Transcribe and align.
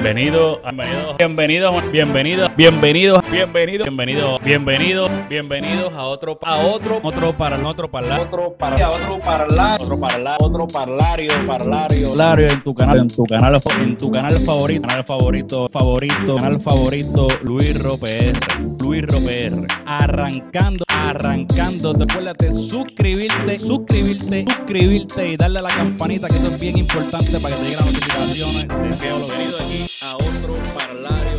Bienvenido, 0.00 0.60
bienvenidos, 1.18 1.90
bienvenidos, 1.90 2.50
bienvenidos, 2.56 3.20
bienvenidos, 3.30 3.86
bienvenidos, 3.86 4.40
bienvenidos, 4.42 5.10
bienvenidos 5.28 5.92
a 5.92 6.04
otro, 6.04 6.38
a 6.42 6.56
otro, 6.58 7.00
otro 7.02 7.36
para 7.36 7.56
otro 7.68 7.90
para 7.90 8.20
otro 8.20 8.46
otro 8.46 8.56
parlario, 8.56 8.92
otro 8.92 9.20
parlario, 9.20 10.36
otro 10.40 10.66
parlario, 10.66 11.30
parlario, 11.46 12.08
parlario 12.08 12.48
en 12.48 12.60
tu 12.62 12.74
canal, 12.74 12.98
en 12.98 13.08
tu 13.08 13.24
canal, 13.24 13.60
en 13.80 13.96
tu 13.96 14.10
canal 14.10 14.38
favorito, 14.40 14.88
canal 14.88 15.04
favorito, 15.04 15.68
favorito, 15.70 16.36
canal 16.36 16.60
favorito, 16.60 17.28
Luis 17.42 17.78
Roper, 17.82 18.32
Luis 18.80 19.02
Roper, 19.06 19.66
arrancando, 19.84 20.84
arrancando, 20.88 21.94
te 21.94 22.04
acuérdate 22.04 22.52
suscribirte, 22.52 23.58
suscribirte, 23.58 24.44
suscribirte 24.48 25.28
y 25.28 25.36
darle 25.36 25.58
a 25.58 25.62
la 25.62 25.68
campanita 25.68 26.28
que 26.28 26.34
eso 26.34 26.48
es 26.48 26.60
bien 26.60 26.78
importante 26.78 27.38
para 27.40 27.54
que 27.54 27.62
te 27.62 27.70
lleguen 27.70 27.78
las 27.78 27.86
notificaciones 27.86 28.62
de 28.62 28.98
que 28.98 29.10
lo 29.10 29.26
venido 29.26 29.58
aquí 29.58 29.86
a 30.02 30.16
otro 30.16 30.56
parlario 30.76 31.37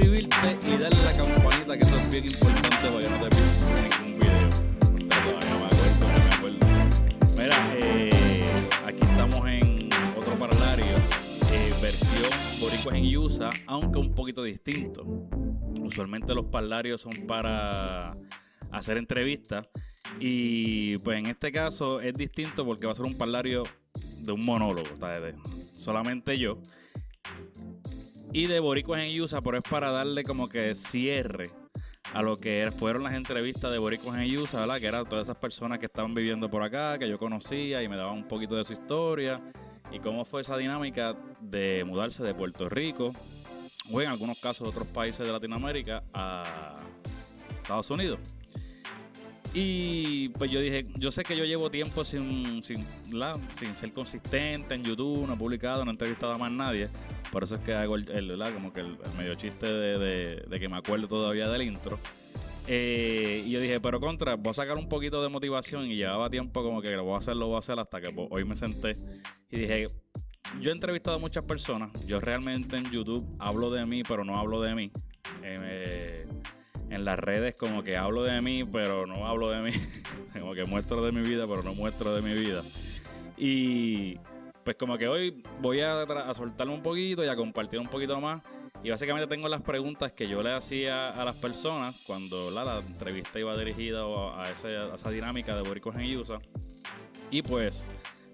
suscribirte 0.00 0.58
y 0.66 0.76
darle 0.78 1.02
la 1.04 1.16
campanita, 1.16 1.78
que 1.78 1.84
eso 1.84 1.96
es 1.96 2.10
bien 2.10 2.24
importante 2.24 2.88
para 2.88 3.00
que 3.00 3.10
no 3.10 3.20
te 3.20 3.36
pierdas 3.36 4.02
ningún 4.02 4.20
video. 4.20 4.48
No 4.82 5.56
me 5.56 5.66
acuerdo, 5.66 6.00
no 6.00 6.18
me 6.18 6.34
acuerdo. 6.34 6.58
Mira, 7.36 7.56
eh, 7.76 8.68
aquí 8.86 9.02
estamos 9.02 9.46
en 9.46 9.90
otro 10.16 10.38
parlario, 10.38 10.96
eh, 11.52 11.72
versión 11.82 12.30
Boricuas 12.60 12.96
en 12.96 13.16
USA, 13.16 13.50
aunque 13.66 13.98
un 13.98 14.14
poquito 14.14 14.42
distinto. 14.42 15.04
Usualmente 15.82 16.34
los 16.34 16.46
parlarios 16.46 17.02
son 17.02 17.12
para 17.26 18.16
hacer 18.70 18.96
entrevistas 18.96 19.68
y 20.20 20.96
pues 20.98 21.18
en 21.18 21.26
este 21.26 21.50
caso 21.52 22.00
es 22.00 22.14
distinto 22.14 22.64
porque 22.64 22.86
va 22.86 22.92
a 22.92 22.94
ser 22.96 23.06
un 23.06 23.18
parlario 23.18 23.64
de 24.18 24.32
un 24.32 24.44
monólogo, 24.44 24.88
solamente 25.74 26.38
yo. 26.38 26.58
Y 28.32 28.46
de 28.46 28.60
Boricuas 28.60 29.02
en 29.02 29.20
USA, 29.20 29.40
pero 29.40 29.58
es 29.58 29.64
para 29.68 29.90
darle 29.90 30.22
como 30.22 30.48
que 30.48 30.74
cierre 30.76 31.48
a 32.14 32.22
lo 32.22 32.36
que 32.36 32.70
fueron 32.76 33.02
las 33.02 33.14
entrevistas 33.14 33.72
de 33.72 33.78
Boricuas 33.78 34.18
en 34.18 34.38
USA, 34.38 34.60
¿verdad? 34.60 34.78
Que 34.78 34.86
eran 34.86 35.08
todas 35.08 35.26
esas 35.26 35.36
personas 35.36 35.78
que 35.78 35.86
estaban 35.86 36.14
viviendo 36.14 36.48
por 36.48 36.62
acá, 36.62 36.98
que 36.98 37.08
yo 37.08 37.18
conocía 37.18 37.82
y 37.82 37.88
me 37.88 37.96
daban 37.96 38.18
un 38.18 38.28
poquito 38.28 38.54
de 38.54 38.64
su 38.64 38.72
historia 38.72 39.40
y 39.90 39.98
cómo 39.98 40.24
fue 40.24 40.42
esa 40.42 40.56
dinámica 40.56 41.16
de 41.40 41.84
mudarse 41.84 42.22
de 42.22 42.34
Puerto 42.34 42.68
Rico 42.68 43.12
o 43.92 44.00
en 44.00 44.08
algunos 44.08 44.38
casos 44.40 44.64
de 44.64 44.70
otros 44.70 44.86
países 44.88 45.26
de 45.26 45.32
Latinoamérica 45.32 46.04
a 46.14 46.74
Estados 47.62 47.90
Unidos. 47.90 48.20
Y 49.52 50.28
pues 50.30 50.50
yo 50.50 50.60
dije, 50.60 50.86
yo 50.96 51.10
sé 51.10 51.24
que 51.24 51.36
yo 51.36 51.44
llevo 51.44 51.70
tiempo 51.70 52.04
sin, 52.04 52.62
sin, 52.62 52.86
sin 53.58 53.74
ser 53.74 53.92
consistente 53.92 54.74
en 54.74 54.84
YouTube, 54.84 55.26
no 55.26 55.34
he 55.34 55.36
publicado, 55.36 55.84
no 55.84 55.90
he 55.90 55.94
entrevistado 55.94 56.32
a 56.32 56.38
más 56.38 56.52
nadie. 56.52 56.88
Por 57.32 57.42
eso 57.42 57.56
es 57.56 57.62
que 57.62 57.74
hago 57.74 57.96
el, 57.96 58.06
como 58.54 58.72
que 58.72 58.80
el, 58.80 58.96
medio 59.18 59.34
chiste 59.34 59.66
de, 59.66 60.58
que 60.58 60.68
me 60.68 60.76
acuerdo 60.76 61.08
todavía 61.08 61.48
del 61.48 61.62
intro. 61.62 61.98
Eh, 62.68 63.42
y 63.44 63.50
yo 63.50 63.60
dije, 63.60 63.80
pero 63.80 63.98
contra, 63.98 64.36
voy 64.36 64.50
a 64.50 64.54
sacar 64.54 64.76
un 64.76 64.88
poquito 64.88 65.20
de 65.20 65.28
motivación 65.28 65.86
y 65.86 65.96
llevaba 65.96 66.30
tiempo 66.30 66.62
como 66.62 66.80
que 66.80 66.90
lo 66.90 67.02
voy 67.02 67.14
a 67.14 67.18
hacer, 67.18 67.34
lo 67.34 67.48
voy 67.48 67.56
a 67.56 67.58
hacer 67.58 67.80
hasta 67.80 68.00
que 68.00 68.10
pues, 68.10 68.28
hoy 68.30 68.44
me 68.44 68.54
senté 68.54 68.92
y 69.50 69.58
dije, 69.58 69.88
yo 70.60 70.70
he 70.70 70.72
entrevistado 70.72 71.16
a 71.16 71.20
muchas 71.20 71.42
personas, 71.42 71.90
yo 72.06 72.20
realmente 72.20 72.76
en 72.76 72.88
YouTube 72.90 73.26
hablo 73.40 73.70
de 73.70 73.84
mí, 73.86 74.02
pero 74.04 74.24
no 74.24 74.38
hablo 74.38 74.60
de 74.60 74.74
mí. 74.76 74.92
Eh, 75.42 76.26
en 76.90 77.04
las 77.04 77.18
redes 77.18 77.54
como 77.56 77.82
que 77.82 77.96
hablo 77.96 78.22
de 78.22 78.40
mí, 78.42 78.64
pero 78.64 79.06
no 79.06 79.26
hablo 79.26 79.50
de 79.50 79.60
mí. 79.62 79.70
como 80.38 80.54
que 80.54 80.64
muestro 80.64 81.02
de 81.04 81.12
mi 81.12 81.22
vida, 81.22 81.46
pero 81.46 81.62
no 81.62 81.74
muestro 81.74 82.14
de 82.14 82.22
mi 82.22 82.34
vida. 82.34 82.62
Y 83.38 84.18
pues 84.64 84.76
como 84.76 84.98
que 84.98 85.08
hoy 85.08 85.42
voy 85.60 85.80
a, 85.80 86.02
a 86.02 86.34
soltarme 86.34 86.74
un 86.74 86.82
poquito 86.82 87.24
y 87.24 87.28
a 87.28 87.36
compartir 87.36 87.80
un 87.80 87.88
poquito 87.88 88.20
más. 88.20 88.42
Y 88.82 88.90
básicamente 88.90 89.26
tengo 89.26 89.48
las 89.48 89.60
preguntas 89.60 90.12
que 90.12 90.26
yo 90.26 90.42
le 90.42 90.52
hacía 90.52 91.10
a 91.10 91.24
las 91.24 91.36
personas 91.36 92.00
cuando 92.06 92.50
la, 92.50 92.78
entrevista 92.78 93.38
iba 93.38 93.56
dirigida 93.56 94.02
a, 94.02 94.44
esa, 94.50 95.10
dinámica 95.10 95.54
de 95.54 95.62
Boricos 95.62 95.96
en 95.96 96.16
USA. 96.16 96.38
Y 97.30 97.42
pues, 97.42 97.90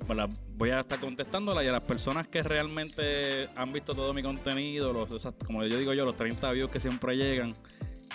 pues 0.06 0.18
voy 0.56 0.70
a 0.70 0.80
estar 0.80 1.00
contestándola 1.00 1.64
y 1.64 1.66
a 1.66 1.72
las 1.72 1.84
personas 1.84 2.28
que 2.28 2.44
realmente 2.44 3.48
han 3.56 3.72
visto 3.72 3.94
todo 3.94 4.14
mi 4.14 4.22
contenido, 4.22 4.92
los, 4.92 5.28
como 5.44 5.64
yo 5.64 5.78
digo 5.78 5.92
yo, 5.92 6.04
los 6.04 6.16
30 6.16 6.52
views 6.52 6.70
que 6.70 6.78
siempre 6.78 7.16
llegan, 7.16 7.52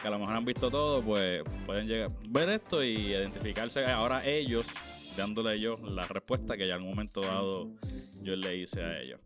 que 0.02 0.08
a 0.08 0.12
lo 0.12 0.20
mejor 0.20 0.36
han 0.36 0.46
visto 0.46 0.70
todo, 0.70 1.02
pues 1.02 1.44
pueden 1.66 1.88
llegar, 1.88 2.10
ver 2.28 2.50
esto 2.50 2.84
y 2.84 2.96
identificarse 2.96 3.86
ahora 3.86 4.26
ellos, 4.26 4.68
dándole 5.16 5.56
ellos 5.56 5.80
la 5.82 6.08
respuesta 6.08 6.58
que 6.58 6.68
ya 6.68 6.76
en 6.76 6.84
un 6.84 6.90
momento 6.90 7.22
dado 7.22 7.70
yo 8.22 8.36
le 8.36 8.58
hice 8.58 8.82
a 8.82 9.00
ellos. 9.00 9.20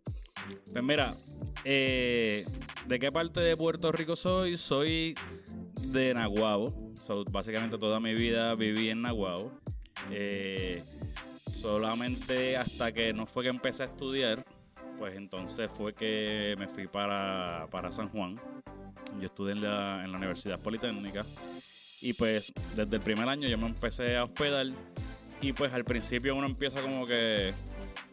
Pues 0.72 0.84
mira, 0.84 1.16
eh, 1.64 2.46
¿de 2.88 3.00
qué 3.00 3.12
parte 3.12 3.40
de 3.40 3.56
Puerto 3.56 3.92
Rico 3.92 4.16
soy? 4.16 4.58
Soy 4.58 5.16
de 5.88 6.14
Naguabo. 6.14 6.74
básicamente 7.32 7.78
toda 7.78 8.00
mi 8.00 8.14
vida 8.14 8.54
viví 8.56 8.90
en 8.90 9.02
Naguabo. 9.02 9.52
Eh, 10.12 10.84
solamente 11.48 12.58
hasta 12.58 12.92
que 12.92 13.14
no 13.14 13.26
fue 13.26 13.44
que 13.44 13.50
empecé 13.50 13.84
a 13.84 13.86
estudiar, 13.88 14.46
pues 15.00 15.16
entonces 15.16 15.72
fue 15.72 15.94
que 15.94 16.56
me 16.60 16.68
fui 16.68 16.88
para, 16.88 17.68
para 17.72 17.92
San 17.92 18.10
Juan. 18.10 18.40
Yo 19.26 19.30
estudié 19.30 19.54
en 19.54 19.62
la, 19.62 20.04
en 20.04 20.12
la 20.12 20.20
Universidad 20.20 20.60
Politécnica 20.60 21.26
y 22.00 22.14
pues 22.14 22.54
desde 22.76 22.98
el 22.98 23.02
primer 23.02 23.28
año 23.28 23.48
yo 23.48 23.58
me 23.58 23.66
empecé 23.66 24.18
a 24.18 24.26
hospedar 24.26 24.68
y 25.42 25.52
pues 25.52 25.74
al 25.74 25.84
principio 25.84 26.36
uno 26.36 26.46
empieza 26.46 26.80
como 26.80 27.08
que 27.08 27.52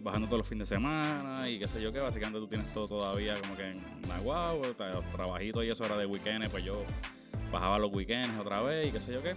bajando 0.00 0.26
todos 0.26 0.38
los 0.38 0.48
fines 0.48 0.70
de 0.70 0.76
semana 0.76 1.50
y 1.50 1.58
qué 1.58 1.68
sé 1.68 1.82
yo 1.82 1.92
qué, 1.92 2.00
básicamente 2.00 2.38
tú 2.38 2.48
tienes 2.48 2.72
todo 2.72 2.88
todavía 2.88 3.34
como 3.42 3.58
que 3.58 3.72
en 3.72 3.82
Nahuatl, 4.08 4.68
los 4.94 5.10
trabajitos 5.10 5.62
y 5.64 5.68
eso 5.68 5.84
era 5.84 5.98
de 5.98 6.06
weekends, 6.06 6.48
pues 6.48 6.64
yo 6.64 6.82
bajaba 7.50 7.78
los 7.78 7.92
weekends 7.92 8.38
otra 8.40 8.62
vez 8.62 8.88
y 8.88 8.92
qué 8.92 9.00
sé 9.00 9.12
yo 9.12 9.22
qué. 9.22 9.36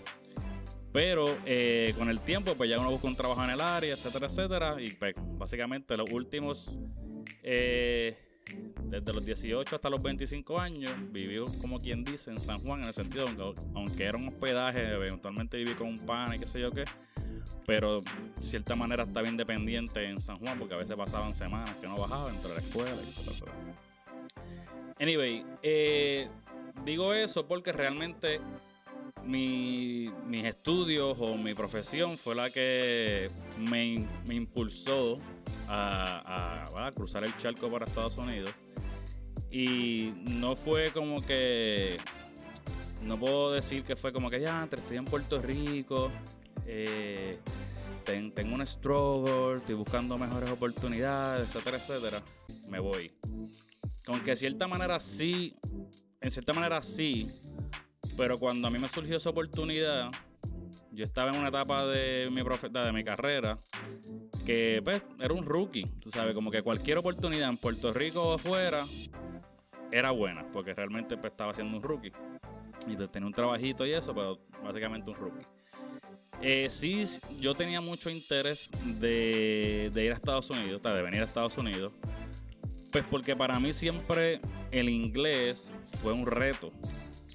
Pero 0.94 1.26
eh, 1.46 1.94
con 1.98 2.10
el 2.10 2.22
tiempo, 2.22 2.56
pues 2.56 2.70
ya 2.70 2.80
uno 2.80 2.90
busca 2.90 3.08
un 3.08 3.18
trabajo 3.18 3.44
en 3.44 3.50
el 3.50 3.60
área, 3.60 3.96
etcétera, 3.96 4.28
etcétera. 4.28 4.82
Y 4.82 4.92
pues 4.92 5.14
básicamente 5.18 5.98
los 5.98 6.10
últimos 6.10 6.80
eh, 7.44 8.25
desde 8.84 9.14
los 9.14 9.26
18 9.26 9.76
hasta 9.76 9.90
los 9.90 10.02
25 10.02 10.60
años 10.60 10.92
viví 11.12 11.38
como 11.62 11.80
quien 11.80 12.04
dice 12.04 12.32
en 12.32 12.40
San 12.40 12.60
Juan, 12.60 12.82
en 12.82 12.88
el 12.88 12.94
sentido, 12.94 13.26
aunque, 13.28 13.62
aunque 13.74 14.04
era 14.04 14.18
un 14.18 14.28
hospedaje, 14.28 14.94
eventualmente 14.94 15.58
viví 15.58 15.74
con 15.74 15.88
un 15.88 16.00
pan 16.00 16.34
y 16.34 16.40
qué 16.40 16.48
sé 16.48 16.60
yo 16.60 16.72
qué, 16.72 16.86
pero 17.66 18.02
de 18.02 18.44
cierta 18.44 18.76
manera 18.76 19.04
estaba 19.04 19.28
independiente 19.28 20.08
en 20.08 20.20
San 20.20 20.38
Juan 20.38 20.58
porque 20.60 20.76
a 20.76 20.78
veces 20.78 20.96
pasaban 20.96 21.36
semanas 21.36 21.76
que 21.76 21.88
no 21.88 21.98
bajaba 21.98 22.30
entre 22.30 22.54
la 22.54 22.60
escuela 22.60 22.92
y 22.92 23.24
todo 23.24 23.52
Anyway, 25.00 25.46
eh, 25.62 26.30
digo 26.86 27.14
eso 27.14 27.48
porque 27.48 27.74
realmente 27.74 28.40
mi, 29.26 30.10
mis 30.28 30.46
estudios 30.46 31.18
o 31.20 31.36
mi 31.38 31.54
profesión 31.54 32.18
fue 32.18 32.36
la 32.36 32.50
que 32.50 33.30
me, 33.58 34.08
me 34.28 34.36
impulsó 34.36 35.16
a, 35.68 36.92
cruzar 36.96 37.24
el 37.24 37.36
charco 37.38 37.70
para 37.70 37.86
Estados 37.86 38.18
Unidos. 38.18 38.52
Y 39.52 40.14
no 40.40 40.56
fue 40.56 40.92
como 40.92 41.22
que. 41.22 41.98
No 43.04 43.20
puedo 43.20 43.52
decir 43.52 43.84
que 43.84 43.96
fue 43.96 44.12
como 44.12 44.30
que 44.30 44.42
ya, 44.42 44.68
estoy 44.72 44.98
en 44.98 45.06
Puerto 45.06 45.40
Rico, 45.40 46.10
eh, 46.66 47.40
tengo 48.04 48.56
un 48.56 48.66
struggle, 48.66 49.60
estoy 49.60 49.76
buscando 49.76 50.18
mejores 50.18 50.50
oportunidades, 50.50 51.48
etcétera, 51.48 51.78
etcétera. 51.78 52.22
Me 52.70 52.80
voy. 52.80 53.12
Aunque 54.08 54.32
de 54.32 54.38
cierta 54.38 54.68
manera 54.68 55.00
sí, 55.00 55.56
en 56.20 56.32
cierta 56.32 56.54
manera 56.54 56.82
sí, 56.82 57.30
pero 58.18 58.38
cuando 58.38 58.68
a 58.68 58.72
mí 58.72 58.80
me 58.80 58.88
surgió 58.88 59.18
esa 59.18 59.30
oportunidad, 59.30 60.12
yo 60.92 61.04
estaba 61.04 61.32
en 61.32 61.38
una 61.38 61.50
etapa 61.50 61.86
de 61.86 62.30
mi 62.32 62.42
de 62.42 62.92
mi 62.92 63.04
carrera, 63.04 63.58
que 64.46 64.82
pues 64.84 65.04
era 65.20 65.34
un 65.34 65.46
rookie, 65.46 65.86
tú 66.00 66.10
sabes, 66.12 66.34
como 66.34 66.52
que 66.52 66.62
cualquier 66.62 66.98
oportunidad 66.98 67.50
en 67.50 67.58
Puerto 67.58 67.92
Rico 67.92 68.22
o 68.22 68.34
afuera 68.36 68.86
era 69.92 70.12
buena, 70.12 70.46
porque 70.52 70.74
realmente 70.74 71.18
pues, 71.18 71.32
estaba 71.32 71.52
haciendo 71.52 71.78
un 71.78 71.84
rookie. 71.84 72.12
Y 72.88 72.96
tenía 73.08 73.28
un 73.28 73.34
trabajito 73.34 73.86
y 73.86 73.94
eso, 73.94 74.14
pero 74.14 74.40
básicamente 74.64 75.10
un 75.10 75.16
rookie. 75.16 75.46
Eh, 76.42 76.68
sí, 76.70 77.04
yo 77.40 77.56
tenía 77.56 77.82
mucho 77.82 78.10
interés 78.10 78.70
de, 79.00 79.90
de 79.94 80.06
ir 80.06 80.12
a 80.12 80.16
Estados 80.16 80.50
Unidos, 80.50 80.82
de 80.82 81.02
venir 81.02 81.22
a 81.22 81.26
Estados 81.26 81.58
Unidos, 81.58 81.94
pues 82.92 83.04
porque 83.10 83.36
para 83.36 83.60
mí 83.60 83.74
siempre 83.74 84.40
el 84.72 84.90
inglés 84.90 85.74
fue 86.02 86.14
un 86.14 86.26
reto. 86.26 86.72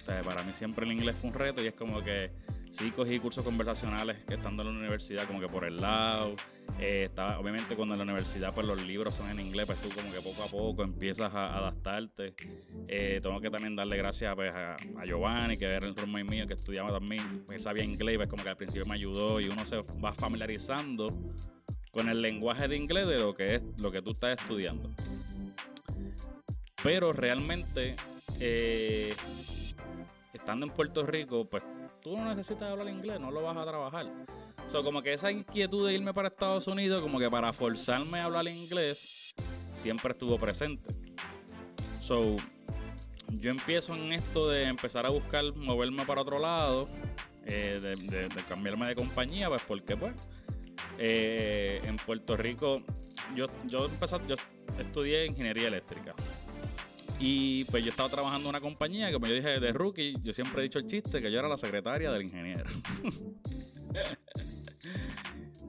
Sea, 0.04 0.22
para 0.22 0.42
mí 0.42 0.52
siempre 0.54 0.86
el 0.86 0.92
inglés 0.92 1.16
fue 1.20 1.30
un 1.30 1.34
reto 1.34 1.62
y 1.62 1.66
es 1.66 1.74
como 1.74 2.02
que 2.02 2.30
sí 2.70 2.90
cogí 2.90 3.18
cursos 3.18 3.44
conversacionales 3.44 4.24
que 4.24 4.34
estando 4.34 4.62
en 4.62 4.72
la 4.72 4.78
universidad 4.80 5.26
como 5.26 5.40
que 5.40 5.46
por 5.46 5.64
el 5.64 5.76
lado. 5.76 6.34
Eh, 6.78 7.10
obviamente 7.38 7.76
cuando 7.76 7.94
en 7.94 7.98
la 7.98 8.04
universidad 8.04 8.54
pues 8.54 8.66
los 8.66 8.82
libros 8.86 9.14
son 9.14 9.28
en 9.30 9.40
inglés, 9.40 9.66
pues 9.66 9.78
tú 9.80 9.88
como 9.90 10.10
que 10.10 10.20
poco 10.20 10.42
a 10.42 10.46
poco 10.46 10.82
empiezas 10.82 11.34
a 11.34 11.58
adaptarte. 11.58 12.34
Eh, 12.88 13.20
tengo 13.22 13.40
que 13.40 13.50
también 13.50 13.76
darle 13.76 13.96
gracias 13.98 14.34
pues, 14.34 14.52
a, 14.54 14.76
Giovanni, 15.04 15.58
que 15.58 15.66
era 15.66 15.86
el 15.86 15.94
roommate 15.94 16.24
mío, 16.24 16.46
que 16.46 16.54
estudiaba 16.54 16.90
también, 16.90 17.44
él 17.50 17.60
sabía 17.60 17.84
inglés, 17.84 18.16
pues 18.16 18.28
como 18.28 18.42
que 18.42 18.48
al 18.48 18.56
principio 18.56 18.86
me 18.86 18.94
ayudó 18.94 19.40
y 19.40 19.48
uno 19.48 19.66
se 19.66 19.76
va 20.02 20.14
familiarizando 20.14 21.08
con 21.90 22.08
el 22.08 22.22
lenguaje 22.22 22.68
de 22.68 22.76
inglés 22.76 23.06
de 23.06 23.18
lo 23.18 23.34
que 23.34 23.56
es 23.56 23.62
lo 23.80 23.90
que 23.90 24.00
tú 24.00 24.12
estás 24.12 24.40
estudiando. 24.40 24.90
Pero 26.82 27.12
realmente, 27.12 27.96
eh, 28.38 29.14
estando 30.40 30.66
en 30.66 30.72
Puerto 30.72 31.06
Rico, 31.06 31.44
pues 31.44 31.62
tú 32.02 32.16
no 32.16 32.24
necesitas 32.24 32.70
hablar 32.70 32.88
inglés, 32.88 33.20
no 33.20 33.30
lo 33.30 33.42
vas 33.42 33.56
a 33.56 33.64
trabajar. 33.64 34.06
O 34.66 34.70
sea, 34.70 34.82
como 34.82 35.02
que 35.02 35.12
esa 35.12 35.30
inquietud 35.30 35.86
de 35.86 35.94
irme 35.94 36.12
para 36.12 36.28
Estados 36.28 36.66
Unidos, 36.66 37.02
como 37.02 37.18
que 37.18 37.30
para 37.30 37.52
forzarme 37.52 38.20
a 38.20 38.24
hablar 38.24 38.48
inglés, 38.48 39.32
siempre 39.72 40.12
estuvo 40.12 40.38
presente. 40.38 40.94
So, 42.02 42.36
yo 43.28 43.50
empiezo 43.50 43.94
en 43.94 44.12
esto 44.12 44.48
de 44.48 44.64
empezar 44.64 45.06
a 45.06 45.10
buscar 45.10 45.44
moverme 45.54 46.04
para 46.04 46.22
otro 46.22 46.38
lado, 46.38 46.88
eh, 47.44 47.78
de, 47.80 48.28
cambiarme 48.48 48.88
de 48.88 48.94
compañía, 48.94 49.48
pues 49.48 49.62
porque 49.62 49.96
pues 49.96 50.14
eh, 50.98 51.80
en 51.84 51.96
Puerto 51.96 52.36
Rico 52.36 52.82
yo, 53.34 53.46
yo 53.66 53.86
empecé, 53.86 54.16
yo 54.26 54.34
estudié 54.78 55.26
ingeniería 55.26 55.68
eléctrica. 55.68 56.14
Y 57.20 57.64
pues 57.64 57.84
yo 57.84 57.90
estaba 57.90 58.08
trabajando 58.08 58.48
en 58.48 58.50
una 58.50 58.60
compañía 58.60 59.08
que, 59.08 59.12
como 59.12 59.26
yo 59.26 59.34
dije, 59.34 59.60
de 59.60 59.72
rookie, 59.72 60.16
yo 60.22 60.32
siempre 60.32 60.62
he 60.62 60.64
dicho 60.64 60.78
el 60.78 60.88
chiste 60.88 61.20
que 61.20 61.30
yo 61.30 61.38
era 61.38 61.48
la 61.48 61.58
secretaria 61.58 62.10
del 62.10 62.22
ingeniero. 62.22 62.64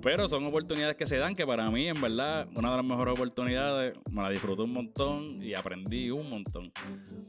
Pero 0.01 0.27
son 0.27 0.45
oportunidades 0.45 0.95
que 0.95 1.06
se 1.06 1.18
dan 1.18 1.36
que 1.36 1.45
para 1.45 1.69
mí, 1.69 1.88
en 1.88 2.01
verdad, 2.01 2.48
una 2.56 2.71
de 2.71 2.77
las 2.77 2.86
mejores 2.86 3.13
oportunidades, 3.13 3.94
me 4.09 4.24
la 4.24 4.31
disfruté 4.31 4.63
un 4.63 4.74
montón 4.74 5.44
y 5.44 5.53
aprendí 5.53 6.09
un 6.09 6.27
montón. 6.30 6.71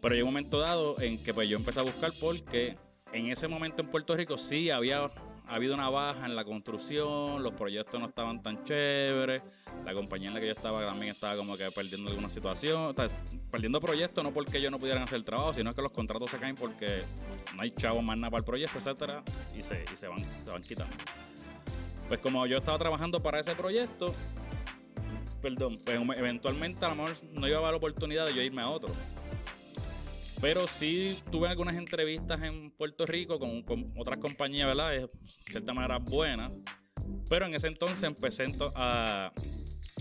Pero 0.00 0.14
hay 0.14 0.22
un 0.22 0.28
momento 0.28 0.58
dado 0.60 0.98
en 1.00 1.22
que 1.22 1.34
pues 1.34 1.50
yo 1.50 1.58
empecé 1.58 1.80
a 1.80 1.82
buscar 1.82 2.12
porque 2.18 2.78
en 3.12 3.30
ese 3.30 3.46
momento 3.46 3.82
en 3.82 3.88
Puerto 3.88 4.16
Rico 4.16 4.38
sí 4.38 4.70
había 4.70 5.10
habido 5.46 5.74
una 5.74 5.90
baja 5.90 6.24
en 6.26 6.34
la 6.34 6.44
construcción, 6.44 7.42
los 7.42 7.52
proyectos 7.52 8.00
no 8.00 8.06
estaban 8.06 8.42
tan 8.42 8.64
chéveres, 8.64 9.42
la 9.84 9.92
compañía 9.94 10.28
en 10.28 10.34
la 10.34 10.40
que 10.40 10.46
yo 10.46 10.52
estaba 10.52 10.84
también 10.84 11.12
estaba 11.12 11.36
como 11.36 11.56
que 11.56 11.70
perdiendo 11.70 12.10
alguna 12.10 12.30
situación, 12.30 12.94
perdiendo 13.50 13.80
proyectos 13.80 14.24
no 14.24 14.32
porque 14.32 14.58
ellos 14.58 14.70
no 14.70 14.78
pudieran 14.78 15.02
hacer 15.02 15.16
el 15.16 15.24
trabajo, 15.24 15.52
sino 15.54 15.74
que 15.74 15.82
los 15.82 15.92
contratos 15.92 16.30
se 16.30 16.38
caen 16.38 16.54
porque 16.54 17.02
no 17.54 17.62
hay 17.62 17.70
chavos 17.72 18.02
más 18.02 18.16
nada 18.16 18.30
para 18.30 18.40
el 18.40 18.44
proyecto, 18.44 18.78
etcétera, 18.78 19.22
y 19.56 19.62
se, 19.62 19.84
y 19.92 19.96
se, 19.96 20.08
van, 20.08 20.24
se 20.24 20.50
van 20.50 20.62
quitando. 20.62 20.94
Pues 22.08 22.20
como 22.20 22.46
yo 22.46 22.58
estaba 22.58 22.78
trabajando 22.78 23.20
para 23.20 23.40
ese 23.40 23.54
proyecto, 23.54 24.12
perdón, 25.40 25.78
pues 25.84 26.00
eventualmente 26.18 26.84
a 26.84 26.90
lo 26.90 26.94
mejor 26.94 27.16
no 27.32 27.46
iba 27.48 27.56
a 27.56 27.60
haber 27.60 27.72
la 27.72 27.76
oportunidad 27.76 28.26
de 28.26 28.34
yo 28.34 28.42
irme 28.42 28.62
a 28.62 28.68
otro. 28.68 28.92
Pero 30.42 30.66
sí 30.66 31.16
tuve 31.30 31.46
algunas 31.46 31.76
entrevistas 31.76 32.42
en 32.42 32.72
Puerto 32.72 33.06
Rico 33.06 33.38
con, 33.38 33.64
otras 33.96 34.18
compañías, 34.18 34.66
¿verdad? 34.66 34.90
De 34.90 35.08
cierta 35.24 35.72
manera 35.72 35.98
buenas. 35.98 36.50
Pero 37.30 37.46
en 37.46 37.54
ese 37.54 37.68
entonces 37.68 38.02
empecé 38.02 38.46
a, 38.74 39.32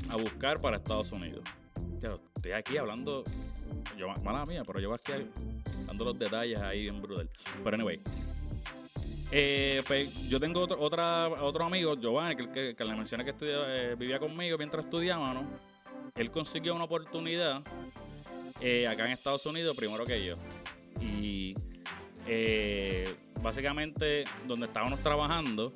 a 0.10 0.16
buscar 0.16 0.60
para 0.60 0.78
Estados 0.78 1.12
Unidos. 1.12 1.44
estoy 2.36 2.54
aquí 2.54 2.76
hablando, 2.76 3.24
yo, 3.96 4.08
mala 4.24 4.44
mía, 4.48 4.64
pero 4.66 4.80
yo 4.80 4.92
aquí 4.96 5.12
dando 5.86 6.06
los 6.06 6.18
detalles 6.18 6.58
ahí 6.58 6.88
en 6.88 7.00
brutal. 7.00 7.30
Pero 7.64 7.76
anyway, 7.76 8.02
eh, 9.32 9.84
pues, 9.86 10.28
yo 10.28 10.40
tengo 10.40 10.62
otro, 10.62 10.82
otra, 10.82 11.30
otro 11.30 11.66
amigo, 11.66 11.96
Giovanni, 11.96 12.36
que, 12.36 12.76
que, 12.76 12.84
le 12.84 12.96
mencioné 12.96 13.24
que 13.26 13.36
eh, 13.42 13.96
vivía 13.96 14.18
conmigo 14.18 14.58
mientras 14.58 14.86
estudiábamos. 14.86 15.46
Él 16.16 16.32
consiguió 16.32 16.74
una 16.74 16.86
oportunidad 16.86 17.62
eh, 18.60 18.88
acá 18.88 19.06
en 19.06 19.12
Estados 19.14 19.46
Unidos 19.46 19.76
primero 19.76 20.04
que 20.06 20.26
yo. 20.26 20.36
Y 21.00 21.54
básicamente, 23.42 24.24
donde 24.48 24.68
estábamos 24.68 25.00
trabajando, 25.00 25.74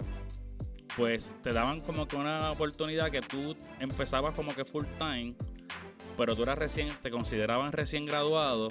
pues 0.95 1.33
te 1.41 1.51
daban 1.51 1.81
como 1.81 2.07
que 2.07 2.15
una 2.15 2.51
oportunidad 2.51 3.09
que 3.11 3.21
tú 3.21 3.55
empezabas 3.79 4.33
como 4.35 4.53
que 4.53 4.63
full 4.63 4.85
time, 4.97 5.35
pero 6.15 6.35
tú 6.35 6.43
eras 6.43 6.57
recién, 6.57 6.89
te 7.01 7.09
consideraban 7.09 7.71
recién 7.71 8.05
graduado 8.05 8.69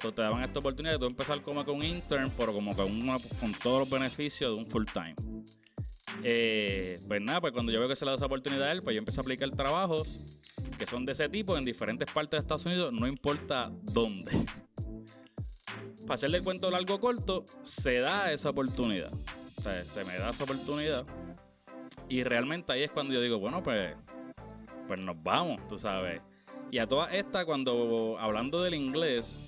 So, 0.00 0.12
te 0.12 0.22
daban 0.22 0.42
esta 0.42 0.58
oportunidad 0.58 0.94
de 0.94 0.98
tú 0.98 1.06
empezar 1.06 1.40
como 1.42 1.64
con 1.64 1.76
un 1.76 1.84
intern, 1.84 2.30
pero 2.36 2.52
como 2.52 2.76
con, 2.76 3.00
con 3.40 3.52
todos 3.62 3.80
los 3.80 3.90
beneficios 3.90 4.54
de 4.54 4.62
un 4.62 4.70
full 4.70 4.84
time. 4.92 5.14
Eh, 6.22 6.98
pues 7.06 7.20
nada, 7.22 7.40
pues 7.40 7.52
cuando 7.52 7.72
yo 7.72 7.78
veo 7.78 7.88
que 7.88 7.96
se 7.96 8.04
le 8.04 8.10
da 8.10 8.16
esa 8.16 8.26
oportunidad 8.26 8.68
a 8.68 8.72
él, 8.72 8.82
pues 8.82 8.94
yo 8.94 8.98
empiezo 8.98 9.20
a 9.20 9.22
aplicar 9.22 9.50
trabajos 9.50 10.20
que 10.76 10.86
son 10.86 11.04
de 11.04 11.12
ese 11.12 11.28
tipo 11.28 11.56
en 11.56 11.64
diferentes 11.64 12.10
partes 12.10 12.32
de 12.32 12.38
Estados 12.38 12.66
Unidos, 12.66 12.92
no 12.92 13.06
importa 13.06 13.70
dónde. 13.82 14.32
Para 16.02 16.14
hacerle 16.14 16.38
el 16.38 16.44
cuento 16.44 16.70
largo 16.70 17.00
corto, 17.00 17.44
se 17.62 17.98
da 17.98 18.32
esa 18.32 18.50
oportunidad. 18.50 19.12
O 19.56 19.62
sea, 19.62 19.84
se 19.84 20.04
me 20.04 20.16
da 20.18 20.30
esa 20.30 20.44
oportunidad. 20.44 21.04
Y 22.08 22.22
realmente 22.22 22.72
ahí 22.72 22.82
es 22.82 22.90
cuando 22.90 23.14
yo 23.14 23.20
digo, 23.20 23.38
bueno, 23.38 23.62
pues, 23.62 23.96
pues 24.86 25.00
nos 25.00 25.20
vamos, 25.22 25.66
tú 25.68 25.78
sabes. 25.78 26.20
Y 26.70 26.78
a 26.78 26.86
todas 26.86 27.12
estas, 27.14 27.44
cuando 27.44 28.16
hablando 28.18 28.62
del 28.62 28.74
inglés, 28.74 29.40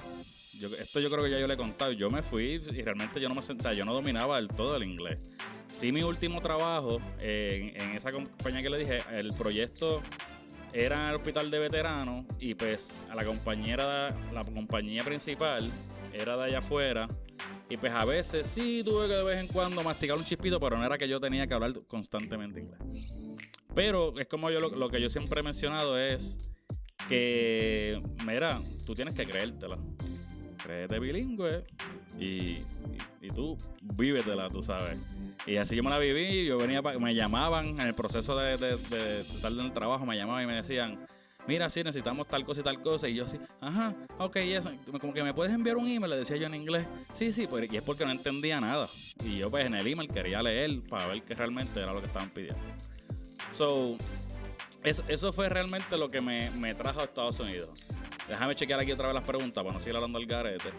esto 0.80 0.98
yo 1.00 1.10
creo 1.10 1.25
que 1.25 1.30
ya 1.30 1.38
yo 1.38 1.46
le 1.46 1.54
he 1.54 1.56
contado. 1.56 1.92
Yo 1.92 2.10
me 2.10 2.22
fui 2.22 2.62
y 2.72 2.82
realmente 2.82 3.20
yo 3.20 3.28
no 3.28 3.34
me 3.34 3.42
sentaba, 3.42 3.75
yo 3.75 3.84
no 3.84 3.94
dominaba 3.94 4.36
del 4.36 4.48
todo 4.48 4.76
el 4.76 4.82
inglés. 4.82 5.20
Sí, 5.70 5.92
mi 5.92 6.02
último 6.02 6.40
trabajo 6.40 7.00
en, 7.20 7.96
esa 7.96 8.10
compañía 8.10 8.62
que 8.62 8.70
le 8.70 8.78
dije, 8.78 8.98
el 9.12 9.32
proyecto 9.34 10.02
era 10.72 11.04
en 11.04 11.08
el 11.10 11.16
hospital 11.16 11.50
de 11.50 11.58
veteranos 11.58 12.26
y 12.38 12.54
pues 12.54 13.06
a 13.10 13.14
la 13.14 13.24
compañera, 13.24 14.10
la 14.32 14.44
compañía 14.44 15.02
principal 15.04 15.70
era 16.12 16.36
de 16.36 16.44
allá 16.44 16.58
afuera. 16.58 17.08
Y 17.70 17.76
pues 17.76 17.92
a 17.92 18.04
veces 18.04 18.46
sí 18.46 18.82
tuve 18.84 19.08
que 19.08 19.14
de 19.14 19.24
vez 19.24 19.40
en 19.40 19.46
cuando 19.48 19.82
masticar 19.82 20.16
un 20.16 20.24
chispito, 20.24 20.58
pero 20.58 20.78
no 20.78 20.86
era 20.86 20.96
que 20.96 21.06
yo 21.06 21.20
tenía 21.20 21.46
que 21.46 21.54
hablar 21.54 21.72
constantemente 21.86 22.60
inglés. 22.60 22.80
Pero 23.74 24.18
es 24.18 24.26
como 24.26 24.50
yo 24.50 24.58
lo 24.58 24.88
que 24.88 25.00
yo 25.00 25.10
siempre 25.10 25.40
he 25.40 25.42
mencionado 25.42 25.98
es 25.98 26.38
que, 27.08 28.02
mira, 28.26 28.58
tú 28.86 28.94
tienes 28.94 29.14
que 29.14 29.24
creértela 29.24 29.78
créete 30.68 30.98
bilingüe 30.98 31.64
y, 32.18 32.58
y, 33.22 33.28
tú 33.34 33.56
vívetela, 33.94 34.48
tú 34.48 34.62
sabes. 34.62 35.00
Y 35.46 35.56
así 35.56 35.74
yo 35.74 35.82
me 35.82 35.88
la 35.88 35.98
viví, 35.98 36.44
yo 36.44 36.58
venía, 36.58 36.82
me 36.82 37.14
llamaban 37.14 37.68
en 37.68 37.80
el 37.80 37.94
proceso 37.94 38.36
de, 38.36 38.58
de, 38.58 39.20
estar 39.20 39.50
en 39.50 39.60
el 39.60 39.72
trabajo, 39.72 40.04
me 40.04 40.14
llamaban 40.14 40.44
y 40.44 40.46
me 40.46 40.56
decían, 40.56 40.98
mira, 41.46 41.70
sí, 41.70 41.82
necesitamos 41.82 42.28
tal 42.28 42.44
cosa 42.44 42.60
y 42.60 42.64
tal 42.64 42.82
cosa. 42.82 43.08
Y 43.08 43.14
yo 43.14 43.24
así, 43.24 43.38
ajá, 43.62 43.94
ok, 44.18 44.36
y 44.44 44.52
eso. 44.52 44.70
Como 45.00 45.14
que 45.14 45.22
me 45.22 45.32
puedes 45.32 45.54
enviar 45.54 45.78
un 45.78 45.88
email, 45.88 46.10
le 46.10 46.18
decía 46.18 46.36
yo 46.36 46.46
en 46.46 46.54
inglés. 46.54 46.86
Sí, 47.14 47.32
sí, 47.32 47.46
pues, 47.46 47.72
y 47.72 47.76
es 47.78 47.82
porque 47.82 48.04
no 48.04 48.10
entendía 48.10 48.60
nada. 48.60 48.88
Y 49.24 49.38
yo 49.38 49.48
pues 49.48 49.64
en 49.64 49.74
el 49.74 49.86
email 49.86 50.08
quería 50.08 50.42
leer 50.42 50.82
para 50.82 51.06
ver 51.06 51.22
qué 51.22 51.32
realmente 51.32 51.80
era 51.80 51.94
lo 51.94 52.00
que 52.00 52.08
estaban 52.08 52.28
pidiendo. 52.28 52.60
So, 53.54 53.96
eso 54.84 55.32
fue 55.32 55.48
realmente 55.48 55.96
lo 55.96 56.08
que 56.10 56.20
me, 56.20 56.50
me 56.50 56.74
trajo 56.74 57.00
a 57.00 57.04
Estados 57.04 57.40
Unidos. 57.40 57.70
Déjame 58.28 58.54
chequear 58.54 58.80
aquí 58.80 58.92
otra 58.92 59.06
vez 59.06 59.14
las 59.14 59.25
preguntas 59.25 59.64
para 59.64 59.75
no 59.75 59.80
seguir 59.80 59.97
hablando 59.97 60.18
al 60.18 60.26
garete. 60.26 60.70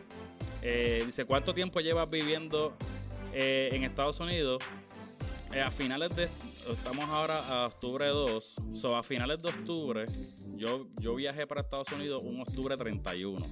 Eh, 0.61 1.03
dice, 1.05 1.25
¿cuánto 1.25 1.53
tiempo 1.53 1.79
llevas 1.79 2.09
viviendo 2.09 2.75
eh, 3.33 3.69
en 3.71 3.83
Estados 3.83 4.19
Unidos? 4.19 4.63
Eh, 5.53 5.61
a 5.61 5.71
finales 5.71 6.15
de... 6.15 6.29
Estamos 6.69 7.05
ahora 7.05 7.39
a 7.47 7.65
octubre 7.65 8.05
2. 8.07 8.55
So, 8.73 8.95
a 8.95 9.01
finales 9.01 9.41
de 9.41 9.49
octubre, 9.49 10.05
yo, 10.55 10.87
yo 10.99 11.15
viajé 11.15 11.47
para 11.47 11.61
Estados 11.61 11.91
Unidos 11.91 12.21
un 12.23 12.41
octubre 12.41 12.77
31 12.77 13.43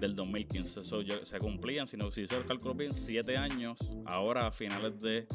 del 0.00 0.16
2015. 0.16 0.82
So, 0.82 1.02
se 1.24 1.38
cumplían, 1.38 1.86
si 1.86 1.98
no 1.98 2.10
si 2.10 2.22
hizo 2.22 2.38
el 2.38 2.46
cálculo 2.46 2.74
bien, 2.74 2.94
7 2.94 3.36
años 3.36 3.94
ahora 4.06 4.46
a 4.46 4.50
finales 4.50 4.98
de, 5.00 5.26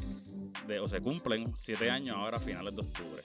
de... 0.65 0.79
O 0.79 0.89
se 0.89 0.99
cumplen 0.99 1.55
7 1.55 1.91
años 1.91 2.15
ahora 2.15 2.37
a 2.37 2.39
finales 2.39 2.73
de 2.73 2.81
octubre. 2.81 3.21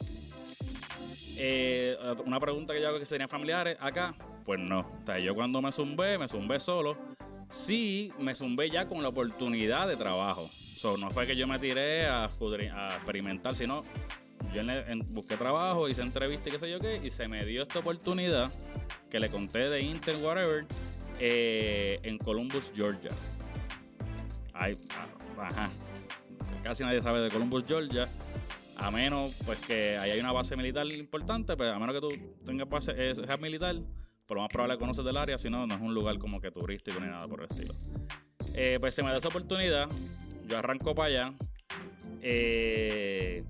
una 2.27 2.39
pregunta 2.39 2.75
que 2.75 2.83
yo 2.83 2.89
hago 2.89 2.99
que 2.99 3.07
serían 3.07 3.31
familiares 3.31 3.79
acá. 3.81 4.15
Pues 4.45 4.61
no. 4.61 4.81
O 4.81 5.07
sea, 5.07 5.19
yo 5.19 5.35
cuando 5.35 5.63
me 5.63 5.73
zumbé, 5.73 6.19
me 6.19 6.29
zumbé 6.29 6.61
solo. 6.61 6.97
Sí, 7.49 8.13
me 8.19 8.35
zumbé 8.35 8.71
ya 8.71 8.89
con 8.89 9.03
la 9.03 9.09
oportunidad 9.09 9.87
de 9.87 9.97
trabajo. 9.97 10.49
So, 10.83 10.97
no 10.97 11.11
fue 11.11 11.27
que 11.27 11.37
yo 11.37 11.47
me 11.47 11.59
tiré 11.59 12.07
a, 12.07 12.25
experimentar, 12.25 13.55
sino 13.55 13.85
yo 14.53 14.63
busqué 15.11 15.37
trabajo, 15.37 15.89
hice 15.89 16.03
entrevista 16.03 16.49
y 16.49 16.53
qué 16.53 16.59
sé 16.59 16.71
yo 16.71 16.81
qué, 16.81 17.01
y 17.05 17.11
se 17.11 17.29
me 17.29 17.45
dio 17.45 17.63
esta 17.63 17.79
oportunidad 17.79 18.53
que 19.09 19.21
le 19.21 19.29
conté 19.29 19.69
de 19.69 19.81
Intel, 19.81 20.17
whatever, 20.23 20.67
eh, 21.21 22.01
en 22.03 22.19
Columbus, 22.19 22.73
Georgia. 22.75 23.11
Ay, 24.53 24.77
ah, 24.97 25.47
ajá. 25.47 25.71
Casi 26.63 26.85
nadie 26.85 27.01
sabe 27.01 27.21
de 27.21 27.31
Columbus, 27.31 27.65
Georgia. 27.67 28.09
A 28.77 28.91
menos 28.91 29.37
pues 29.47 29.59
que 29.61 29.97
ahí 29.99 30.11
hay 30.11 30.21
una 30.21 30.33
base 30.33 30.57
militar 30.57 30.87
importante, 30.87 31.57
pues 31.57 31.71
a 31.71 31.79
menos 31.79 31.95
que 31.95 32.01
tú 32.01 32.09
tengas 32.45 32.69
base, 32.69 32.93
eh, 32.97 33.15
militar, 33.41 33.77
por 34.27 34.37
lo 34.37 34.43
más 34.43 34.51
probable 34.51 34.79
conoces 34.79 35.05
del 35.05 35.17
área, 35.17 35.39
si 35.39 35.51
no, 35.51 35.67
no 35.67 35.75
es 35.75 35.81
un 35.81 35.95
lugar 35.95 36.19
como 36.19 36.41
que 36.41 36.51
turístico 36.51 37.01
ni 37.01 37.07
nada 37.07 37.27
por 37.29 37.41
el 37.41 37.49
estilo. 37.51 37.75
Eh, 38.55 38.79
pues 38.81 38.95
se 38.95 39.03
me 39.03 39.11
da 39.11 39.19
esa 39.19 39.29
oportunidad, 39.29 39.89
yo 40.47 40.59
arranco 40.59 40.95
para 40.95 41.09
allá, 41.09 41.33
eh, 42.21 43.45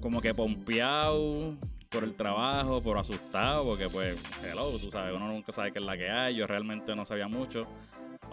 como 0.00 0.20
que 0.20 0.34
pompeado 0.34 1.56
por 1.88 2.04
el 2.04 2.14
trabajo, 2.14 2.82
por 2.82 2.98
asustado, 2.98 3.64
porque 3.64 3.88
pues, 3.88 4.18
hello, 4.42 4.70
tú 4.78 4.90
sabes, 4.90 5.14
uno 5.14 5.28
nunca 5.28 5.52
sabe 5.52 5.72
qué 5.72 5.78
es 5.78 5.84
la 5.84 5.96
que 5.96 6.10
hay, 6.10 6.34
yo 6.34 6.46
realmente 6.46 6.94
no 6.96 7.04
sabía 7.04 7.28
mucho. 7.28 7.66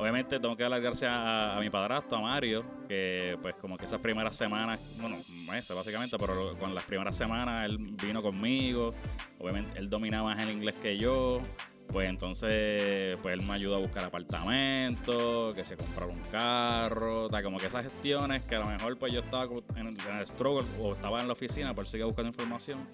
Obviamente 0.01 0.39
tengo 0.39 0.57
que 0.57 0.67
gracias 0.67 1.03
a, 1.03 1.55
a 1.55 1.59
mi 1.59 1.69
padrastro, 1.69 2.17
a 2.17 2.21
Mario, 2.21 2.65
que 2.87 3.37
pues 3.39 3.53
como 3.61 3.77
que 3.77 3.85
esas 3.85 4.01
primeras 4.01 4.35
semanas, 4.35 4.79
bueno, 4.99 5.17
meses 5.47 5.75
básicamente, 5.75 6.17
pero 6.17 6.57
con 6.57 6.73
las 6.73 6.83
primeras 6.85 7.15
semanas 7.15 7.69
él 7.69 7.77
vino 8.03 8.23
conmigo, 8.23 8.95
obviamente 9.37 9.77
él 9.77 9.91
dominaba 9.91 10.29
más 10.29 10.39
el 10.39 10.49
inglés 10.49 10.73
que 10.81 10.97
yo, 10.97 11.39
pues 11.85 12.09
entonces 12.09 13.15
pues 13.21 13.39
él 13.39 13.45
me 13.45 13.53
ayudó 13.53 13.75
a 13.75 13.77
buscar 13.77 14.03
apartamento, 14.03 15.53
que 15.53 15.63
se 15.63 15.77
comprara 15.77 16.11
un 16.11 16.23
carro, 16.31 17.27
tal, 17.29 17.43
como 17.43 17.59
que 17.59 17.67
esas 17.67 17.83
gestiones 17.83 18.41
que 18.45 18.55
a 18.55 18.59
lo 18.61 18.65
mejor 18.65 18.97
pues 18.97 19.13
yo 19.13 19.19
estaba 19.19 19.43
en 19.75 19.89
en 19.89 20.17
el 20.17 20.25
struggle 20.25 20.67
o 20.79 20.93
estaba 20.93 21.21
en 21.21 21.27
la 21.27 21.33
oficina 21.33 21.75
por 21.75 21.85
seguir 21.85 22.07
buscando 22.07 22.29
información. 22.29 22.87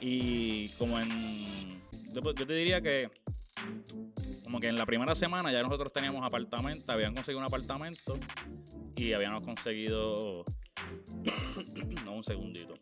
Y 0.00 0.70
como 0.78 0.98
en... 0.98 1.78
Yo 2.14 2.22
te 2.34 2.54
diría 2.54 2.80
que 2.80 3.10
como 4.52 4.60
que 4.60 4.68
en 4.68 4.76
la 4.76 4.84
primera 4.84 5.14
semana 5.14 5.50
ya 5.50 5.62
nosotros 5.62 5.90
teníamos 5.94 6.22
apartamento, 6.26 6.92
habían 6.92 7.14
conseguido 7.14 7.38
un 7.38 7.46
apartamento 7.46 8.18
y 8.94 9.14
habíamos 9.14 9.42
conseguido... 9.42 10.44
no, 12.04 12.12
un 12.12 12.22
segundito. 12.22 12.74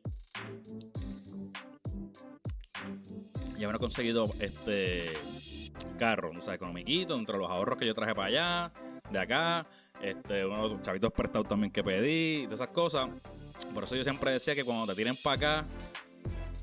Y 3.52 3.54
habíamos 3.54 3.78
conseguido 3.78 4.28
este 4.40 5.12
carro, 5.96 6.32
o 6.36 6.42
sea, 6.42 6.54
economiquito, 6.54 7.16
entre 7.16 7.38
los 7.38 7.48
ahorros 7.48 7.78
que 7.78 7.86
yo 7.86 7.94
traje 7.94 8.16
para 8.16 8.26
allá, 8.26 8.72
de 9.08 9.20
acá, 9.20 9.64
este, 10.02 10.44
unos 10.44 10.82
chavitos 10.82 11.12
prestados 11.12 11.46
también 11.46 11.70
que 11.72 11.84
pedí, 11.84 12.46
de 12.46 12.54
esas 12.56 12.70
cosas. 12.70 13.08
Por 13.72 13.84
eso 13.84 13.94
yo 13.94 14.02
siempre 14.02 14.32
decía 14.32 14.56
que 14.56 14.64
cuando 14.64 14.88
te 14.88 14.96
tiren 14.96 15.14
para 15.22 15.36
acá, 15.36 15.64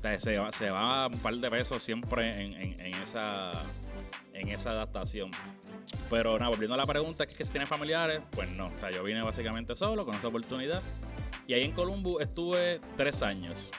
te- 0.02 0.18
se, 0.18 0.36
va, 0.68 1.06
un 1.06 1.18
par 1.20 1.34
de 1.34 1.50
pesos 1.50 1.82
siempre 1.82 2.42
en 2.42 2.94
esa, 3.02 3.52
en 4.38 4.48
esa 4.48 4.70
adaptación. 4.70 5.30
Pero 6.10 6.38
nada, 6.38 6.50
volviendo 6.50 6.74
a 6.74 6.76
la 6.76 6.86
pregunta, 6.86 7.26
que 7.26 7.32
es 7.32 7.38
que 7.38 7.44
si 7.44 7.52
tiene 7.52 7.66
familiares, 7.66 8.20
pues 8.30 8.50
no. 8.50 8.66
O 8.66 8.80
sea, 8.80 8.90
yo 8.90 9.02
vine 9.02 9.22
básicamente 9.22 9.74
solo 9.74 10.04
con 10.04 10.14
esta 10.14 10.28
oportunidad. 10.28 10.82
Y 11.46 11.54
ahí 11.54 11.64
en 11.64 11.72
Columbus 11.72 12.22
estuve 12.22 12.80
tres 12.96 13.22
años. 13.22 13.70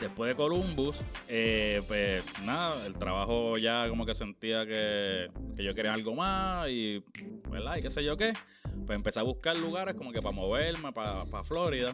Después 0.00 0.28
de 0.28 0.34
Columbus, 0.34 0.96
eh, 1.28 1.82
pues 1.86 2.24
nada, 2.42 2.86
el 2.86 2.94
trabajo 2.94 3.58
ya 3.58 3.86
como 3.88 4.06
que 4.06 4.14
sentía 4.14 4.64
que, 4.64 5.30
que 5.54 5.62
yo 5.62 5.74
quería 5.74 5.92
algo 5.92 6.14
más 6.14 6.68
y, 6.70 7.04
¿verdad? 7.50 7.76
Y 7.76 7.82
qué 7.82 7.90
sé 7.90 8.02
yo 8.02 8.16
qué. 8.16 8.32
Pues 8.86 8.96
empecé 8.96 9.20
a 9.20 9.24
buscar 9.24 9.56
lugares 9.58 9.94
como 9.94 10.10
que 10.10 10.22
para 10.22 10.34
moverme, 10.34 10.92
para, 10.92 11.26
para 11.26 11.44
Florida. 11.44 11.92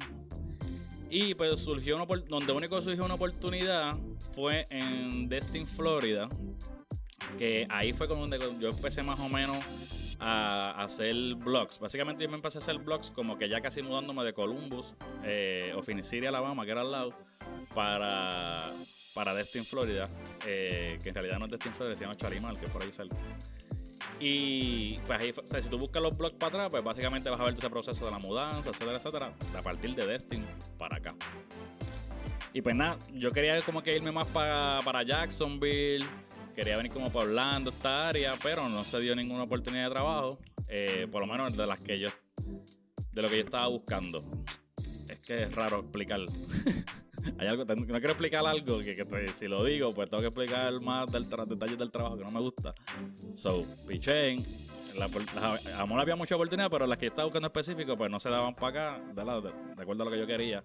Y 1.11 1.35
pues 1.35 1.59
surgió 1.61 1.97
una 1.97 2.07
donde 2.29 2.53
único 2.53 2.81
surgió 2.83 3.05
una 3.05 3.15
oportunidad 3.15 3.97
fue 4.35 4.67
en 4.71 5.29
Destin, 5.29 5.67
Florida. 5.67 6.29
Que 7.39 7.67
ahí 7.71 7.93
fue 7.93 8.09
con 8.09 8.19
donde 8.19 8.39
yo 8.61 8.71
empecé 8.71 9.03
más 9.03 9.21
o 9.21 9.29
menos 9.29 9.59
a 10.19 10.83
hacer 10.83 11.15
blogs. 11.35 11.79
Básicamente 11.79 12.25
yo 12.25 12.31
me 12.31 12.37
empecé 12.37 12.59
a 12.59 12.61
hacer 12.61 12.79
blogs 12.79 13.11
como 13.11 13.37
que 13.37 13.49
ya 13.49 13.61
casi 13.61 13.83
mudándome 13.83 14.25
de 14.25 14.33
Columbus 14.33 14.95
eh, 15.25 15.73
o 15.77 15.83
Phoenix 15.83 16.09
City, 16.09 16.27
Alabama, 16.27 16.65
que 16.65 16.71
era 16.71 16.81
al 16.81 16.91
lado, 16.91 17.13
para, 17.75 18.73
para 19.15 19.35
Destin, 19.35 19.65
Florida. 19.65 20.09
eh, 20.47 20.99
que 21.03 21.11
en 21.11 21.15
realidad 21.15 21.39
no 21.39 21.45
es 21.47 21.51
Destin, 21.51 21.73
Florida, 21.73 21.97
se 21.97 22.05
llama 22.05 22.17
Chalimar, 22.17 22.59
que 22.59 22.69
por 22.69 22.83
ahí 22.83 22.93
cerca. 22.93 23.17
Y 24.19 24.99
pues 25.07 25.21
ahí, 25.21 25.35
si 25.63 25.69
tú 25.69 25.79
buscas 25.79 26.03
los 26.03 26.17
blogs 26.17 26.37
para 26.37 26.49
atrás, 26.49 26.71
pues 26.71 26.83
básicamente 26.83 27.29
vas 27.29 27.39
a 27.41 27.45
ver 27.45 27.55
ese 27.55 27.69
proceso 27.69 28.05
de 28.07 28.11
la 28.11 28.19
mudanza, 28.19 28.71
etcétera, 28.71 28.97
etcétera, 28.97 29.35
a 29.55 29.63
partir 29.63 29.95
de 29.95 30.07
Destin 30.07 30.47
para 30.79 30.97
acá. 30.97 31.15
Y 32.55 32.63
pues 32.63 32.75
nada, 32.75 32.99
yo 33.13 33.33
quería 33.33 33.61
como 33.61 33.83
que 33.83 33.95
irme 33.95 34.13
más 34.13 34.29
para, 34.29 34.79
para 34.83 35.03
Jacksonville, 35.03 36.07
quería 36.57 36.79
venir 36.79 36.91
como 36.91 37.13
para 37.13 37.27
Orlando, 37.27 37.71
esta 37.71 38.09
área, 38.09 38.33
pero 38.43 38.67
no 38.69 38.83
se 38.83 38.99
dio 39.01 39.15
ninguna 39.15 39.43
oportunidad 39.43 39.85
de 39.85 39.91
trabajo, 39.91 40.39
eh, 40.69 41.07
por 41.13 41.21
lo 41.21 41.31
menos 41.31 41.55
de 41.55 41.67
las 41.67 41.79
que 41.79 41.99
yo, 42.01 42.09
de 43.13 43.23
lo 43.23 43.29
que 43.29 43.37
yo 43.37 43.45
estaba 43.45 43.67
buscando. 43.69 44.25
Es 45.07 45.19
que 45.21 45.43
es 45.43 45.55
raro 45.55 45.81
explicar. 45.81 46.21
Hay 47.39 47.49
algo, 47.49 47.65
no 47.65 47.85
quiero 47.85 48.09
explicar 48.09 48.47
algo 48.47 48.79
que, 48.79 49.29
si 49.35 49.49
lo 49.49 49.65
digo, 49.65 49.93
pues 49.93 50.09
tengo 50.09 50.23
que 50.23 50.29
explicar 50.29 50.81
más 50.81 51.13
del 51.13 51.29
detalles 51.29 51.77
del 51.77 51.91
trabajo 51.91 52.17
que 52.17 52.25
no 52.25 52.31
me 52.31 52.41
gusta. 52.41 52.75
So, 53.35 53.67
pichén. 53.87 54.43
La, 54.97 55.11
la, 55.35 55.79
amor 55.81 56.01
había 56.01 56.17
mucha 56.17 56.37
oportunidad, 56.37 56.71
pero 56.71 56.87
las 56.87 56.97
que 56.97 57.07
estaba 57.07 57.25
buscando 57.25 57.49
específico, 57.49 57.99
pues 57.99 58.11
no 58.11 58.19
se 58.19 58.31
daban 58.31 58.55
para 58.55 58.69
acá, 58.69 59.13
de, 59.13 59.83
acuerdo 59.83 60.05
a 60.05 60.07
lo 60.07 60.11
que 60.11 60.19
yo 60.19 60.27
quería. 60.27 60.65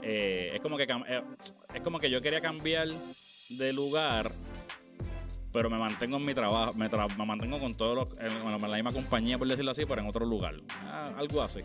Eh, 0.00 0.52
es 0.54 0.60
como 0.60 0.76
que 0.76 0.84
eh, 0.84 1.22
es 1.74 1.80
como 1.80 1.98
que 1.98 2.08
yo 2.08 2.22
quería 2.22 2.40
cambiar 2.40 2.88
de 3.48 3.72
lugar, 3.72 4.30
pero 5.52 5.70
me 5.70 5.78
mantengo 5.78 6.16
en 6.18 6.26
mi 6.26 6.34
trabajo, 6.34 6.74
me, 6.74 6.90
tra- 6.90 7.14
me 7.16 7.24
mantengo 7.24 7.58
con 7.58 7.74
todos 7.74 7.94
los, 7.94 8.20
en, 8.20 8.32
en 8.32 8.60
la 8.70 8.76
misma 8.76 8.92
compañía, 8.92 9.38
por 9.38 9.48
decirlo 9.48 9.70
así, 9.70 9.84
pero 9.86 10.00
en 10.02 10.08
otro 10.08 10.26
lugar. 10.26 10.56
Ah, 10.84 11.12
algo 11.16 11.42
así. 11.42 11.60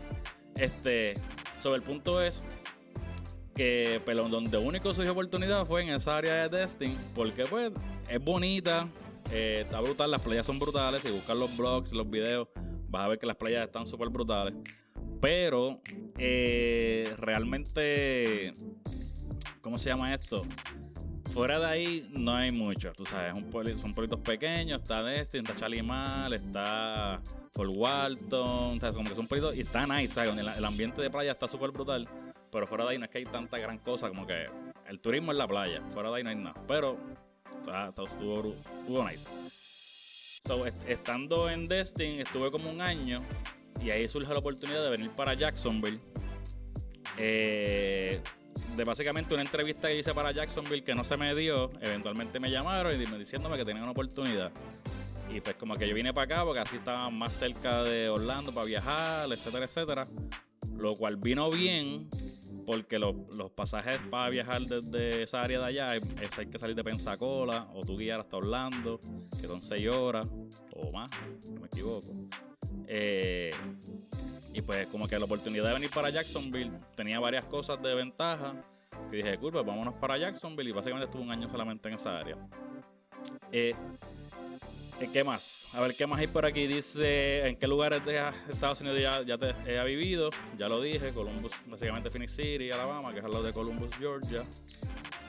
Este, 0.56 1.14
sobre 1.58 1.78
el 1.78 1.82
punto 1.82 2.22
es 2.22 2.44
que 3.54 4.00
pero 4.04 4.28
donde 4.28 4.58
único 4.58 4.92
surgió 4.94 5.12
oportunidad 5.12 5.64
fue 5.64 5.82
en 5.82 5.90
esa 5.90 6.16
área 6.16 6.48
de 6.48 6.48
testing, 6.48 6.96
porque 7.14 7.44
pues 7.44 7.70
es 8.08 8.22
bonita, 8.22 8.88
eh, 9.32 9.62
está 9.64 9.80
brutal, 9.80 10.10
las 10.10 10.20
playas 10.22 10.46
son 10.46 10.58
brutales, 10.58 11.02
si 11.02 11.10
buscas 11.10 11.36
los 11.36 11.56
blogs, 11.56 11.92
los 11.92 12.08
videos, 12.10 12.48
vas 12.88 13.04
a 13.04 13.08
ver 13.08 13.18
que 13.18 13.26
las 13.26 13.36
playas 13.36 13.66
están 13.66 13.86
súper 13.86 14.08
brutales, 14.08 14.54
pero 15.20 15.80
eh, 16.18 17.12
realmente, 17.18 18.54
¿cómo 19.60 19.78
se 19.78 19.90
llama 19.90 20.12
esto? 20.12 20.44
Fuera 21.34 21.58
de 21.58 21.66
ahí 21.66 22.08
no 22.12 22.32
hay 22.36 22.52
mucho, 22.52 22.92
tú 22.92 23.04
sabes, 23.04 23.32
es 23.36 23.42
un 23.42 23.78
son 23.78 23.92
pueblitos 23.92 24.20
pequeños, 24.20 24.80
está 24.80 25.02
Destin, 25.02 25.40
está 25.40 25.56
Chalimar, 25.56 26.32
está 26.32 27.20
Fort 27.52 27.72
Walton, 27.74 28.78
¿sabes? 28.78 28.94
como 28.94 29.08
que 29.10 29.16
son 29.16 29.26
pueblitos 29.26 29.56
y 29.56 29.62
está 29.62 29.84
nice, 29.84 30.14
¿sabes? 30.14 30.30
El, 30.36 30.46
el 30.46 30.64
ambiente 30.64 31.02
de 31.02 31.10
playa 31.10 31.32
está 31.32 31.48
súper 31.48 31.72
brutal, 31.72 32.08
pero 32.52 32.68
fuera 32.68 32.84
de 32.84 32.90
ahí 32.92 32.98
no 32.98 33.06
es 33.06 33.10
que 33.10 33.18
hay 33.18 33.24
tanta 33.24 33.58
gran 33.58 33.78
cosa, 33.78 34.08
como 34.08 34.24
que 34.28 34.46
el 34.88 35.00
turismo 35.00 35.32
es 35.32 35.38
la 35.38 35.48
playa, 35.48 35.82
fuera 35.92 36.10
de 36.10 36.16
ahí 36.18 36.22
no 36.22 36.30
hay 36.30 36.36
nada, 36.36 36.54
pero 36.68 36.96
está, 37.60 37.88
está- 37.88 38.04
estuvo, 38.04 38.54
estuvo 38.80 39.08
nice. 39.10 39.28
So, 40.46 40.66
est- 40.66 40.88
estando 40.88 41.50
en 41.50 41.64
Destin 41.64 42.20
estuve 42.20 42.52
como 42.52 42.70
un 42.70 42.80
año 42.80 43.18
y 43.82 43.90
ahí 43.90 44.06
surge 44.06 44.32
la 44.32 44.38
oportunidad 44.38 44.84
de 44.84 44.90
venir 44.90 45.10
para 45.10 45.34
Jacksonville. 45.34 45.98
Eh, 47.18 48.20
de 48.76 48.84
básicamente 48.84 49.34
una 49.34 49.42
entrevista 49.42 49.88
que 49.88 49.98
hice 49.98 50.12
para 50.14 50.32
Jacksonville 50.32 50.82
que 50.82 50.94
no 50.94 51.04
se 51.04 51.16
me 51.16 51.34
dio, 51.34 51.70
eventualmente 51.80 52.40
me 52.40 52.50
llamaron 52.50 53.00
y 53.00 53.06
me 53.06 53.18
diciéndome 53.18 53.56
que 53.56 53.64
tenían 53.64 53.82
una 53.84 53.92
oportunidad. 53.92 54.50
Y 55.32 55.40
pues 55.40 55.56
como 55.56 55.74
que 55.76 55.88
yo 55.88 55.94
vine 55.94 56.12
para 56.12 56.24
acá 56.34 56.44
porque 56.44 56.60
así 56.60 56.76
estaba 56.76 57.08
más 57.10 57.34
cerca 57.34 57.82
de 57.82 58.08
Orlando 58.08 58.52
para 58.52 58.66
viajar, 58.66 59.30
etcétera, 59.32 59.64
etcétera. 59.66 60.06
Lo 60.76 60.94
cual 60.96 61.16
vino 61.16 61.50
bien 61.50 62.08
porque 62.66 62.98
los, 62.98 63.14
los 63.36 63.50
pasajes 63.50 63.98
para 64.10 64.28
viajar 64.30 64.62
desde 64.62 65.22
esa 65.22 65.42
área 65.42 65.60
de 65.60 65.66
allá 65.66 65.94
es- 65.96 66.38
hay 66.38 66.46
que 66.46 66.58
salir 66.58 66.74
de 66.74 66.82
Pensacola 66.82 67.68
o 67.74 67.82
tú 67.84 67.96
guiar 67.96 68.20
hasta 68.20 68.36
Orlando, 68.36 68.98
que 69.40 69.46
son 69.46 69.62
6 69.62 69.88
horas 69.88 70.26
o 70.74 70.90
más, 70.92 71.10
no 71.52 71.60
me 71.60 71.66
equivoco. 71.66 72.12
Eh, 72.86 73.50
y 74.54 74.62
pues 74.62 74.86
como 74.86 75.08
que 75.08 75.18
la 75.18 75.24
oportunidad 75.24 75.66
de 75.66 75.74
venir 75.74 75.90
para 75.90 76.10
Jacksonville 76.10 76.70
tenía 76.94 77.18
varias 77.18 77.44
cosas 77.44 77.82
de 77.82 77.94
ventaja. 77.94 78.54
Que 79.10 79.16
dije, 79.16 79.36
cool, 79.38 79.52
pues 79.52 79.66
vámonos 79.66 79.94
para 79.94 80.16
Jacksonville. 80.16 80.70
Y 80.70 80.72
básicamente 80.72 81.06
estuve 81.06 81.22
un 81.22 81.32
año 81.32 81.50
solamente 81.50 81.88
en 81.88 81.96
esa 81.96 82.20
área. 82.20 82.36
Eh, 83.50 83.74
eh, 85.00 85.08
¿Qué 85.12 85.24
más? 85.24 85.66
A 85.74 85.80
ver, 85.80 85.96
¿qué 85.96 86.06
más 86.06 86.20
hay 86.20 86.28
por 86.28 86.46
aquí? 86.46 86.68
Dice, 86.68 87.48
¿en 87.48 87.56
qué 87.56 87.66
lugares 87.66 88.04
de 88.04 88.16
Estados 88.48 88.80
Unidos 88.80 89.00
ya, 89.00 89.22
ya 89.22 89.36
te 89.36 89.54
he 89.66 89.84
vivido? 89.84 90.30
Ya 90.56 90.68
lo 90.68 90.80
dije, 90.80 91.10
Columbus, 91.12 91.52
básicamente 91.66 92.08
Phoenix 92.10 92.36
City, 92.36 92.70
Alabama, 92.70 93.12
que 93.12 93.18
es 93.18 93.24
al 93.24 93.32
lado 93.32 93.42
de 93.42 93.52
Columbus, 93.52 93.90
Georgia. 93.98 94.44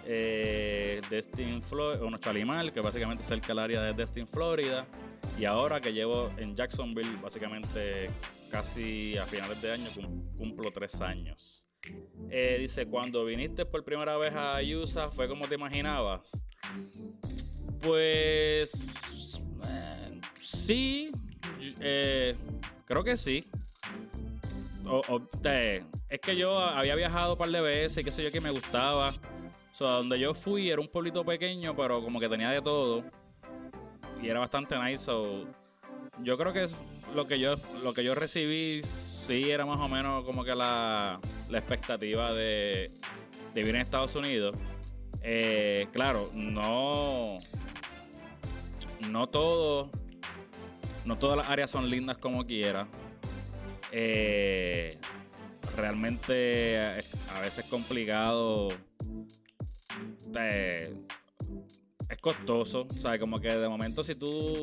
Eh, 0.05 1.01
Destin, 1.10 1.63
Florida, 1.63 2.00
bueno, 2.03 2.20
Chalimar, 2.20 2.72
que 2.72 2.79
básicamente 2.79 3.24
es 3.24 3.27
cerca 3.27 3.48
del 3.48 3.60
área 3.60 3.82
de 3.82 3.94
Destin, 3.94 4.27
Florida. 4.27 4.86
Y 5.39 5.46
ahora 5.46 5.82
que 5.82 5.91
llevo 5.91 6.32
en 6.38 6.55
Jacksonville, 6.55 7.17
básicamente 7.24 8.12
casi 8.55 9.17
a 9.17 9.25
finales 9.25 9.62
de 9.62 9.69
año, 9.74 9.89
cum- 9.93 10.38
cumplo 10.38 10.71
tres 10.71 11.01
años. 11.01 11.67
Eh, 12.29 12.55
dice, 12.62 12.85
cuando 12.85 13.25
viniste 13.25 13.65
por 13.65 13.83
primera 13.83 14.15
vez 14.15 14.33
a 14.33 14.59
USA, 14.62 15.09
¿fue 15.12 15.27
como 15.27 15.45
te 15.45 15.55
imaginabas? 15.55 16.31
Pues 17.81 19.41
eh, 19.67 20.21
sí, 20.39 21.12
eh, 21.81 22.33
creo 22.85 23.03
que 23.03 23.17
sí. 23.17 23.45
O- 24.85 25.01
o, 25.09 25.21
es 26.09 26.19
que 26.21 26.38
yo 26.38 26.57
había 26.57 26.95
viajado 26.95 27.33
un 27.33 27.38
par 27.38 27.50
de 27.50 27.59
veces 27.59 28.05
qué 28.05 28.12
sé 28.13 28.24
yo 28.24 28.31
que 28.31 28.39
me 28.39 28.51
gustaba. 28.51 29.09
O 29.09 29.74
sea, 29.77 29.88
donde 29.97 30.17
yo 30.17 30.33
fui 30.33 30.69
era 30.69 30.79
un 30.79 30.88
pueblito 30.88 31.25
pequeño, 31.25 31.75
pero 31.75 32.01
como 32.01 32.21
que 32.21 32.29
tenía 32.29 32.51
de 32.51 32.62
todo. 32.62 33.03
Y 34.21 34.29
era 34.29 34.39
bastante 34.39 34.79
nice. 34.79 35.00
so, 35.03 35.43
yo 36.24 36.38
creo 36.38 36.53
que 36.53 36.63
lo 37.13 37.27
que 37.27 37.39
yo 37.39 37.55
lo 37.83 37.93
que 37.93 38.03
yo 38.03 38.15
recibí 38.15 38.81
sí 38.81 39.50
era 39.50 39.65
más 39.65 39.79
o 39.79 39.88
menos 39.88 40.24
como 40.25 40.43
que 40.43 40.55
la, 40.55 41.19
la 41.50 41.57
expectativa 41.57 42.33
de, 42.33 42.91
de 43.53 43.62
vivir 43.62 43.75
en 43.75 43.81
Estados 43.81 44.15
Unidos. 44.15 44.55
Eh, 45.21 45.88
claro, 45.91 46.29
no 46.33 47.38
no 49.09 49.27
todo 49.27 49.89
no 51.05 51.17
todas 51.17 51.38
las 51.38 51.50
áreas 51.50 51.71
son 51.71 51.89
lindas 51.89 52.17
como 52.17 52.43
quiera. 52.43 52.88
Eh, 53.91 54.97
realmente 55.77 56.79
a 57.33 57.39
veces 57.39 57.59
es 57.59 57.69
complicado. 57.69 58.69
es 62.09 62.17
costoso. 62.19 62.88
O 62.89 62.97
sea, 62.97 63.19
como 63.19 63.39
que 63.39 63.55
de 63.55 63.69
momento 63.69 64.03
si 64.03 64.15
tú... 64.15 64.57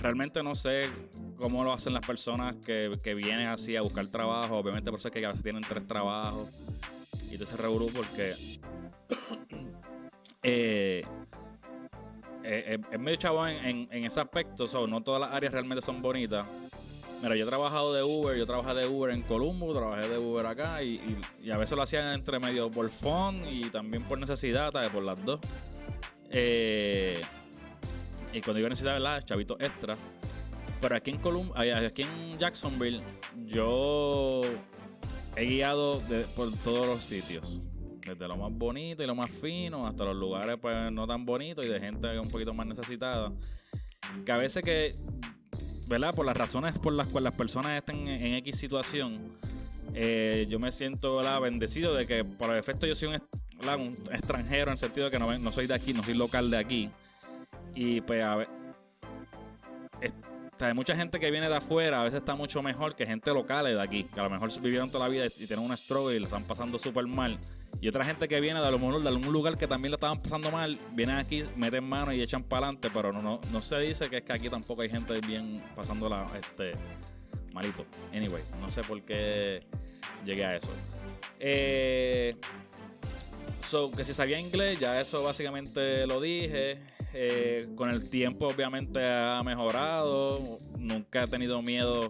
realmente 0.00 0.42
no 0.42 0.54
sé 0.54 0.88
cómo 1.36 1.64
lo 1.64 1.72
hacen 1.72 1.92
las 1.92 2.06
personas 2.06 2.56
que, 2.64 3.14
vienen 3.14 3.48
así 3.48 3.76
a 3.76 3.82
buscar 3.82 4.06
trabajo. 4.08 4.56
Obviamente 4.56 4.90
por 4.90 4.98
eso 4.98 5.08
es 5.08 5.14
que 5.14 5.24
a 5.24 5.28
veces 5.28 5.42
tienen 5.42 5.62
tres 5.62 5.86
trabajos. 5.86 6.48
Y 7.30 7.38
te 7.38 7.46
se 7.46 7.56
revolú 7.56 7.90
porque... 7.94 8.34
Eh, 10.44 11.02
eh, 12.50 12.78
es 12.92 12.98
medio 13.00 13.16
chavo 13.16 13.46
en, 13.46 13.88
ese 13.92 14.20
aspecto. 14.20 14.86
no 14.86 15.02
todas 15.02 15.20
las 15.20 15.32
áreas 15.32 15.52
realmente 15.52 15.82
son 15.82 16.00
bonitas. 16.00 16.46
Mira, 17.20 17.34
yo 17.34 17.44
he 17.44 17.48
trabajado 17.48 17.92
de 17.92 18.02
Uber, 18.02 18.36
yo 18.38 18.46
trabajé 18.46 18.74
de 18.74 18.86
Uber 18.86 19.10
en 19.10 19.22
Columbo, 19.22 19.74
trabajé 19.74 20.08
de 20.08 20.18
Uber 20.18 20.46
acá 20.46 20.82
y, 20.82 21.16
a 21.52 21.56
veces 21.56 21.76
lo 21.76 21.82
hacían 21.82 22.12
entre 22.12 22.38
medio 22.38 22.70
por 22.70 22.90
fun 22.90 23.44
y 23.46 23.68
también 23.70 24.04
por 24.04 24.18
necesidad, 24.18 24.72
por 24.92 25.02
las 25.02 25.22
dos. 25.24 25.40
Eh, 26.30 27.20
y 28.32 28.40
cuando 28.40 28.60
yo 28.60 28.68
necesitaba, 28.68 28.98
¿verdad? 28.98 29.22
Chavito 29.24 29.56
extra. 29.60 29.96
Pero 30.80 30.96
aquí 30.96 31.10
en 31.10 31.18
Colum 31.18 31.50
aquí 31.56 32.02
en 32.02 32.38
Jacksonville, 32.38 33.02
yo 33.46 34.42
he 35.36 35.44
guiado 35.44 36.00
por 36.36 36.52
todos 36.58 36.86
los 36.86 37.02
sitios. 37.02 37.60
Desde 38.06 38.26
lo 38.26 38.36
más 38.36 38.50
bonito 38.52 39.02
y 39.02 39.06
lo 39.06 39.14
más 39.14 39.30
fino 39.30 39.86
hasta 39.86 40.04
los 40.04 40.16
lugares 40.16 40.56
pues 40.60 40.90
no 40.90 41.06
tan 41.06 41.26
bonitos 41.26 41.66
y 41.66 41.68
de 41.68 41.78
gente 41.78 42.18
un 42.18 42.28
poquito 42.28 42.54
más 42.54 42.66
necesitada. 42.66 43.32
Que 44.24 44.32
a 44.32 44.38
veces 44.38 44.64
que 44.64 44.94
¿verdad? 45.88 46.14
Por 46.14 46.26
las 46.26 46.36
razones 46.36 46.78
por 46.78 46.92
las 46.92 47.08
cuales 47.08 47.24
las 47.24 47.34
personas 47.34 47.78
estén 47.78 48.06
en, 48.08 48.34
X 48.34 48.56
situación, 48.56 49.38
eh, 49.94 50.46
yo 50.48 50.58
me 50.58 50.70
siento 50.70 51.20
bendecido 51.40 51.94
de 51.94 52.06
que 52.06 52.24
por 52.24 52.50
el 52.50 52.58
efecto 52.58 52.86
yo 52.86 52.94
soy 52.94 53.08
un, 53.08 53.94
extranjero 54.12 54.64
en 54.64 54.72
el 54.72 54.78
sentido 54.78 55.06
de 55.06 55.10
que 55.10 55.18
no, 55.18 55.52
soy 55.52 55.66
de 55.66 55.74
aquí, 55.74 55.92
no 55.92 56.02
soy 56.02 56.14
local 56.14 56.50
de 56.50 56.58
aquí. 56.58 56.90
Y 57.74 58.00
pues 58.00 58.22
a 58.22 58.36
ver, 58.36 58.48
hay 60.66 60.74
mucha 60.74 60.96
gente 60.96 61.20
que 61.20 61.30
viene 61.30 61.48
de 61.48 61.56
afuera 61.56 62.00
a 62.00 62.04
veces 62.04 62.20
está 62.20 62.34
mucho 62.34 62.62
mejor 62.62 62.96
que 62.96 63.06
gente 63.06 63.32
local 63.32 63.66
de 63.66 63.80
aquí, 63.80 64.04
que 64.04 64.20
a 64.20 64.24
lo 64.24 64.30
mejor 64.30 64.60
vivieron 64.60 64.90
toda 64.90 65.06
la 65.06 65.10
vida 65.10 65.26
y 65.26 65.46
tienen 65.46 65.60
un 65.60 65.76
struggle 65.76 66.16
y 66.16 66.18
lo 66.18 66.24
están 66.24 66.44
pasando 66.44 66.78
súper 66.78 67.06
mal. 67.06 67.38
Y 67.80 67.88
otra 67.88 68.02
gente 68.02 68.26
que 68.26 68.40
viene 68.40 68.60
de, 68.60 68.70
de 68.70 69.08
algún 69.08 69.32
lugar 69.32 69.56
que 69.56 69.68
también 69.68 69.92
lo 69.92 69.96
estaban 69.96 70.18
pasando 70.18 70.50
mal, 70.50 70.78
vienen 70.92 71.16
aquí, 71.16 71.44
meten 71.54 71.84
mano 71.84 72.12
y 72.12 72.20
echan 72.20 72.42
para 72.42 72.66
adelante, 72.66 72.90
pero 72.92 73.12
no, 73.12 73.22
no, 73.22 73.40
no 73.52 73.60
se 73.60 73.78
dice 73.78 74.10
que 74.10 74.18
es 74.18 74.24
que 74.24 74.32
aquí 74.32 74.48
tampoco 74.48 74.82
hay 74.82 74.88
gente 74.88 75.20
bien 75.20 75.62
pasándola 75.76 76.26
este, 76.38 76.72
malito. 77.52 77.84
Anyway, 78.12 78.42
no 78.60 78.70
sé 78.70 78.82
por 78.82 79.00
qué 79.02 79.62
llegué 80.24 80.44
a 80.44 80.56
eso. 80.56 80.70
Eh, 81.38 82.34
so, 83.68 83.90
que 83.92 84.04
si 84.04 84.12
sabía 84.12 84.40
inglés, 84.40 84.80
ya 84.80 85.00
eso 85.00 85.22
básicamente 85.22 86.06
lo 86.06 86.20
dije. 86.20 86.80
Eh, 87.20 87.70
con 87.74 87.90
el 87.90 88.08
tiempo 88.08 88.46
obviamente 88.46 89.04
ha 89.04 89.42
mejorado. 89.42 90.58
Nunca 90.78 91.24
he 91.24 91.26
tenido 91.26 91.60
miedo. 91.62 92.06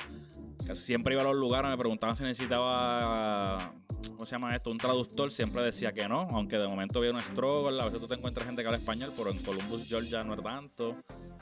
Siempre 0.74 1.14
iba 1.14 1.22
a 1.22 1.24
los 1.26 1.36
lugares, 1.36 1.70
me 1.70 1.78
preguntaban 1.78 2.14
si 2.14 2.24
necesitaba 2.24 3.72
¿cómo 4.10 4.26
se 4.26 4.32
llama 4.32 4.54
esto? 4.54 4.70
Un 4.70 4.76
traductor 4.76 5.30
siempre 5.30 5.62
decía 5.62 5.92
que 5.92 6.06
no, 6.08 6.28
aunque 6.32 6.58
de 6.58 6.68
momento 6.68 6.98
había 6.98 7.12
un 7.12 7.20
struggle, 7.20 7.80
a 7.80 7.84
veces 7.86 8.00
tú 8.00 8.06
te 8.06 8.16
encuentras 8.16 8.46
gente 8.46 8.62
que 8.62 8.68
habla 8.68 8.78
español, 8.78 9.12
pero 9.16 9.30
en 9.30 9.38
Columbus, 9.38 9.88
Georgia 9.88 10.22
no 10.24 10.34
es 10.34 10.42
tanto, 10.42 10.96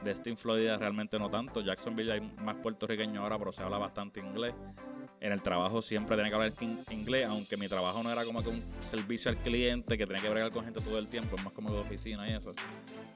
Destin, 0.04 0.36
Florida 0.36 0.76
realmente 0.76 1.18
no 1.18 1.28
tanto, 1.28 1.60
Jacksonville 1.60 2.12
hay 2.12 2.20
más 2.20 2.56
puertorriqueños 2.62 3.18
ahora, 3.18 3.36
pero 3.36 3.50
se 3.50 3.62
habla 3.62 3.78
bastante 3.78 4.20
inglés. 4.20 4.54
En 5.26 5.32
el 5.32 5.42
trabajo 5.42 5.82
siempre 5.82 6.14
tenía 6.14 6.30
que 6.30 6.36
hablar 6.36 6.54
inglés, 6.88 7.26
aunque 7.26 7.56
mi 7.56 7.66
trabajo 7.66 8.00
no 8.00 8.12
era 8.12 8.24
como 8.24 8.44
que 8.44 8.48
un 8.48 8.62
servicio 8.80 9.28
al 9.28 9.36
cliente 9.38 9.98
que 9.98 10.06
tenía 10.06 10.22
que 10.22 10.28
bregar 10.28 10.52
con 10.52 10.62
gente 10.62 10.80
todo 10.80 11.00
el 11.00 11.08
tiempo, 11.08 11.34
es 11.34 11.42
más 11.42 11.52
como 11.52 11.68
de 11.72 11.80
oficina 11.80 12.30
y 12.30 12.34
eso. 12.34 12.52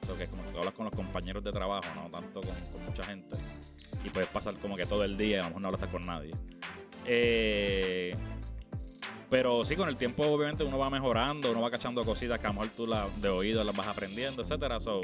Eso 0.03 0.17
que 0.17 0.25
es 0.25 0.29
como 0.29 0.43
que 0.43 0.57
hablas 0.57 0.73
con 0.73 0.83
los 0.83 0.93
compañeros 0.93 1.41
de 1.41 1.53
trabajo, 1.53 1.87
no 1.95 2.09
tanto 2.09 2.41
con, 2.41 2.83
mucha 2.85 3.03
gente. 3.03 3.37
Y 4.03 4.09
puedes 4.09 4.27
pasar 4.27 4.55
como 4.55 4.75
que 4.75 4.85
todo 4.85 5.05
el 5.05 5.15
día 5.15 5.37
y 5.37 5.39
a 5.39 5.43
lo 5.43 5.47
mejor 5.47 5.61
no 5.61 5.67
hablas 5.69 5.89
con 5.89 6.05
nadie. 6.05 6.31
Eh, 7.05 8.13
pero 9.31 9.63
sí, 9.63 9.77
con 9.77 9.87
el 9.87 9.95
tiempo, 9.95 10.23
obviamente, 10.27 10.65
uno 10.65 10.77
va 10.77 10.89
mejorando, 10.89 11.51
uno 11.51 11.61
va 11.61 11.71
cachando 11.71 12.03
cositas 12.03 12.37
que 12.37 12.47
a 12.47 12.49
lo 12.49 12.55
mejor 12.55 12.69
tú 12.75 12.85
la, 12.85 13.07
de 13.21 13.29
oído 13.29 13.63
las 13.63 13.73
vas 13.73 13.87
aprendiendo, 13.87 14.41
etcétera. 14.41 14.81
So, 14.81 14.99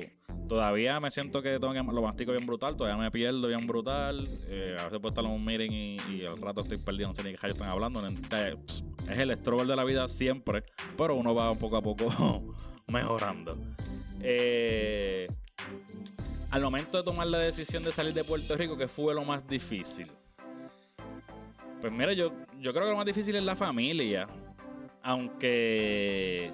todavía 0.50 1.00
me 1.00 1.10
siento 1.10 1.42
que 1.42 1.58
tengo 1.62 1.72
que 1.72 1.82
lo 1.82 2.02
mastico 2.02 2.34
bien 2.34 2.46
brutal, 2.46 2.76
todavía 2.76 3.02
me 3.02 3.10
pierdo 3.10 3.48
bien 3.48 3.66
brutal. 3.66 4.28
Eh, 4.50 4.76
a 4.78 4.84
veces 4.84 5.00
puedo 5.00 5.08
estar 5.08 5.24
en 5.24 5.32
un 5.32 5.46
meeting 5.46 5.98
y, 6.12 6.26
al 6.26 6.42
rato 6.42 6.60
estoy 6.60 6.78
perdido, 6.78 7.08
no 7.08 7.16
sé 7.16 7.24
ni 7.24 7.36
qué 7.36 7.48
están 7.48 7.70
hablando. 7.70 8.02
Es 8.06 9.18
el 9.18 9.32
struggle 9.38 9.66
de 9.66 9.78
la 9.78 9.86
vida 9.86 10.10
siempre, 10.10 10.62
pero 10.98 11.16
uno 11.16 11.34
va 11.34 11.56
poco 11.56 11.78
a 11.78 11.82
poco 11.82 12.54
mejorando. 12.88 13.58
Eh, 14.20 15.26
al 16.52 16.62
momento 16.62 16.98
de 16.98 17.04
tomar 17.04 17.28
la 17.28 17.38
decisión 17.38 17.82
de 17.82 17.94
salir 17.94 18.14
de 18.14 18.26
Puerto 18.26 18.58
Rico, 18.58 18.76
que 18.78 18.90
fue 18.90 19.16
lo 19.16 19.24
más 19.24 19.48
difícil? 19.48 20.12
Pues 21.82 21.94
mira, 21.94 22.14
yo, 22.14 22.32
yo 22.60 22.74
creo 22.74 22.86
que 22.86 22.92
lo 22.92 22.98
más 22.98 23.06
difícil 23.06 23.36
es 23.36 23.44
la 23.44 23.56
familia. 23.56 24.28
Aunque. 25.04 26.52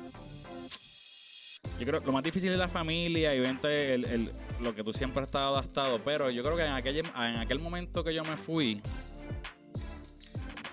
Yo 1.79 1.87
creo 1.87 1.99
que 2.01 2.05
lo 2.05 2.11
más 2.11 2.23
difícil 2.23 2.51
es 2.51 2.57
la 2.57 2.67
familia 2.67 3.33
y 3.33 3.39
vente 3.39 3.95
el, 3.95 4.31
lo 4.61 4.75
que 4.75 4.83
tú 4.83 4.93
siempre 4.93 5.21
has 5.21 5.29
estado 5.29 5.55
adaptado. 5.55 5.99
Pero 6.03 6.29
yo 6.29 6.43
creo 6.43 6.55
que 6.55 6.63
en 6.63 6.73
aquel, 6.73 6.97
en 6.97 7.37
aquel 7.37 7.59
momento 7.59 8.03
que 8.03 8.13
yo 8.13 8.23
me 8.23 8.37
fui, 8.37 8.81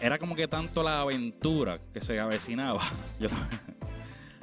era 0.00 0.18
como 0.18 0.34
que 0.34 0.48
tanto 0.48 0.82
la 0.82 1.00
aventura 1.00 1.78
que 1.92 2.00
se 2.00 2.18
avecinaba. 2.18 2.82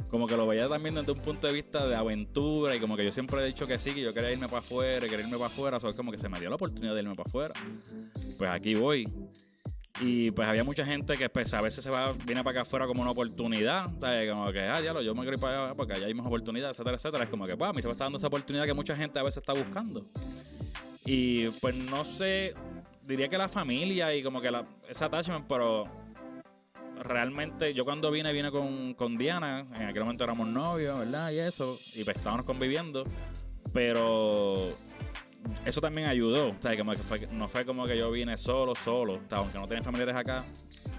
Como 0.10 0.26
que 0.26 0.38
lo 0.38 0.48
veía 0.48 0.70
también 0.70 0.96
desde 0.96 1.12
un 1.12 1.20
punto 1.20 1.48
de 1.48 1.54
vista 1.54 1.86
de 1.86 1.96
aventura 1.96 2.74
y 2.74 2.80
como 2.80 2.96
que 2.96 3.04
yo 3.04 3.12
siempre 3.12 3.42
he 3.42 3.46
dicho 3.46 3.68
que 3.68 3.78
sí, 3.78 3.92
que 3.92 4.02
yo 4.02 4.14
quería 4.14 4.32
irme 4.32 4.48
para 4.48 4.60
afuera, 4.60 5.02
quería 5.02 5.26
irme 5.26 5.38
para 5.38 5.48
afuera, 5.48 5.78
o 5.78 5.94
como 5.94 6.12
que 6.12 6.18
se 6.18 6.30
me 6.30 6.40
dio 6.40 6.50
la 6.50 6.56
oportunidad 6.56 6.94
de 6.94 7.02
irme 7.02 7.14
para 7.14 7.28
afuera. 7.28 7.54
Pues 8.38 8.50
aquí 8.50 8.76
voy. 8.76 9.06
Y 10.00 10.32
pues 10.32 10.48
había 10.48 10.64
mucha 10.64 10.86
gente 10.86 11.16
que 11.18 11.28
pues, 11.30 11.54
a 11.54 11.62
veces 11.62 11.84
se 11.84 11.90
va, 11.90 12.14
viene 12.26 12.44
para 12.44 12.52
acá 12.52 12.62
afuera 12.62 12.86
como 12.86 13.02
una 13.02 13.12
oportunidad. 13.12 13.86
Como 13.86 14.52
que, 14.52 14.62
ah, 14.62 14.80
diablo, 14.82 15.02
yo 15.02 15.16
me 15.16 15.22
quiero 15.22 15.38
ir 15.38 15.42
para 15.42 15.66
allá 15.66 15.76
porque 15.76 15.94
allá 15.94 16.06
hay 16.06 16.14
más 16.14 16.28
oportunidades, 16.28 16.78
etcétera, 16.78 16.98
etcétera. 16.98 17.24
Es 17.24 17.30
como 17.30 17.46
que, 17.46 17.58
pues, 17.58 17.70
a 17.70 17.74
mí 17.74 17.82
se 17.82 17.88
me 17.88 17.94
está 17.94 18.06
dando 18.06 18.18
esa 18.18 18.28
oportunidad 18.28 18.66
que 18.66 18.74
mucha 18.74 18.96
gente 18.96 19.18
a 19.20 19.24
veces 19.24 19.38
está 19.38 19.54
buscando. 19.54 20.06
Y 21.06 21.48
pues 21.62 21.74
no 21.74 22.04
sé, 22.04 22.54
diría 23.06 23.30
que 23.30 23.38
la 23.38 23.48
familia 23.48 24.14
y 24.14 24.22
como 24.22 24.42
que 24.42 24.52
la, 24.52 24.66
ese 24.90 25.06
attachment, 25.06 25.46
pero 25.48 25.86
realmente 27.02 27.74
yo 27.74 27.86
cuando 27.86 28.12
vine, 28.12 28.34
vine 28.34 28.52
con, 28.52 28.94
con 28.94 29.18
Diana. 29.18 29.66
En 29.74 29.84
aquel 29.84 30.04
momento 30.04 30.26
éramos 30.26 30.48
novios, 30.48 31.00
¿verdad? 31.00 31.32
Y 31.32 31.40
eso. 31.40 31.80
Y 31.96 32.04
pues 32.04 32.18
estábamos 32.18 32.46
conviviendo. 32.46 33.04
Pero 33.74 34.74
eso 35.66 35.82
también 35.82 36.08
ayudó. 36.08 36.50
O 36.50 36.56
sea, 36.62 36.76
que 36.76 36.84
no 37.32 37.50
fue 37.50 37.66
como 37.66 37.86
que 37.86 37.98
yo 37.98 38.12
vine 38.12 38.38
solo, 38.38 38.76
solo. 38.76 39.16
O 39.16 39.36
aunque 39.36 39.58
no 39.58 39.68
tenía 39.68 39.84
familiares 39.84 40.16
acá, 40.16 40.44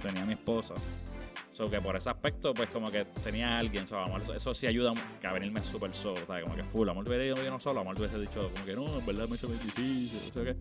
tenía 0.03 0.25
mi 0.25 0.35
esposa. 0.35 0.75
So 1.51 1.69
que 1.69 1.81
por 1.81 1.97
ese 1.97 2.09
aspecto, 2.09 2.55
pues 2.55 2.69
como 2.69 2.89
que 2.89 3.05
tenía 3.25 3.59
alguien, 3.59 3.85
so, 3.85 3.99
amor, 3.99 4.23
eso, 4.23 4.55
sí 4.55 4.69
ayuda 4.69 4.93
a 5.25 5.33
venirme 5.33 5.61
súper 5.61 5.93
solo, 5.93 6.25
sea, 6.25 6.41
como 6.41 6.55
que 6.55 6.63
full, 6.63 6.89
amor 6.89 7.05
hubiera 7.09 7.25
ido 7.25 7.35
no 7.51 7.59
solo, 7.59 7.81
amor 7.81 7.99
hubiese 7.99 8.17
dicho 8.17 8.49
como 8.53 8.65
que 8.65 8.77
no, 8.77 9.01
en 9.01 9.05
verdad 9.05 9.29
me 9.29 9.35
hizo 9.35 9.49
muy 9.49 9.59
difícil, 9.59 10.21
no. 10.37 10.55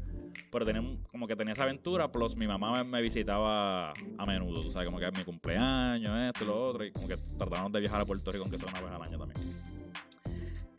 Pero 0.51 0.65
tenía, 0.65 0.81
como 1.11 1.27
que 1.27 1.35
tenía 1.35 1.53
esa 1.53 1.63
aventura, 1.65 2.11
plus 2.11 2.35
mi 2.35 2.47
mamá 2.47 2.83
me, 2.83 2.99
visitaba 3.03 3.91
a 3.91 4.25
menudo, 4.25 4.63
sea, 4.71 4.83
como 4.85 4.97
que 4.97 5.11
mi 5.11 5.23
cumpleaños, 5.23 6.33
esto 6.33 6.45
lo 6.45 6.63
otro, 6.63 6.83
y 6.83 6.91
como 6.91 7.07
que 7.07 7.17
tratamos 7.37 7.71
de 7.73 7.79
viajar 7.79 8.01
a 8.01 8.05
Puerto 8.05 8.31
Rico, 8.31 8.45
aunque 8.45 8.57
sea 8.57 8.67
una 8.69 8.81
vez 8.81 8.91
al 8.91 9.01
año 9.03 9.19
también. 9.19 9.39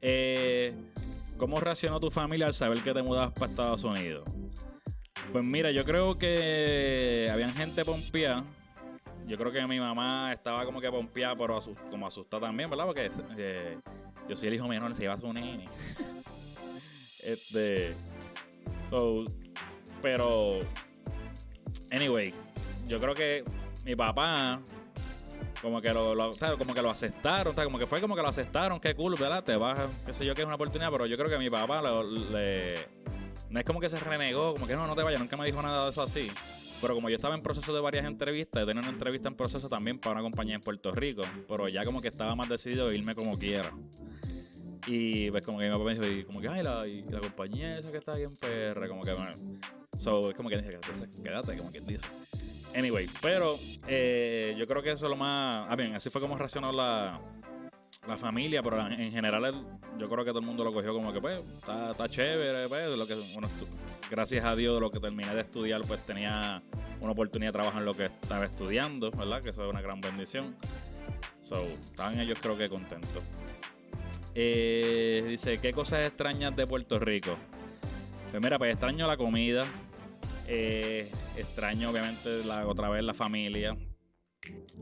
Eh, 0.01 0.75
¿Cómo 1.39 1.61
reaccionó 1.61 2.01
tu 2.01 2.11
familia 2.11 2.47
al 2.47 2.55
saber 2.55 2.81
que 2.83 2.93
te 2.93 3.01
mudabas 3.01 3.31
para 3.31 3.51
Estados 3.51 3.85
Unidos? 3.85 4.29
Pues 5.33 5.45
mira, 5.45 5.71
yo 5.71 5.85
creo 5.85 6.19
que 6.19 7.31
habían 7.33 7.55
gente 7.55 7.85
pompeada. 7.85 8.45
Yo 9.25 9.39
creo 9.39 9.53
que 9.53 9.65
mi 9.69 9.79
mamá 9.79 10.33
estaba 10.33 10.65
como 10.65 10.81
que 10.81 10.91
pompeada, 10.91 11.37
pero 11.37 11.61
como 11.91 12.09
asustada 12.09 12.49
también, 12.49 12.69
¿verdad? 12.69 12.87
Porque 12.87 13.09
eh, 13.37 13.79
yo 14.29 14.37
soy 14.37 14.49
el 14.49 14.55
hijo 14.55 14.67
menor, 14.67 14.97
se 14.97 15.05
iba 15.05 15.15
a 15.15 15.17
su 15.19 15.33
nene. 15.33 15.69
este. 17.23 17.95
So, 18.91 19.25
pero. 20.03 20.61
Anyway, 21.93 22.35
yo 22.89 22.99
creo 22.99 23.15
que 23.15 23.45
mi 23.85 23.95
papá 23.95 24.61
como 25.63 25.81
que 25.81 25.93
lo, 25.93 26.15
como 26.59 26.75
que 26.75 26.83
lo 26.83 26.91
aceptaron, 26.91 27.55
como 27.55 27.79
que 27.79 27.87
fue 27.87 28.01
como 28.01 28.15
que 28.15 28.23
lo 28.23 28.29
aceptaron, 28.29 28.81
qué 28.81 28.95
cool, 28.95 29.15
¿verdad? 29.19 29.43
Te 29.43 29.57
vas, 29.57 29.79
qué 30.07 30.15
sé 30.15 30.25
yo, 30.25 30.35
que 30.35 30.43
es 30.43 30.47
una 30.47 30.55
oportunidad, 30.55 30.91
pero 30.91 31.07
yo 31.07 31.17
creo 31.17 31.29
que 31.29 31.39
mi 31.39 31.51
papá 31.51 31.83
le, 31.83 32.75
no 33.51 33.59
es 33.59 33.65
como 33.65 33.81
que 33.81 33.89
se 33.89 33.99
renegó, 33.99 34.55
como 34.55 34.67
que 34.67 34.77
no, 34.77 34.87
no 34.87 34.95
te 34.95 35.03
vayas, 35.03 35.21
nunca 35.21 35.37
me 35.37 35.47
dijo 35.47 35.61
nada 35.63 35.85
de 35.85 35.91
eso 35.91 36.03
así. 36.03 36.29
Pero 36.81 36.95
como 36.95 37.09
yo 37.09 37.17
estaba 37.17 37.35
en 37.35 37.43
proceso 37.43 37.75
de 37.75 37.81
varias 37.81 38.05
entrevistas, 38.05 38.65
tenía 38.65 38.81
una 38.81 38.91
entrevista 38.91 39.29
en 39.29 39.35
proceso 39.35 39.69
también 39.69 39.99
para 39.99 40.13
una 40.13 40.23
compañía 40.23 40.55
en 40.55 40.61
Puerto 40.61 40.93
Rico, 40.93 41.23
pero 41.49 41.69
ya 41.69 41.85
como 41.85 42.01
que 42.01 42.09
estaba 42.09 42.37
más 42.37 42.49
decidido 42.49 42.89
de 42.89 42.97
irme 42.97 43.17
como 43.17 43.37
quiera. 43.37 43.73
Y 44.87 45.31
pues 45.31 45.45
como 45.45 45.59
que 45.59 45.67
mi 45.67 45.73
papá 45.73 45.85
me 45.85 45.95
dijo, 45.95 46.07
y 46.07 46.25
como 46.25 46.41
que, 46.41 46.49
ay, 46.49 46.63
la, 46.63 46.87
la 46.87 47.21
compañía 47.21 47.79
esa 47.79 47.91
que 47.91 47.99
está 47.99 48.15
ahí 48.15 48.23
en 48.23 48.35
PR, 48.37 48.89
como 48.89 49.03
que, 49.03 49.13
bueno. 49.13 49.33
So, 49.99 50.31
es 50.31 50.37
como 50.37 50.49
que 50.49 50.55
entonces 50.55 51.09
quédate, 51.23 51.57
como 51.57 51.73
que 51.73 51.81
dice. 51.81 52.07
Anyway, 52.75 53.09
pero 53.21 53.57
eh, 53.87 54.55
yo 54.59 54.67
creo 54.67 54.83
que 54.83 54.93
eso 54.93 55.07
es 55.07 55.11
lo 55.11 55.17
más. 55.17 55.67
Ah, 55.71 55.77
bien, 55.77 55.95
así 55.95 56.11
fue 56.11 56.21
como 56.21 56.37
reaccionó 56.37 56.71
la, 56.73 57.21
la 58.07 58.17
familia, 58.17 58.63
pero 58.63 58.87
en, 58.87 58.93
en 58.93 59.13
general 59.13 59.65
yo 59.99 60.09
creo 60.09 60.25
que 60.25 60.31
todo 60.31 60.41
el 60.41 60.47
mundo 60.47 60.65
lo 60.65 60.73
cogió 60.73 60.93
como 60.93 61.13
que, 61.13 61.21
pues, 61.21 61.41
está, 61.59 62.09
chévere, 62.09 62.69
pues, 62.69 62.97
lo 62.97 63.07
que, 63.07 63.15
bueno, 63.33 63.49
gracias 64.11 64.45
a 64.45 64.55
Dios 64.55 64.75
de 64.75 64.81
lo 64.81 64.91
que 64.91 65.01
terminé 65.01 65.35
de 65.35 65.41
estudiar, 65.41 65.81
pues 65.87 66.05
tenía 66.05 66.63
una 67.01 67.13
oportunidad 67.13 67.53
de 67.53 67.59
trabajar 67.59 67.81
en 67.81 67.87
lo 67.87 67.95
que 67.95 68.07
estaba 68.07 68.45
estudiando, 68.45 69.11
¿verdad? 69.11 69.43
Que 69.43 69.51
eso 69.51 69.65
es 69.65 69.71
una 69.71 69.81
gran 69.81 70.01
bendición. 70.01 70.57
So, 71.43 71.59
estaban 71.59 72.21
ellos 72.21 72.39
creo 72.41 72.57
que 72.57 72.69
contentos. 72.69 73.23
Eh, 74.35 75.25
dice, 75.27 75.59
¿qué 75.59 75.73
cosas 75.73 76.07
extrañas 76.07 76.55
de 76.55 76.67
Puerto 76.67 76.99
Rico? 76.99 77.37
Pues 78.31 78.43
mira, 78.43 78.59
pues 78.59 78.73
extraño 78.73 79.07
la 79.07 79.17
comida. 79.17 79.63
Eh, 80.49 81.11
extraño 81.37 81.91
obviamente 81.91 82.43
la, 82.45 82.67
otra 82.67 82.89
vez 82.89 83.05
la 83.05 83.15
familia. 83.15 83.77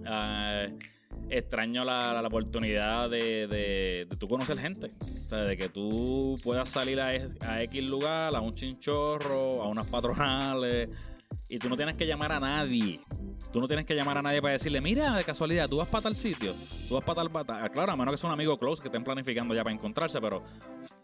Ah, 0.04 0.66
extraño 1.28 1.84
la, 1.84 2.20
la 2.20 2.28
oportunidad 2.28 3.10
de, 3.10 3.46
de, 3.46 4.06
de 4.08 4.16
tú 4.16 4.28
conocer 4.28 4.58
gente. 4.58 4.92
O 5.00 5.28
sea, 5.28 5.38
de 5.38 5.56
que 5.56 5.68
tú 5.68 6.38
puedas 6.42 6.68
salir 6.68 7.00
a, 7.00 7.08
a 7.40 7.62
X 7.64 7.82
lugar, 7.82 8.34
a 8.34 8.40
un 8.40 8.54
chinchorro, 8.54 9.62
a 9.62 9.68
unas 9.68 9.86
patronales, 9.86 10.88
y 11.48 11.58
tú 11.58 11.68
no 11.68 11.76
tienes 11.76 11.94
que 11.94 12.06
llamar 12.06 12.32
a 12.32 12.40
nadie. 12.40 13.00
Tú 13.52 13.60
no 13.60 13.68
tienes 13.68 13.86
que 13.86 13.94
llamar 13.94 14.18
a 14.18 14.22
nadie 14.22 14.42
para 14.42 14.52
decirle, 14.52 14.80
mira, 14.80 15.14
de 15.14 15.24
casualidad, 15.24 15.68
tú 15.68 15.78
vas 15.78 15.88
para 15.88 16.02
tal 16.02 16.16
sitio, 16.16 16.54
tú 16.88 16.94
vas 16.94 17.04
para 17.04 17.22
tal 17.22 17.30
pata. 17.30 17.68
Claro, 17.70 17.92
a 17.92 17.96
menos 17.96 18.12
que 18.12 18.18
sea 18.18 18.28
un 18.28 18.34
amigo 18.34 18.58
close 18.58 18.82
que 18.82 18.88
estén 18.88 19.04
planificando 19.04 19.54
ya 19.54 19.62
para 19.62 19.74
encontrarse, 19.74 20.20
pero 20.20 20.42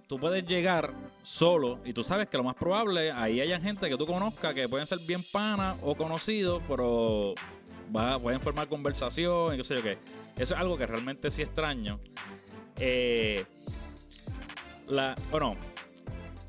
tú 0.07 0.19
puedes 0.19 0.45
llegar 0.45 0.93
solo 1.23 1.79
y 1.85 1.93
tú 1.93 2.03
sabes 2.03 2.29
que 2.29 2.37
lo 2.37 2.45
más 2.45 2.57
probable, 2.57 3.13
ahí 3.13 3.41
haya 3.41 3.61
gente 3.61 3.89
que 3.89 3.97
tú 3.97 4.07
conozcas 4.07 4.53
que 4.53 4.69
pueden 4.69 4.87
ser 4.87 4.99
bien 4.99 5.23
panas 5.33 5.77
o 5.83 5.95
conocidos, 5.95 6.63
pero 6.69 7.35
va, 7.95 8.19
pueden 8.19 8.41
formar 8.41 8.69
conversación 8.69 9.55
y 9.55 9.59
qué 9.59 9.65
sé 9.65 9.77
yo 9.77 9.83
qué. 9.83 9.99
Eso 10.37 10.55
es 10.55 10.61
algo 10.61 10.77
que 10.77 10.87
realmente 10.87 11.31
sí 11.31 11.43
extraño. 11.43 12.01
Eh, 12.79 13.45
la, 14.89 15.15
bueno, 15.31 15.57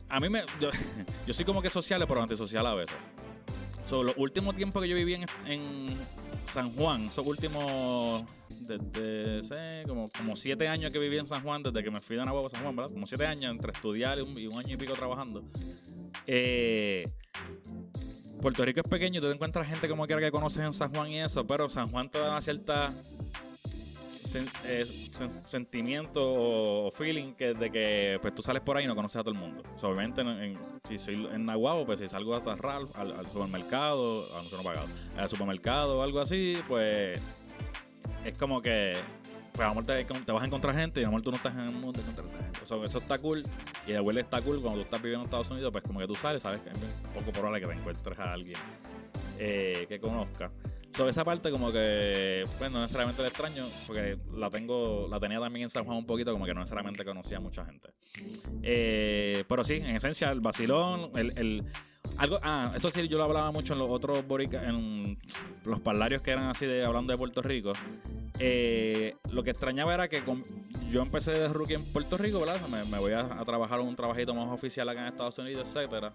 a 0.10 0.20
mí 0.20 0.30
me. 0.30 0.44
Yo, 0.60 0.70
yo 1.28 1.34
soy 1.34 1.46
como 1.46 1.62
que 1.62 1.70
social, 1.70 2.04
pero 2.08 2.22
antisocial 2.22 2.66
a 2.66 2.76
veces. 2.76 2.98
So, 3.86 4.04
los 4.04 4.16
últimos 4.18 4.56
tiempos 4.56 4.82
que 4.82 4.88
yo 4.88 4.96
viví 4.96 5.16
en, 5.16 5.26
en 5.46 5.88
San 6.46 6.72
Juan, 6.76 7.06
esos 7.06 7.26
últimos. 7.26 8.24
Desde 8.50 9.44
sé, 9.44 9.84
como, 9.88 10.10
como 10.18 10.36
siete 10.36 10.68
años 10.68 10.92
que 10.92 11.00
viví 11.00 11.18
en 11.18 11.26
San 11.26 11.42
Juan, 11.44 11.64
desde 11.64 11.84
que 11.84 11.92
me 11.92 12.00
fui 12.00 12.16
de 12.16 12.24
Nahuatl 12.24 12.48
a 12.48 12.50
San 12.52 12.64
Juan, 12.64 12.76
¿verdad? 12.76 12.92
Como 12.94 13.06
siete 13.08 13.26
años 13.26 13.52
entre 13.52 13.72
estudiar 13.72 14.20
y 14.20 14.48
un, 14.48 14.58
año 14.58 14.74
y 14.74 14.78
pico 14.78 14.94
trabajando. 14.94 15.44
Eh, 16.28 17.04
Puerto 18.42 18.64
Rico 18.64 18.82
es 18.82 18.90
pequeño, 18.90 19.20
tú 19.20 19.28
encuentras 19.28 19.68
gente 19.68 19.90
como 19.90 20.06
quiera 20.06 20.22
que 20.22 20.32
conoces 20.32 20.66
en 20.66 20.74
San 20.74 20.94
Juan 20.94 21.12
y 21.12 21.20
eso, 21.20 21.46
pero 21.46 21.70
San 21.70 21.90
Juan 21.90 22.10
te 22.10 22.20
da 22.20 22.30
una 22.30 22.42
cierta 22.42 22.94
eh, 24.36 24.84
sen- 24.86 25.30
sentimiento 25.30 26.22
o 26.24 26.92
feeling 26.92 27.34
que 27.34 27.54
de 27.54 27.72
que 27.72 28.18
pues 28.22 28.34
tú 28.36 28.42
sales 28.42 28.62
por 28.62 28.78
ahí 28.78 28.86
y 28.86 28.88
no 28.88 28.96
conoces 28.96 29.18
a 29.18 29.24
todo 29.24 29.34
el 29.34 29.40
mundo. 29.40 29.64
Obviamente 29.82 30.22
en- 30.22 30.28
en- 30.28 30.60
si 30.88 30.98
soy 30.98 31.28
en 31.32 31.46
Nahuabo, 31.46 31.86
pues 31.86 32.00
si 32.00 32.08
salgo 32.08 32.36
hasta 32.36 32.56
Ralph, 32.56 32.90
al, 32.96 33.28
supermercado, 33.32 34.26
a 34.38 34.42
no 34.42 34.64
pagado, 34.64 34.88
al 35.18 35.30
supermercado 35.30 36.00
o 36.00 36.04
algo 36.04 36.20
así, 36.20 36.58
pues 36.68 37.20
es 38.26 38.38
como 38.38 38.62
que 38.62 38.94
pues 39.54 39.66
a 39.68 39.70
lo 39.70 39.82
mejor 39.82 39.86
te, 39.86 40.04
te 40.26 40.32
vas 40.32 40.42
a 40.42 40.46
encontrar 40.48 40.76
gente 40.76 41.00
y 41.00 41.04
a 41.04 41.08
lo 41.08 41.12
mejor 41.12 41.22
tú 41.26 41.30
no 41.32 41.38
estás 41.38 41.54
en 41.54 41.60
el 41.60 41.72
mundo 41.72 41.92
de 41.92 42.10
encontrar 42.10 42.42
gente. 42.44 42.60
O 42.64 42.66
sea, 42.66 42.78
eso 42.84 42.98
está 42.98 43.20
cool 43.20 43.44
y 43.86 43.92
de 43.92 44.00
vuelta 44.00 44.22
está 44.22 44.42
cool 44.42 44.60
cuando 44.62 44.80
tú 44.80 44.86
estás 44.86 45.02
viviendo 45.02 45.22
en 45.22 45.26
Estados 45.26 45.52
Unidos, 45.52 45.72
pues 45.72 45.84
como 45.84 46.00
que 46.00 46.08
tú 46.08 46.16
sales, 46.16 46.42
sabes 46.42 46.62
que 46.62 46.70
es 46.70 46.78
poco 47.14 47.32
probable 47.32 47.62
que 47.62 47.68
te 47.68 47.74
encuentres 47.74 48.18
a 48.20 48.32
alguien 48.34 48.58
eh, 49.38 49.86
que 49.88 50.00
conozca. 50.00 50.52
So, 50.96 51.10
esa 51.10 51.24
parte 51.24 51.50
como 51.50 51.72
que, 51.72 52.46
pues 52.60 52.70
no 52.72 52.80
necesariamente 52.82 53.22
la 53.24 53.28
extraño, 53.30 53.66
porque 53.88 54.18
la 54.36 54.50
tengo, 54.52 55.08
la 55.10 55.20
tenía 55.20 55.40
también 55.40 55.64
en 55.64 55.70
San 55.70 55.86
Juan 55.86 55.98
un 55.98 56.06
poquito, 56.06 56.32
como 56.32 56.46
que 56.46 56.54
no 56.54 56.60
necesariamente 56.60 57.04
conocía 57.04 57.38
a 57.38 57.40
mucha 57.40 57.66
gente. 57.66 57.90
Eh, 58.62 59.44
pero 59.48 59.64
sí, 59.66 59.76
en 59.76 59.96
esencia, 59.96 60.30
el 60.30 60.40
vacilón, 60.40 61.10
el, 61.16 61.36
el- 61.38 61.64
algo, 62.18 62.38
ah, 62.44 62.72
eso 62.76 62.92
sí, 62.92 63.08
yo 63.08 63.18
lo 63.18 63.24
hablaba 63.24 63.52
mucho 63.52 63.74
en 63.74 63.80
los 63.80 63.90
otros 63.90 64.28
borica, 64.28 64.64
en 64.70 65.18
los 65.66 65.80
parlarios 65.80 66.22
que 66.22 66.30
eran 66.32 66.50
así 66.50 66.68
de 66.68 66.86
hablando 66.86 67.12
de 67.12 67.18
Puerto 67.18 67.42
Rico. 67.42 67.74
Eh, 68.38 69.16
lo 69.32 69.42
que 69.44 69.50
extrañaba 69.50 69.96
era 69.96 70.08
que 70.08 70.20
con- 70.22 70.44
yo 70.92 71.02
empecé 71.02 71.32
de 71.32 71.48
rookie 71.48 71.74
en 71.74 71.86
Puerto 71.86 72.18
Rico, 72.18 72.40
¿verdad? 72.40 72.62
Me, 72.68 72.84
me 72.86 73.00
voy 73.00 73.14
a, 73.14 73.22
a 73.22 73.44
trabajar 73.46 73.80
un 73.80 73.96
trabajito 73.96 74.36
más 74.36 74.48
oficial 74.52 74.88
acá 74.90 75.02
en 75.02 75.08
Estados 75.08 75.40
Unidos, 75.40 75.68
etcétera. 75.76 76.14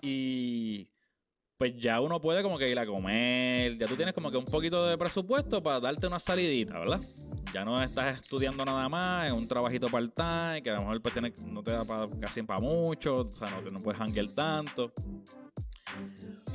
Y 0.00 0.88
pues 1.62 1.76
ya 1.76 2.00
uno 2.00 2.20
puede 2.20 2.42
como 2.42 2.58
que 2.58 2.68
ir 2.68 2.76
a 2.76 2.84
comer, 2.84 3.78
ya 3.78 3.86
tú 3.86 3.94
tienes 3.94 4.12
como 4.16 4.32
que 4.32 4.36
un 4.36 4.44
poquito 4.44 4.84
de 4.84 4.98
presupuesto 4.98 5.62
para 5.62 5.78
darte 5.78 6.08
una 6.08 6.18
salidita, 6.18 6.76
¿verdad? 6.76 7.00
Ya 7.54 7.64
no 7.64 7.80
estás 7.80 8.18
estudiando 8.20 8.64
nada 8.64 8.88
más, 8.88 9.28
es 9.28 9.32
un 9.32 9.46
trabajito 9.46 9.86
part-time, 9.86 10.60
que 10.60 10.70
a 10.70 10.72
lo 10.74 10.80
mejor 10.80 11.00
pues 11.00 11.14
tiene- 11.14 11.32
no 11.46 11.62
te 11.62 11.70
da 11.70 11.84
pa- 11.84 12.08
casi 12.20 12.42
para 12.42 12.58
mucho, 12.58 13.18
o 13.18 13.24
sea, 13.26 13.48
no, 13.48 13.70
no 13.70 13.78
puedes 13.78 14.00
hanguear 14.00 14.26
tanto. 14.34 14.92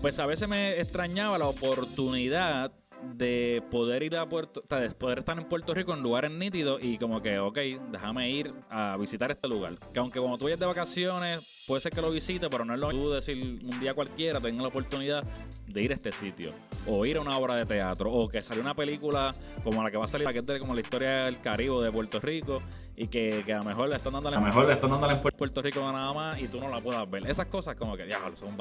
Pues 0.02 0.20
a 0.20 0.26
veces 0.26 0.46
me 0.50 0.78
extrañaba 0.78 1.38
la 1.38 1.48
oportunidad 1.48 2.74
de 3.15 3.63
poder 3.72 4.04
ir 4.04 4.15
a 4.17 4.28
Puerto, 4.28 4.62
o 4.63 4.67
sea, 4.67 4.80
de 4.80 4.89
poder 4.91 5.20
estar 5.20 5.38
en 5.38 5.46
Puerto 5.46 5.74
Rico 5.74 5.93
en 5.93 6.02
lugares 6.02 6.32
nítidos 6.32 6.80
y 6.84 6.98
como 6.98 7.22
que, 7.22 7.39
ok, 7.39 7.58
déjame 7.91 8.30
ir 8.30 8.54
a 8.70 8.98
visitar 9.00 9.32
este 9.32 9.48
lugar. 9.48 9.78
Que 9.93 10.00
aunque 10.00 10.20
cuando 10.20 10.38
tú 10.38 10.46
vayas 10.46 10.60
de 10.60 10.65
vacaciones, 10.65 11.63
puede 11.67 11.82
ser 11.82 11.91
que 11.91 12.02
lo 12.02 12.12
visites, 12.12 12.50
pero 12.50 12.65
no 12.65 12.74
es 12.74 12.80
lo 12.80 12.89
mismo 12.89 13.10
decir 13.10 13.38
un 13.63 13.80
día 13.80 13.93
cualquiera, 13.93 14.39
tenga 14.39 14.62
la 14.62 14.67
oportunidad 14.67 15.24
de 15.67 15.82
ir 15.82 15.91
a 15.91 15.96
este 15.96 16.12
sitio. 16.12 16.54
O 16.88 17.06
ir 17.06 17.17
a 17.17 17.22
una 17.22 17.38
obra 17.38 17.56
de 17.56 17.65
teatro. 17.65 18.12
O 18.12 18.30
que 18.30 18.41
salió 18.41 18.62
una 18.62 18.74
película 18.74 19.36
como 19.63 19.84
la 19.84 19.91
que 19.91 19.98
va 19.98 20.06
a 20.06 20.08
salir, 20.08 20.26
la 20.26 20.32
que 20.34 20.39
es 20.39 20.46
de- 20.46 20.60
como 20.60 20.74
la 20.74 20.82
historia 20.82 21.26
del 21.26 21.41
Caribe 21.41 21.84
de 21.84 21.91
Puerto 21.91 22.20
Rico. 22.20 22.62
Y 22.96 23.08
que, 23.10 23.43
que 23.46 23.54
a 23.54 23.58
lo 23.60 23.63
mejor 23.65 23.89
le 23.89 23.96
están 23.96 24.13
dando 24.13 24.30
A 24.30 24.32
lo 24.32 24.41
mejor 24.41 24.65
le 24.67 24.74
están 24.74 24.89
dando 24.89 25.06
la 25.08 25.22
Puerto, 25.22 25.62
Rico 25.62 25.82
nada 25.91 26.13
más 26.13 26.41
y 26.41 26.48
tú 26.48 26.60
no 26.60 26.70
la 26.70 26.82
puedas 26.82 27.10
ver. 27.10 27.28
Esas 27.30 27.48
cosas 27.48 27.76
como 27.76 27.96
que, 27.98 28.08
ya, 28.08 28.20
son 28.36 28.50
un. 28.54 28.58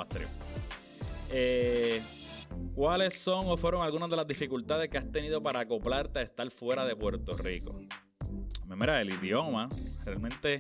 Eh, 1.30 2.02
¿Cuáles 2.74 3.14
son 3.14 3.46
o 3.48 3.56
fueron 3.56 3.82
algunas 3.82 4.11
de 4.11 4.16
las 4.16 4.26
dificultades 4.26 4.88
que 4.88 4.98
has 4.98 5.11
tenido 5.11 5.42
para 5.42 5.61
acoplarte 5.61 6.18
a 6.18 6.22
estar 6.22 6.50
fuera 6.50 6.85
de 6.85 6.94
Puerto 6.94 7.37
Rico? 7.37 7.80
Mira, 8.66 9.00
el 9.00 9.12
idioma, 9.12 9.68
realmente 10.04 10.59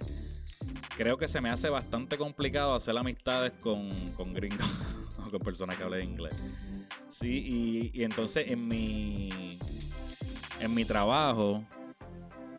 creo 0.96 1.16
que 1.16 1.28
se 1.28 1.40
me 1.40 1.50
hace 1.50 1.68
bastante 1.68 2.16
complicado 2.16 2.74
hacer 2.74 2.96
amistades 2.96 3.52
con, 3.60 3.90
con 4.16 4.32
gringos 4.32 4.66
o 5.26 5.30
con 5.30 5.40
personas 5.40 5.76
que 5.76 5.84
hablen 5.84 6.10
inglés. 6.10 6.34
Sí, 7.10 7.90
y, 7.92 8.00
y 8.00 8.04
entonces 8.04 8.48
en 8.48 8.66
mi, 8.66 9.58
en 10.60 10.74
mi 10.74 10.84
trabajo, 10.84 11.64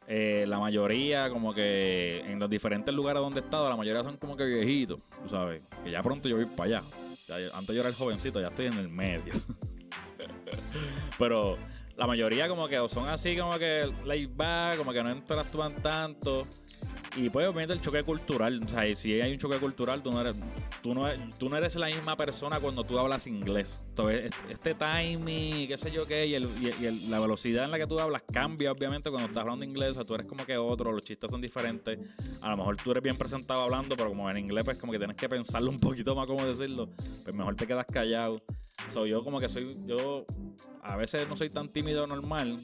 eh, 0.08 0.46
la 0.48 0.60
mayoría, 0.60 1.30
como 1.30 1.54
que 1.54 2.20
en 2.20 2.40
los 2.40 2.50
diferentes 2.50 2.94
lugares 2.94 3.22
donde 3.22 3.42
he 3.42 3.44
estado, 3.44 3.70
la 3.70 3.76
mayoría 3.76 4.04
son 4.04 4.18
como 4.18 4.38
que 4.38 4.46
viejitos, 4.46 5.00
tú 5.24 5.30
sabes, 5.30 5.62
que 5.84 5.92
ya 5.92 6.02
pronto 6.02 6.30
yo 6.30 6.38
voy 6.38 6.46
para 6.46 6.80
allá. 6.80 6.84
Antes 7.30 7.76
yo 7.76 7.82
era 7.82 7.90
el 7.90 7.96
jovencito, 7.96 8.40
ya 8.40 8.48
estoy 8.48 8.68
en 8.68 8.78
el 8.78 8.90
medio. 8.90 9.34
Pero 11.20 11.58
la 11.98 12.08
mayoría 12.08 12.48
como 12.48 12.68
que 12.68 12.78
son 12.90 13.10
así 13.10 13.36
como 13.36 13.58
que 13.58 13.92
laid 14.06 14.30
back, 14.34 14.78
como 14.78 14.94
que 14.94 15.04
no 15.04 15.12
interactúan 15.12 15.82
tanto. 15.82 16.48
Y 17.20 17.32
pues 17.32 17.48
obviamente 17.48 17.74
el 17.74 17.82
choque 17.82 18.04
cultural, 18.04 18.62
o 18.64 18.70
sea, 18.70 18.96
si 18.96 19.20
hay 19.20 19.32
un 19.34 19.40
choque 19.40 19.58
cultural, 19.58 20.04
tú 20.04 20.12
no 20.12 20.22
eres, 20.22 20.36
tú 20.84 20.94
no, 20.94 21.08
tú 21.40 21.50
no 21.50 21.58
eres 21.58 21.76
la 21.76 21.88
misma 21.88 22.16
persona 22.16 22.60
cuando 22.60 22.84
tú 22.84 23.00
hablas 23.00 23.26
inglés. 23.26 23.82
Entonces, 23.90 24.26
es- 24.26 24.52
este 24.52 24.76
timing, 24.76 25.68
qué 25.68 25.78
sé 25.80 25.90
yo 25.90 26.06
qué, 26.06 26.28
y, 26.28 26.36
el- 26.36 26.48
y 26.62 26.86
el- 26.86 27.10
la 27.10 27.20
velocidad 27.20 27.66
en 27.66 27.72
la 27.72 27.80
que 27.80 27.88
tú 27.88 28.00
hablas 28.00 28.22
cambia 28.32 28.72
obviamente 28.72 29.10
cuando 29.10 29.28
estás 29.30 29.42
hablando 29.42 29.66
inglés, 29.66 29.90
o 29.90 29.94
sea, 29.96 30.06
tú 30.06 30.14
eres 30.14 30.28
como 30.28 30.46
que 30.46 30.58
otro, 30.58 30.92
los 30.92 31.04
chistes 31.04 31.32
son 31.32 31.42
diferentes. 31.42 31.98
A 32.42 32.52
lo 32.52 32.58
mejor 32.58 32.76
tú 32.78 32.92
eres 32.92 33.02
bien 33.02 33.18
presentado 33.18 33.62
hablando, 33.62 33.96
pero 33.98 34.10
como 34.10 34.30
en 34.30 34.38
inglés 34.38 34.64
pues 34.64 34.78
como 34.78 34.92
que 34.92 35.00
tienes 35.00 35.18
que 35.18 35.28
pensarlo 35.28 35.72
un 35.72 35.80
poquito 35.80 36.16
más 36.16 36.28
cómo 36.28 36.46
decirlo, 36.46 36.88
pues 37.24 37.36
mejor 37.36 37.56
te 37.56 37.66
quedas 37.66 37.88
callado. 37.92 38.44
So, 38.90 39.08
yo 39.08 39.24
como 39.24 39.40
que 39.40 39.50
soy, 39.50 39.76
yo 39.88 40.24
a 40.84 40.96
veces 40.98 41.28
no 41.28 41.36
soy 41.36 41.50
tan 41.50 41.68
tímido 41.70 42.06
normal, 42.06 42.64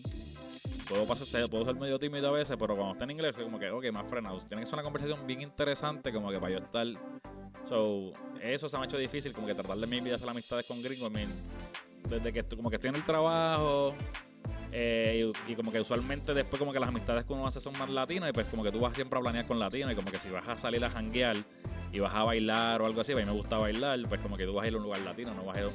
puedo 0.87 1.05
pasar, 1.05 1.49
puedo 1.49 1.65
ser 1.65 1.75
medio 1.75 1.99
tímido 1.99 2.29
a 2.29 2.31
veces, 2.31 2.55
pero 2.59 2.75
cuando 2.75 2.93
está 2.93 3.03
en 3.05 3.11
inglés, 3.11 3.33
como 3.35 3.59
que, 3.59 3.69
ok, 3.69 3.91
más 3.91 4.07
frenado. 4.07 4.37
Tiene 4.39 4.61
que 4.61 4.67
ser 4.67 4.75
una 4.75 4.83
conversación 4.83 5.25
bien 5.25 5.41
interesante, 5.41 6.11
como 6.11 6.29
que 6.31 6.39
para 6.39 6.51
yo 6.51 6.59
estar. 6.59 6.87
So, 7.65 8.13
eso 8.41 8.67
se 8.67 8.77
me 8.77 8.83
ha 8.83 8.85
hecho 8.85 8.97
difícil, 8.97 9.33
como 9.33 9.47
que 9.47 9.55
tratar 9.55 9.77
de 9.77 9.87
mi 9.87 9.99
vida 10.01 10.15
hacer 10.15 10.29
amistades 10.29 10.65
con 10.65 10.81
gringos. 10.81 11.09
I 11.09 11.13
mean, 11.13 11.29
desde 12.09 12.33
que 12.33 12.43
como 12.55 12.69
que 12.69 12.75
estoy 12.75 12.89
en 12.89 12.95
el 12.95 13.05
trabajo. 13.05 13.95
eh, 14.71 15.31
y, 15.47 15.55
como 15.55 15.71
que 15.71 15.79
usualmente 15.79 16.33
después 16.33 16.59
como 16.59 16.73
que 16.73 16.79
las 16.79 16.89
amistades 16.89 17.25
que 17.25 17.33
uno 17.33 17.45
hace 17.45 17.61
son 17.61 17.77
más 17.77 17.89
latinas 17.89 18.29
y 18.29 18.33
pues 18.33 18.47
como 18.47 18.63
que 18.63 18.71
tú 18.71 18.79
vas 18.79 18.95
siempre 18.95 19.19
a 19.19 19.21
planear 19.21 19.45
con 19.45 19.59
latinos 19.59 19.91
y 19.91 19.95
como 19.95 20.11
que 20.11 20.17
si 20.17 20.29
vas 20.29 20.47
a 20.47 20.57
salir 20.57 20.83
a 20.83 20.89
janguear 20.89 21.37
y 21.91 21.99
vas 21.99 22.13
a 22.13 22.23
bailar 22.23 22.81
o 22.81 22.87
algo 22.87 23.01
así, 23.01 23.13
pues 23.13 23.23
a 23.23 23.27
mí 23.27 23.31
me 23.31 23.39
gusta 23.39 23.57
bailar, 23.57 23.99
pues 24.09 24.19
como 24.19 24.35
que 24.35 24.45
tú 24.45 24.53
vas 24.53 24.65
a 24.65 24.67
ir 24.67 24.73
a 24.73 24.77
un 24.77 24.83
lugar 24.83 25.01
latino, 25.01 25.33
no 25.35 25.45
vas 25.45 25.57
a 25.57 25.59
ir 25.61 25.67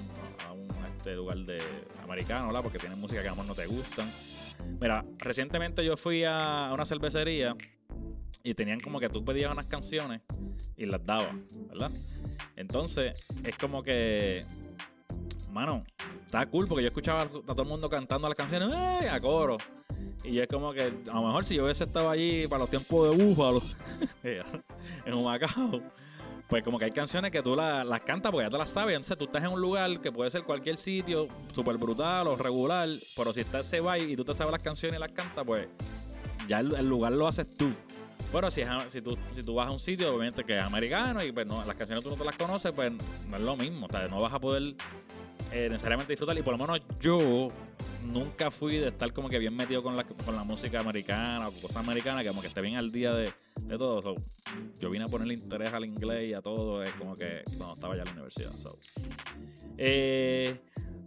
a 0.48 0.52
un, 0.52 0.68
este, 0.96 1.14
lugar 1.14 1.38
de 1.38 1.62
americano, 2.02 2.48
¿verdad? 2.48 2.62
Porque 2.62 2.78
tienen 2.78 2.98
música 2.98 3.22
que 3.22 3.28
a 3.28 3.30
lo 3.30 3.36
mejor 3.36 3.48
no 3.48 3.54
te 3.54 3.66
gustan. 3.66 4.10
Mira, 4.80 5.04
recientemente 5.18 5.84
yo 5.84 5.96
fui 5.96 6.24
a 6.24 6.70
una 6.72 6.84
cervecería 6.84 7.56
y 8.42 8.54
tenían 8.54 8.80
como 8.80 9.00
que 9.00 9.08
tú 9.08 9.24
pedías 9.24 9.50
unas 9.52 9.66
canciones 9.66 10.22
y 10.76 10.86
las 10.86 11.04
dabas, 11.04 11.34
¿verdad? 11.68 11.90
Entonces, 12.56 13.12
es 13.44 13.56
como 13.56 13.82
que, 13.82 14.44
mano, 15.50 15.84
está 16.24 16.46
cool 16.46 16.66
porque 16.66 16.82
yo 16.82 16.88
escuchaba 16.88 17.22
a 17.22 17.28
todo 17.28 17.62
el 17.62 17.68
mundo 17.68 17.88
cantando 17.88 18.28
las 18.28 18.36
canciones 18.36 18.72
¡eh! 18.72 19.08
a 19.08 19.20
coro. 19.20 19.56
Y 20.24 20.38
es 20.38 20.48
como 20.48 20.72
que 20.72 20.82
a 20.82 21.14
lo 21.14 21.26
mejor 21.26 21.44
si 21.44 21.56
yo 21.56 21.64
hubiese 21.64 21.84
estado 21.84 22.10
allí 22.10 22.46
para 22.46 22.60
los 22.60 22.70
tiempos 22.70 23.10
de 23.16 23.24
Búfalo, 23.24 23.62
en 25.04 25.14
un 25.14 25.24
Macao, 25.24 25.80
pues 26.48 26.62
como 26.62 26.78
que 26.78 26.86
hay 26.86 26.90
canciones 26.90 27.30
que 27.30 27.42
tú 27.42 27.54
las 27.54 28.00
cantas 28.00 28.32
porque 28.32 28.46
ya 28.46 28.50
te 28.50 28.56
las 28.56 28.70
sabes. 28.70 28.96
Entonces 28.96 29.18
tú 29.18 29.24
estás 29.26 29.44
en 29.44 29.52
un 29.52 29.60
lugar 29.60 30.00
que 30.00 30.10
puede 30.10 30.30
ser 30.30 30.44
cualquier 30.44 30.78
sitio, 30.78 31.28
súper 31.54 31.76
brutal 31.76 32.26
o 32.26 32.36
regular, 32.36 32.88
pero 33.14 33.32
si 33.34 33.42
está 33.42 33.60
ese 33.60 33.80
baile 33.80 34.12
y 34.12 34.16
tú 34.16 34.24
te 34.24 34.34
sabes 34.34 34.50
las 34.50 34.62
canciones 34.62 34.96
y 34.96 35.00
las 35.00 35.12
cantas, 35.12 35.44
pues 35.44 35.68
ya 36.48 36.60
el, 36.60 36.88
lugar 36.88 37.12
lo 37.12 37.28
haces 37.28 37.54
tú. 37.54 37.70
Pero 38.32 38.50
si, 38.50 38.62
si, 38.88 39.02
tú, 39.02 39.16
si 39.34 39.42
tú 39.42 39.54
vas 39.54 39.68
a 39.68 39.70
un 39.70 39.78
sitio, 39.78 40.08
obviamente 40.08 40.42
que 40.44 40.56
es 40.56 40.62
americano 40.62 41.22
y 41.22 41.32
pues 41.32 41.46
no, 41.46 41.64
las 41.64 41.76
canciones 41.76 42.02
tú 42.02 42.10
no 42.10 42.16
te 42.16 42.24
las 42.24 42.36
conoces, 42.36 42.72
pues 42.72 42.92
no 42.92 43.36
es 43.36 43.42
lo 43.42 43.56
mismo. 43.56 43.86
O 43.86 43.88
sea, 43.88 44.08
no 44.08 44.20
vas 44.20 44.32
a 44.32 44.38
poder 44.38 44.74
eh, 45.52 45.68
necesariamente 45.70 46.12
disfrutar. 46.12 46.36
Y 46.36 46.42
por 46.42 46.56
lo 46.56 46.58
menos 46.58 46.80
yo 47.00 47.48
nunca 48.08 48.50
fui 48.50 48.78
de 48.78 48.88
estar 48.88 49.12
como 49.12 49.28
que 49.28 49.38
bien 49.38 49.54
metido 49.54 49.82
con 49.82 49.96
la, 49.96 50.04
con 50.04 50.34
la 50.34 50.44
música 50.44 50.80
americana 50.80 51.48
o 51.48 51.52
cosas 51.52 51.76
americanas, 51.76 52.22
que 52.22 52.28
como 52.28 52.40
que 52.40 52.48
esté 52.48 52.60
bien 52.60 52.76
al 52.76 52.90
día 52.90 53.12
de, 53.12 53.30
de 53.62 53.78
todo. 53.78 54.16
yo 54.80 54.90
vine 54.90 55.04
a 55.04 55.08
ponerle 55.08 55.34
interés 55.34 55.72
al 55.72 55.84
inglés 55.84 56.30
y 56.30 56.34
a 56.34 56.42
todo, 56.42 56.82
es 56.82 56.90
como 56.92 57.14
que 57.14 57.42
cuando 57.56 57.74
estaba 57.74 57.94
ya 57.94 58.02
en 58.02 58.06
la 58.08 58.12
universidad. 58.12 58.52
Eh, 59.76 60.56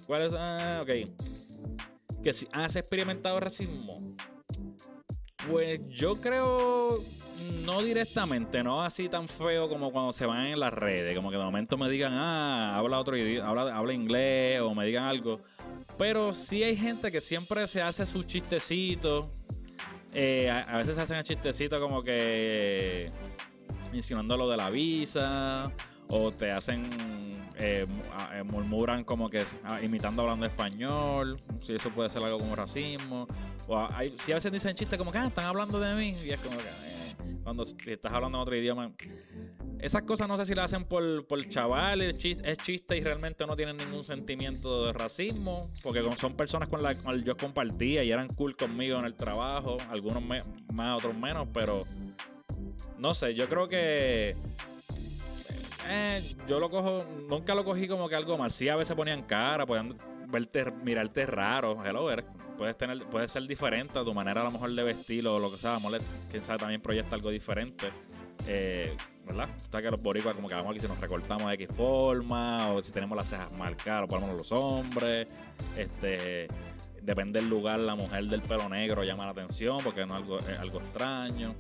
¿Cuál 0.06 0.22
es? 0.24 0.34
Ah, 0.38 0.82
ok. 0.84 2.22
Que 2.24 2.34
si 2.34 2.48
has 2.52 2.76
experimentado 2.76 3.40
racismo. 3.40 4.16
Pues 5.50 5.82
yo 5.90 6.16
creo, 6.22 7.04
no 7.66 7.82
directamente, 7.82 8.64
no 8.64 8.84
así 8.84 9.10
tan 9.10 9.28
feo 9.28 9.68
como 9.68 9.92
cuando 9.92 10.14
se 10.14 10.28
van 10.28 10.46
en 10.46 10.60
las 10.60 10.72
redes, 10.72 11.16
como 11.16 11.32
que 11.32 11.38
de 11.38 11.44
momento 11.44 11.78
me 11.78 11.90
digan, 11.90 12.14
ah, 12.14 12.78
habla 12.78 13.00
otro 13.00 13.18
idioma, 13.18 13.50
habla, 13.50 13.76
habla 13.76 13.94
inglés 13.94 14.62
o 14.62 14.76
me 14.76 14.86
digan 14.86 15.06
algo. 15.06 15.42
Pero 15.98 16.34
sí 16.34 16.64
hay 16.64 16.76
gente 16.76 17.12
que 17.12 17.22
siempre 17.22 17.68
se 17.68 17.82
hace 17.82 18.06
su 18.06 18.24
chistecito. 18.24 19.32
Eh, 20.14 20.50
a, 20.50 20.78
veces 20.78 20.96
se 20.96 21.02
hacen 21.02 21.18
el 21.18 21.24
chistecito 21.24 21.80
como 21.80 22.04
que 22.04 23.10
insinuando 23.94 24.36
lo 24.38 24.50
de 24.50 24.58
la 24.58 24.70
visa. 24.70 25.72
O 26.08 26.32
te 26.32 26.52
hacen. 26.52 26.90
Eh, 27.58 27.86
eh, 28.34 28.44
murmuran 28.44 29.04
como 29.04 29.30
que 29.30 29.46
ah, 29.64 29.82
imitando 29.82 30.24
hablando 30.24 30.46
español. 30.46 31.40
Si 31.62 31.74
eso 31.74 31.90
puede 31.90 32.10
ser 32.10 32.24
algo 32.24 32.40
como 32.40 32.56
racismo. 32.56 33.28
O 33.68 33.88
hay, 33.94 34.18
si 34.18 34.32
a 34.32 34.36
veces 34.36 34.52
dicen 34.52 34.76
chistes 34.76 34.98
como 34.98 35.12
que 35.12 35.20
ah, 35.20 35.28
están 35.28 35.46
hablando 35.46 35.80
de 35.80 35.94
mí. 35.96 36.18
Y 36.24 36.32
es 36.32 36.40
como 36.40 36.58
que. 36.58 36.91
Cuando 37.44 37.64
estás 37.64 38.12
hablando 38.12 38.38
en 38.38 38.42
otro 38.42 38.56
idioma. 38.56 38.92
Esas 39.80 40.04
cosas 40.04 40.28
no 40.28 40.38
sé 40.38 40.46
si 40.46 40.54
las 40.54 40.66
hacen 40.66 40.86
por, 40.86 41.26
por 41.26 41.44
chaval, 41.48 42.02
es 42.02 42.18
chiste, 42.18 42.98
y 42.98 43.02
realmente 43.02 43.48
no 43.48 43.56
tienen 43.56 43.78
ningún 43.78 44.04
sentimiento 44.04 44.86
de 44.86 44.94
racismo, 44.94 45.72
porque 45.82 46.04
son 46.18 46.36
personas 46.36 46.70
con 46.70 46.84
las 46.84 47.00
que 47.00 47.24
yo 47.24 47.36
compartía 47.36 48.04
y 48.04 48.12
eran 48.12 48.28
cool 48.28 48.56
conmigo 48.56 49.00
en 49.00 49.06
el 49.06 49.16
trabajo, 49.16 49.78
algunos 49.90 50.22
más, 50.24 50.98
otros 50.98 51.16
menos, 51.16 51.48
pero 51.52 51.86
no 53.00 53.16
sé, 53.16 53.34
yo 53.34 53.50
creo 53.50 53.68
que 53.68 54.36
eh, 55.90 56.36
yo 56.48 56.60
lo 56.60 56.70
cojo, 56.70 57.04
nunca 57.28 57.56
lo 57.56 57.66
cogí 57.66 57.88
como 57.88 58.08
que 58.08 58.16
algo 58.16 58.38
mal, 58.38 58.52
sí 58.52 58.70
a 58.70 58.76
veces 58.76 58.96
ponían 58.96 59.24
cara, 59.24 59.66
podían 59.66 59.98
verte, 60.28 60.70
mirarte 60.84 61.26
raro, 61.26 61.84
hello, 61.84 62.12
puedes 62.62 62.78
tener, 62.78 63.04
puedes 63.06 63.32
ser 63.32 63.48
diferente 63.48 63.98
a 63.98 64.04
tu 64.04 64.14
manera 64.14 64.42
a 64.42 64.44
lo 64.44 64.52
mejor 64.52 64.72
de 64.72 64.84
vestir 64.84 65.28
o 65.28 65.40
lo 65.40 65.50
que 65.50 65.58
sea, 65.58 65.80
quién 66.30 66.44
sabe 66.44 66.60
también 66.60 66.80
proyecta 66.80 67.16
algo 67.16 67.32
diferente. 67.32 67.88
Eh, 68.48 68.96
¿verdad? 69.26 69.50
O 69.68 69.72
sea 69.72 69.82
que 69.82 69.90
los 69.90 70.00
boricuas 70.00 70.36
como 70.36 70.48
que 70.48 70.54
vamos 70.54 70.70
aquí 70.70 70.80
si 70.80 70.88
nos 70.88 71.00
recortamos 71.00 71.48
de 71.48 71.56
X 71.56 71.70
forma, 71.76 72.72
o 72.72 72.84
si 72.84 72.92
tenemos 72.92 73.18
las 73.18 73.30
cejas 73.30 73.52
marcadas, 73.54 74.02
lo 74.02 74.08
ponemos 74.08 74.36
los 74.36 74.52
hombres, 74.52 75.28
este 75.76 76.48
depende 77.02 77.40
del 77.40 77.50
lugar, 77.50 77.80
la 77.80 77.96
mujer 77.96 78.26
del 78.26 78.44
pelo 78.44 78.70
negro 78.70 79.04
llama 79.04 79.26
la 79.26 79.32
atención 79.32 79.80
porque 79.84 80.06
no 80.06 80.14
es 80.14 80.22
algo, 80.22 80.38
es 80.38 80.60
algo 80.60 80.82
extraño. 80.82 81.56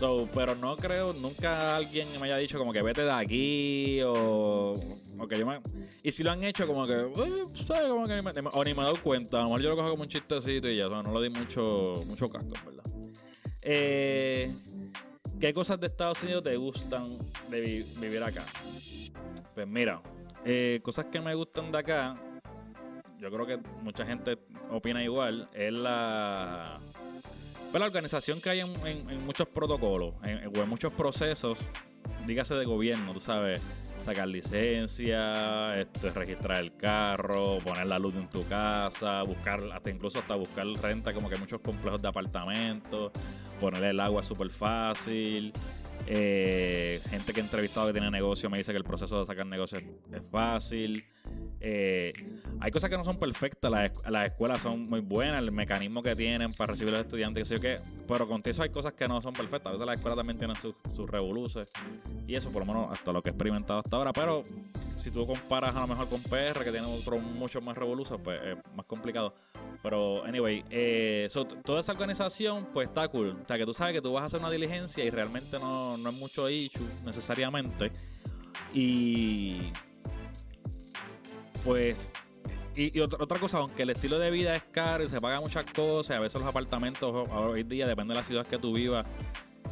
So, 0.00 0.28
pero 0.34 0.56
no 0.56 0.76
creo, 0.76 1.12
nunca 1.12 1.76
alguien 1.76 2.08
me 2.20 2.26
haya 2.26 2.38
dicho 2.38 2.58
como 2.58 2.72
que 2.72 2.82
vete 2.82 3.04
de 3.04 3.12
aquí 3.12 4.00
o, 4.04 4.74
Y 6.02 6.12
si 6.12 6.22
lo 6.22 6.30
han 6.30 6.42
hecho 6.44 6.66
como 6.66 6.86
que, 6.86 6.94
eh, 6.94 7.90
o 7.90 8.64
ni 8.64 8.74
me 8.74 8.80
he 8.80 8.84
dado 8.84 8.96
cuenta, 9.02 9.38
a 9.38 9.42
lo 9.42 9.48
mejor 9.48 9.62
yo 9.62 9.68
lo 9.70 9.76
cojo 9.76 9.90
como 9.90 10.02
un 10.02 10.08
chistecito 10.08 10.68
y 10.68 10.76
ya, 10.76 10.86
o 10.86 10.90
sea, 10.90 11.02
no 11.02 11.18
le 11.18 11.28
di 11.28 11.38
mucho, 11.38 12.00
mucho 12.06 12.28
casco, 12.28 12.52
¿verdad? 12.64 12.84
Eh, 13.62 14.52
¿Qué 15.38 15.52
cosas 15.52 15.80
de 15.80 15.86
Estados 15.86 16.22
Unidos 16.22 16.42
te 16.44 16.56
gustan 16.56 17.18
de 17.50 17.60
vivir 17.60 18.22
acá? 18.22 18.44
Pues 19.54 19.66
mira, 19.66 20.02
eh, 20.44 20.80
cosas 20.82 21.06
que 21.06 21.20
me 21.20 21.34
gustan 21.34 21.70
de 21.70 21.78
acá, 21.78 22.16
yo 23.18 23.30
creo 23.30 23.46
que 23.46 23.56
mucha 23.82 24.06
gente 24.06 24.38
opina 24.70 25.02
igual, 25.02 25.48
es 25.52 25.72
la, 25.72 26.80
pues 27.70 27.80
la 27.80 27.86
organización 27.86 28.40
que 28.40 28.50
hay 28.50 28.60
en, 28.60 29.24
muchos 29.24 29.48
protocolos 29.48 30.14
o 30.22 30.26
en 30.26 30.68
muchos 30.68 30.92
procesos, 30.92 31.58
dígase 32.26 32.54
de 32.54 32.64
gobierno, 32.64 33.12
tú 33.12 33.20
sabes, 33.20 33.60
sacar 34.00 34.28
licencia, 34.28 35.78
este, 35.80 36.10
registrar 36.10 36.58
el 36.58 36.74
carro, 36.76 37.58
poner 37.58 37.86
la 37.86 37.98
luz 37.98 38.14
en 38.14 38.28
tu 38.28 38.46
casa, 38.46 39.22
buscar, 39.22 39.60
hasta 39.72 39.90
incluso 39.90 40.18
hasta 40.18 40.34
buscar 40.34 40.66
renta, 40.66 41.12
como 41.12 41.28
que 41.28 41.36
muchos 41.36 41.60
complejos 41.60 42.00
de 42.00 42.08
apartamentos, 42.08 43.12
poner 43.60 43.84
el 43.84 44.00
agua 44.00 44.22
súper 44.22 44.50
fácil. 44.50 45.52
Eh, 46.06 47.00
gente 47.10 47.32
que 47.32 47.40
he 47.40 47.42
entrevistado 47.42 47.86
que 47.88 47.92
tiene 47.92 48.10
negocio 48.10 48.48
me 48.48 48.58
dice 48.58 48.72
que 48.72 48.78
el 48.78 48.84
proceso 48.84 49.20
de 49.20 49.26
sacar 49.26 49.46
negocios 49.46 49.82
es 49.82 50.22
fácil. 50.30 51.04
Eh, 51.60 52.12
hay 52.58 52.70
cosas 52.70 52.88
que 52.88 52.96
no 52.96 53.04
son 53.04 53.18
perfectas, 53.18 53.70
las, 53.70 54.26
escuelas 54.26 54.60
son 54.60 54.82
muy 54.84 55.00
buenas, 55.00 55.42
el 55.42 55.52
mecanismo 55.52 56.02
que 56.02 56.16
tienen 56.16 56.52
para 56.54 56.72
recibir 56.72 56.94
a 56.94 56.98
los 56.98 57.06
estudiantes, 57.06 57.48
que 57.48 57.54
sé 57.56 57.60
qué, 57.60 57.78
pero 58.08 58.26
con 58.26 58.40
eso 58.44 58.62
hay 58.62 58.70
cosas 58.70 58.94
que 58.94 59.06
no 59.06 59.20
son 59.20 59.34
perfectas. 59.34 59.68
A 59.68 59.72
veces 59.72 59.86
las 59.86 59.96
escuelas 59.98 60.16
también 60.16 60.38
tienen 60.38 60.56
sus, 60.56 60.74
sus 60.94 61.08
revoluces 61.08 61.70
y 62.26 62.34
eso, 62.34 62.50
por 62.50 62.66
lo 62.66 62.72
menos, 62.72 62.92
hasta 62.92 63.12
lo 63.12 63.22
que 63.22 63.28
he 63.28 63.32
experimentado 63.32 63.80
hasta 63.80 63.96
ahora. 63.96 64.12
Pero 64.12 64.42
si 64.96 65.10
tú 65.10 65.26
comparas 65.26 65.76
a 65.76 65.80
lo 65.80 65.86
mejor 65.86 66.08
con 66.08 66.22
PR, 66.22 66.64
que 66.64 66.70
tiene 66.70 66.86
otro 66.86 67.18
mucho 67.18 67.60
más 67.60 67.76
revoluces, 67.76 68.18
pues 68.22 68.40
es 68.42 68.56
más 68.74 68.86
complicado. 68.86 69.34
Pero, 69.82 70.24
anyway, 70.24 70.64
eh, 70.70 71.28
toda 71.64 71.80
esa 71.80 71.92
organización, 71.92 72.68
pues 72.72 72.88
está 72.88 73.08
cool. 73.08 73.38
O 73.42 73.46
sea, 73.46 73.56
que 73.56 73.64
tú 73.64 73.72
sabes 73.72 73.94
que 73.94 74.02
tú 74.02 74.12
vas 74.12 74.22
a 74.22 74.26
hacer 74.26 74.40
una 74.40 74.50
diligencia 74.50 75.04
y 75.04 75.10
realmente 75.10 75.58
no, 75.58 75.96
no 75.96 76.10
es 76.10 76.16
mucho 76.16 76.48
issue 76.50 76.86
necesariamente. 77.04 77.90
Y 78.74 79.72
pues 81.64 82.12
y, 82.76 83.00
otra, 83.00 83.38
cosa, 83.38 83.58
aunque 83.58 83.82
el 83.82 83.90
estilo 83.90 84.18
de 84.18 84.30
vida 84.30 84.54
es 84.54 84.62
caro 84.62 85.04
y 85.04 85.08
se 85.08 85.20
paga 85.20 85.40
muchas 85.40 85.64
cosas, 85.64 86.16
a 86.16 86.20
veces 86.20 86.40
los 86.40 86.48
apartamentos 86.48 87.28
hoy 87.30 87.62
día, 87.64 87.86
depende 87.86 88.14
de 88.14 88.20
la 88.20 88.24
ciudad 88.24 88.46
que 88.46 88.58
tú 88.58 88.72
vivas, 88.72 89.06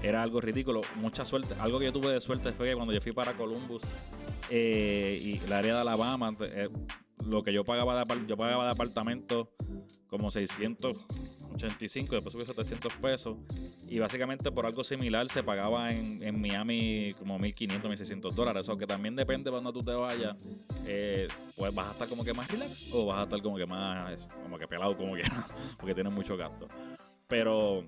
era 0.02 0.22
algo 0.22 0.40
ridículo. 0.40 0.82
Mucha 0.96 1.24
suerte. 1.24 1.54
Algo 1.60 1.78
que 1.78 1.86
yo 1.86 1.92
tuve 1.92 2.12
de 2.12 2.20
suerte 2.20 2.52
fue 2.52 2.68
que 2.68 2.74
cuando 2.74 2.92
yo 2.92 3.00
fui 3.00 3.12
para 3.12 3.32
Columbus 3.32 3.82
eh, 4.50 5.18
y 5.22 5.38
el 5.38 5.52
área 5.52 5.74
de 5.74 5.80
Alabama, 5.80 6.36
eh, 6.40 6.68
lo 7.26 7.42
que 7.42 7.52
yo 7.52 7.64
pagaba 7.64 8.04
de, 8.04 8.26
yo 8.26 8.36
pagaba 8.36 8.66
de 8.66 8.72
apartamento 8.72 9.50
como 10.08 10.30
685, 11.52 12.14
después 12.14 12.32
subió 12.32 12.46
700 12.46 12.92
pesos. 12.94 13.36
Y 13.88 13.98
básicamente 13.98 14.50
por 14.52 14.66
algo 14.66 14.84
similar 14.84 15.28
se 15.28 15.42
pagaba 15.42 15.90
en, 15.90 16.22
en 16.22 16.40
Miami 16.40 17.12
como 17.18 17.38
1.500, 17.38 17.82
1.600 17.82 18.32
dólares. 18.32 18.62
Eso 18.62 18.76
que 18.76 18.86
también 18.86 19.16
depende 19.16 19.50
de 19.50 19.52
cuando 19.52 19.72
tú 19.72 19.82
te 19.82 19.92
vayas. 19.92 20.36
Eh, 20.86 21.28
pues 21.56 21.74
vas 21.74 21.88
a 21.88 21.92
estar 21.92 22.08
como 22.08 22.24
que 22.24 22.32
más 22.32 22.50
relax 22.50 22.92
o 22.92 23.06
vas 23.06 23.20
a 23.20 23.22
estar 23.24 23.42
como 23.42 23.56
que 23.56 23.66
más, 23.66 24.28
como 24.42 24.58
que 24.58 24.68
pelado, 24.68 24.96
como 24.96 25.14
que 25.14 25.22
porque 25.78 25.94
tienes 25.94 26.12
mucho 26.12 26.36
gasto. 26.36 26.68
Pero 27.26 27.84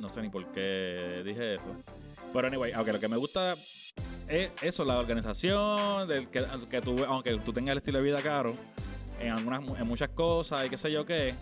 no 0.00 0.08
sé 0.08 0.22
ni 0.22 0.28
por 0.28 0.50
qué 0.52 1.22
dije 1.24 1.56
eso. 1.56 1.74
Pero 2.32 2.48
anyway, 2.48 2.72
aunque 2.72 2.92
lo 2.92 3.00
que 3.00 3.08
me 3.08 3.16
gusta 3.16 3.54
es 4.28 4.50
eso, 4.60 4.84
la 4.84 4.98
organización, 4.98 6.06
del 6.06 6.28
que, 6.28 6.42
que 6.70 6.80
tú, 6.80 6.96
aunque 7.06 7.36
tú 7.38 7.52
tengas 7.52 7.72
el 7.72 7.78
estilo 7.78 7.98
de 7.98 8.04
vida 8.04 8.20
caro, 8.22 8.56
en 9.20 9.30
algunas 9.30 9.62
en 9.78 9.86
muchas 9.86 10.10
cosas 10.10 10.66
y 10.66 10.68
qué 10.68 10.76
sé 10.76 10.90
yo 10.90 11.06
qué, 11.06 11.34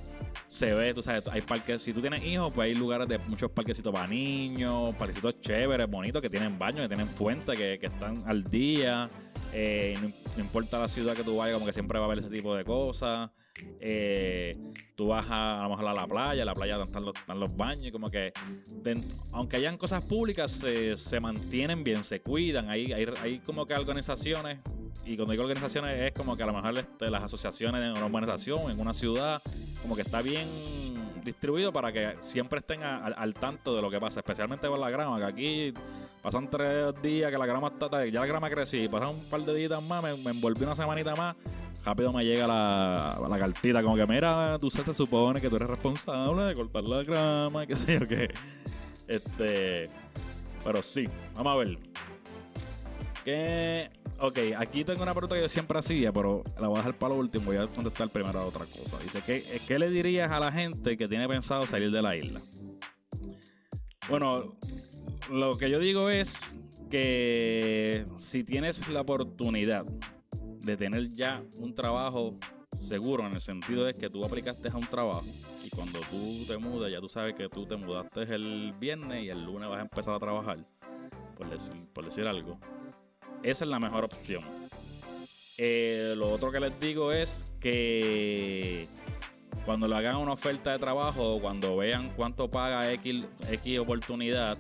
se 0.55 0.73
ve, 0.73 0.95
tú 0.95 1.03
sabes, 1.03 1.27
hay 1.33 1.41
parques, 1.41 1.83
si 1.83 1.93
tú 1.93 2.01
tienes 2.01 2.25
hijos, 2.25 2.53
pues 2.53 2.67
hay 2.67 2.77
lugares 2.77 3.09
de 3.09 3.19
muchos 3.19 3.51
parquecitos 3.51 3.93
para 3.93 4.07
niños, 4.07 4.95
parquecitos 4.95 5.41
chéveres, 5.41 5.91
bonitos, 5.91 6.23
que 6.23 6.29
tienen 6.31 6.57
baños, 6.57 6.83
que 6.83 6.95
tienen 6.95 7.09
fuentes, 7.09 7.59
que, 7.59 7.77
que 7.81 7.87
están 7.87 8.23
al 8.25 8.45
día. 8.45 9.09
Eh, 9.53 9.95
no, 10.01 10.41
importa 10.41 10.79
la 10.79 10.87
ciudad 10.87 11.15
que 11.15 11.25
tú 11.25 11.39
vayas, 11.39 11.55
como 11.55 11.67
que 11.67 11.73
siempre 11.73 11.99
va 11.99 12.05
a 12.05 12.07
haber 12.07 12.21
ese 12.21 12.31
tipo 12.31 12.55
de 12.55 12.65
cosas. 12.65 13.33
Eh, 13.81 14.57
tú 14.95 15.09
vas 15.09 15.27
a, 15.29 15.59
a 15.59 15.63
lo 15.65 15.71
mejor 15.71 15.89
a 15.89 15.93
la 15.93 16.07
playa, 16.07 16.45
la 16.45 16.55
playa 16.55 16.81
están 16.81 17.05
los, 17.05 17.17
están 17.17 17.41
los 17.41 17.57
baños, 17.57 17.91
como 17.91 18.09
que 18.09 18.33
aunque 19.33 19.57
hayan 19.57 19.77
cosas 19.77 20.05
públicas, 20.05 20.53
se, 20.53 20.97
se 20.97 21.19
mantienen 21.19 21.83
bien, 21.83 22.05
se 22.05 22.21
cuidan. 22.21 22.71
Hay, 22.71 22.93
hay, 22.93 23.07
hay, 23.21 23.39
como 23.41 23.67
que 23.67 23.75
organizaciones, 23.75 24.61
y 25.07 25.17
cuando 25.17 25.33
digo 25.33 25.43
organizaciones 25.45 26.01
es 26.01 26.13
como 26.13 26.37
que 26.37 26.43
a 26.43 26.47
lo 26.47 26.53
mejor 26.55 26.79
este, 26.79 27.11
las 27.11 27.23
asociaciones 27.23 27.83
en 27.85 27.91
una 27.91 28.07
organización, 28.07 28.71
en 28.71 28.81
una 28.81 28.95
ciudad, 28.95 29.43
como 29.83 29.95
que 29.97 30.03
está 30.03 30.23
bien 30.23 30.49
distribuido 31.25 31.73
para 31.73 31.93
que 31.93 32.17
siempre 32.21 32.59
estén 32.61 32.83
a- 32.83 32.99
al, 33.07 33.35
tanto 33.35 33.75
de 33.75 33.83
lo 33.83 33.91
que 33.91 33.99
pasa, 34.01 34.21
especialmente 34.21 34.69
con 34.69 34.81
la 34.81 34.91
grama, 34.91 35.19
que 35.19 35.25
aquí 35.25 35.75
pasan 36.23 36.49
tres 36.51 36.95
días 37.03 37.31
que 37.31 37.39
la 37.39 37.47
grama 37.47 37.69
está, 37.69 38.05
ya 38.07 38.21
la 38.21 38.27
grama 38.27 38.49
crecí, 38.51 38.89
pasan 38.89 39.11
un 39.11 39.25
par 39.31 39.41
de 39.43 39.55
días 39.55 39.83
más, 39.83 40.03
me, 40.03 40.17
me 40.19 40.31
envolví 40.31 40.65
una 40.65 40.77
semanita 40.77 41.15
más, 41.15 41.35
rápido 41.85 42.13
me 42.13 42.25
llega 42.25 42.47
la, 42.47 43.19
la 43.29 43.39
cartita, 43.39 43.83
como 43.83 43.97
que 43.97 44.07
mira, 44.07 44.59
tú 44.59 44.71
se, 44.71 44.93
supone 44.95 45.41
que 45.41 45.49
tú 45.51 45.57
eres 45.57 45.69
responsable 45.69 46.43
de 46.45 46.55
cortar 46.55 46.85
la 46.85 47.03
grama, 47.03 47.67
qué 47.67 47.77
sé 47.77 47.99
yo 48.01 48.07
qué. 48.07 48.29
Este, 49.07 49.89
pero 50.63 50.83
sí, 50.83 51.05
vamos 51.35 51.53
a 51.53 51.57
ver. 51.57 51.79
Que, 53.25 53.91
ok, 54.21 54.39
aquí 54.57 54.85
tengo 54.85 55.03
una 55.03 55.13
pregunta 55.13 55.37
que 55.37 55.43
yo 55.43 55.49
siempre 55.49 55.79
hacía, 55.79 56.13
pero 56.13 56.43
la 56.61 56.69
voy 56.69 56.77
a 56.77 56.81
dejar 56.81 56.99
para 56.99 57.15
lo 57.15 57.21
último. 57.21 57.47
Voy 57.47 57.57
a 57.57 57.67
contestar 57.67 58.09
primero 58.11 58.41
a 58.41 58.47
otra 58.47 58.67
cosa. 58.67 58.99
Dice, 58.99 59.23
¿qué, 59.25 59.45
¿qué 59.67 59.79
le 59.79 59.91
dirías 59.91 60.31
a 60.31 60.41
la 60.41 60.53
gente 60.53 60.97
que 60.97 61.09
tiene 61.09 61.29
pensado 61.29 61.67
salir 61.67 61.91
de 61.91 62.03
la 62.03 62.17
isla? 62.17 62.41
Bueno, 64.09 64.57
lo 65.31 65.57
que 65.57 65.71
yo 65.71 65.79
digo 65.79 66.11
es 66.11 66.57
que 66.91 68.05
si 68.17 68.45
tienes 68.45 68.89
la 68.89 69.01
oportunidad 69.01 69.85
de 70.61 70.77
tener 70.77 71.09
ya 71.09 71.43
un 71.59 71.75
trabajo 71.75 72.39
seguro, 72.79 73.27
en 73.27 73.35
el 73.35 73.41
sentido 73.41 73.85
de 73.85 73.95
que 73.95 74.11
tú 74.11 74.25
aplicaste 74.25 74.69
a 74.69 74.77
un 74.77 74.87
trabajo 74.87 75.25
y 75.63 75.71
cuando 75.71 76.01
tú 76.11 76.45
te 76.47 76.59
mudas, 76.59 76.91
ya 76.91 77.01
tú 77.01 77.09
sabes 77.09 77.35
que 77.35 77.49
tú 77.49 77.67
te 77.67 77.77
mudaste 77.77 78.23
el 78.23 78.73
viernes 78.79 79.25
y 79.25 79.31
el 79.31 79.45
lunes 79.45 79.69
vas 79.69 79.79
a 79.79 79.83
empezar 79.83 80.15
a 80.15 80.19
trabajar, 80.19 80.59
por 81.93 82.05
decir 82.05 82.27
algo. 82.27 82.59
Esa 83.45 83.65
es 83.65 83.71
la 83.71 83.79
mejor 83.79 84.05
opción. 84.05 84.43
Eh, 85.59 86.15
lo 86.17 86.31
otro 86.33 86.51
que 86.51 86.59
les 86.59 86.81
digo 86.81 87.13
es 87.13 87.55
que 87.61 88.89
cuando 89.65 89.87
le 89.87 89.95
hagan 89.97 90.17
una 90.17 90.33
oferta 90.33 90.73
de 90.73 90.79
trabajo 90.79 91.41
cuando 91.41 91.77
vean 91.77 92.11
cuánto 92.17 92.51
paga 92.51 92.91
X, 92.93 93.25
X 93.51 93.79
oportunidad, 93.79 94.59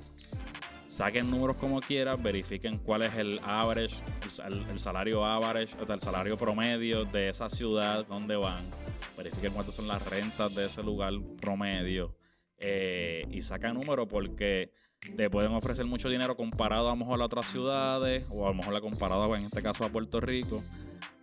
saquen 0.84 1.30
números 1.30 1.56
como 1.56 1.80
quieran, 1.80 2.22
verifiquen 2.22 2.78
cuál 2.78 3.02
es 3.02 3.14
el 3.16 3.40
average, 3.42 3.96
el, 4.22 4.30
sal- 4.30 4.66
el 4.70 4.78
salario 4.78 5.24
average, 5.24 5.74
o 5.82 5.86
sea, 5.86 5.96
el 5.96 6.00
salario 6.00 6.36
promedio 6.36 7.04
de 7.04 7.30
esa 7.30 7.50
ciudad 7.50 8.06
donde 8.06 8.36
van, 8.36 8.64
verifiquen 9.16 9.52
cuántas 9.52 9.74
son 9.74 9.88
las 9.88 10.04
rentas 10.08 10.54
de 10.54 10.66
ese 10.66 10.82
lugar 10.82 11.12
promedio 11.40 12.14
eh, 12.58 13.26
y 13.30 13.40
sacan 13.40 13.74
números 13.74 14.06
porque 14.08 14.70
te 15.16 15.28
pueden 15.30 15.52
ofrecer 15.52 15.84
mucho 15.86 16.08
dinero 16.08 16.36
comparado 16.36 16.88
a 16.88 16.90
lo 16.90 16.96
mejor 16.96 17.20
a 17.20 17.24
otras 17.26 17.46
ciudades 17.46 18.26
o 18.30 18.46
a 18.46 18.48
lo 18.50 18.54
mejor 18.54 18.72
la 18.74 18.80
comparado 18.80 19.34
en 19.36 19.42
este 19.42 19.62
caso 19.62 19.84
a 19.84 19.88
Puerto 19.88 20.20
Rico. 20.20 20.62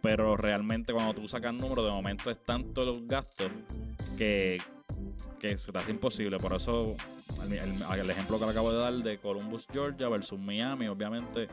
Pero 0.02 0.36
realmente 0.38 0.94
cuando 0.94 1.14
tú 1.14 1.28
sacas 1.28 1.54
números, 1.54 1.86
de 1.86 1.92
momento 1.92 2.32
es 2.32 2.38
tanto 2.44 2.84
los 2.86 3.08
gastos 3.08 3.52
que, 4.18 4.58
que 5.40 5.58
se 5.58 5.72
te 5.72 5.78
hace 5.78 5.92
imposible. 5.92 6.38
Por 6.38 6.54
eso 6.54 6.96
el, 7.44 7.54
el- 7.54 8.00
el 8.00 8.10
ejemplo 8.10 8.40
que 8.40 8.46
le 8.46 8.52
acabo 8.52 8.72
de 8.72 8.80
dar 8.80 8.94
de 8.94 9.18
Columbus, 9.20 9.68
Georgia 9.72 10.10
versus 10.10 10.40
Miami, 10.40 10.88
obviamente, 10.88 11.48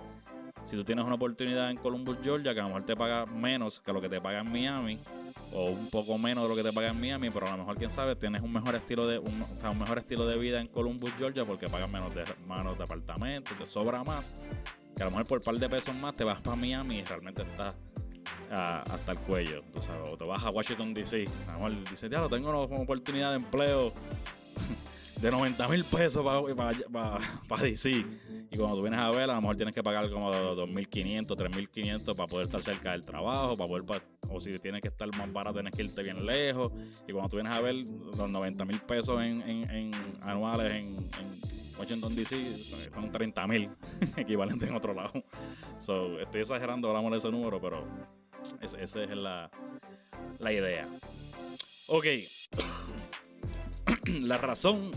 si 0.65 0.77
tú 0.77 0.85
tienes 0.85 1.05
una 1.05 1.15
oportunidad 1.17 1.71
en 1.71 1.77
Columbus, 1.77 2.17
Georgia, 2.23 2.55
que 2.55 2.61
a 2.61 2.63
lo 2.63 2.69
mejor 2.71 2.85
te 2.87 2.97
paga 2.97 3.27
menos 3.27 3.81
que 3.81 3.93
lo 3.93 4.01
que 4.01 4.09
te 4.09 4.21
paga 4.21 4.41
en 4.41 4.51
Miami, 4.51 4.99
o 5.53 5.71
un 5.71 5.89
poco 5.89 6.19
menos 6.19 6.45
de 6.45 6.49
lo 6.51 6.57
que 6.57 6.63
te 6.63 6.73
paga 6.73 6.91
en 6.91 7.01
Miami, 7.01 7.31
pero 7.31 7.47
a 7.47 7.53
lo 7.53 7.59
mejor, 7.59 7.77
quién 7.77 7.91
sabe, 7.91 8.15
tienes 8.17 8.43
un 8.43 8.53
mejor 8.53 8.75
estilo 8.75 9.07
de 9.07 9.19
un, 9.19 9.43
o 9.43 9.57
sea, 9.61 9.71
un 9.71 9.79
mejor 9.79 9.99
estilo 9.99 10.27
de 10.27 10.37
vida 10.39 10.61
en 10.61 10.69
Columbus, 10.69 11.13
Georgia, 11.19 11.45
porque 11.45 11.69
pagas 11.69 11.89
menos 11.91 12.15
de, 12.15 12.25
menos 12.47 12.77
de 12.77 12.85
apartamentos, 12.85 13.57
te 13.57 13.67
sobra 13.67 14.05
más, 14.05 14.33
que 14.97 15.03
a 15.03 15.07
lo 15.07 15.11
mejor 15.13 15.27
por 15.27 15.39
un 15.39 15.45
par 15.45 15.55
de 15.57 15.69
pesos 15.69 15.95
más 15.95 16.15
te 16.15 16.25
vas 16.25 16.41
para 16.43 16.57
Miami 16.57 16.99
y 16.99 17.05
realmente 17.05 17.43
estás 17.43 17.77
a- 18.51 18.81
hasta 18.83 19.13
el 19.13 19.19
cuello, 19.19 19.63
tú 19.75 19.81
sabes, 19.83 20.11
o 20.11 20.17
te 20.17 20.25
vas 20.25 20.43
a 20.45 20.51
Washington 20.51 20.93
DC, 20.95 21.25
a 21.49 21.53
lo 21.53 21.59
mejor 21.69 21.91
dices, 21.91 22.11
ya 22.11 22.21
lo 22.21 22.29
tengo 22.29 22.49
una 22.51 22.59
oportunidad 22.83 23.31
de 23.31 23.37
empleo 23.37 23.93
de 25.21 25.31
90 25.31 25.69
mil 25.69 25.85
pesos 25.85 26.25
para 27.49 27.63
DC. 27.63 27.91
Y 28.51 28.57
cuando 28.57 28.77
tú 28.77 28.83
vienes 28.83 29.01
a 29.01 29.11
ver, 29.11 29.25
a 29.31 29.35
lo 29.35 29.41
mejor 29.43 29.57
tienes 29.57 29.75
que 29.75 29.83
pagar 29.83 30.09
como 30.11 30.33
2.500, 30.33 31.27
3.500 31.27 32.17
para 32.17 32.27
poder 32.27 32.47
estar 32.47 32.63
cerca 32.63 32.93
del 32.93 33.05
trabajo, 33.05 33.57
para 33.57 33.69
poder, 33.69 33.85
pa- 33.85 34.03
o 34.31 34.41
si 34.41 34.59
tienes 34.59 34.81
que 34.81 34.89
estar 34.89 35.07
más 35.17 35.31
barato, 35.33 35.55
tienes 35.55 35.75
que 35.75 35.83
irte 35.83 36.03
bien 36.03 36.25
lejos. 36.25 36.73
Y 37.07 37.13
cuando 37.13 37.29
tú 37.29 37.37
vienes 37.37 37.53
a 37.53 37.61
ver 37.61 37.75
los 37.75 38.31
90 38.31 38.65
mil 38.65 38.81
pesos 38.81 39.21
en, 39.21 39.43
en- 39.43 39.91
anuales 40.23 40.73
en, 40.73 40.97
Washington 41.79 42.17
DC, 42.17 42.57
son 42.93 43.13
30 43.13 43.47
mil 43.47 43.71
equivalente 44.17 44.67
en 44.67 44.75
otro 44.75 44.95
lado. 44.95 45.13
So, 45.79 46.19
estoy 46.19 46.41
exagerando, 46.41 46.89
hablamos 46.89 47.13
de 47.13 47.19
ese 47.19 47.31
número, 47.31 47.61
pero 47.61 47.87
esa 48.63 49.03
es 49.05 49.11
la, 49.17 49.49
la 50.39 50.53
idea. 50.53 50.89
Ok. 51.87 52.07
la 54.23 54.39
razón 54.39 54.91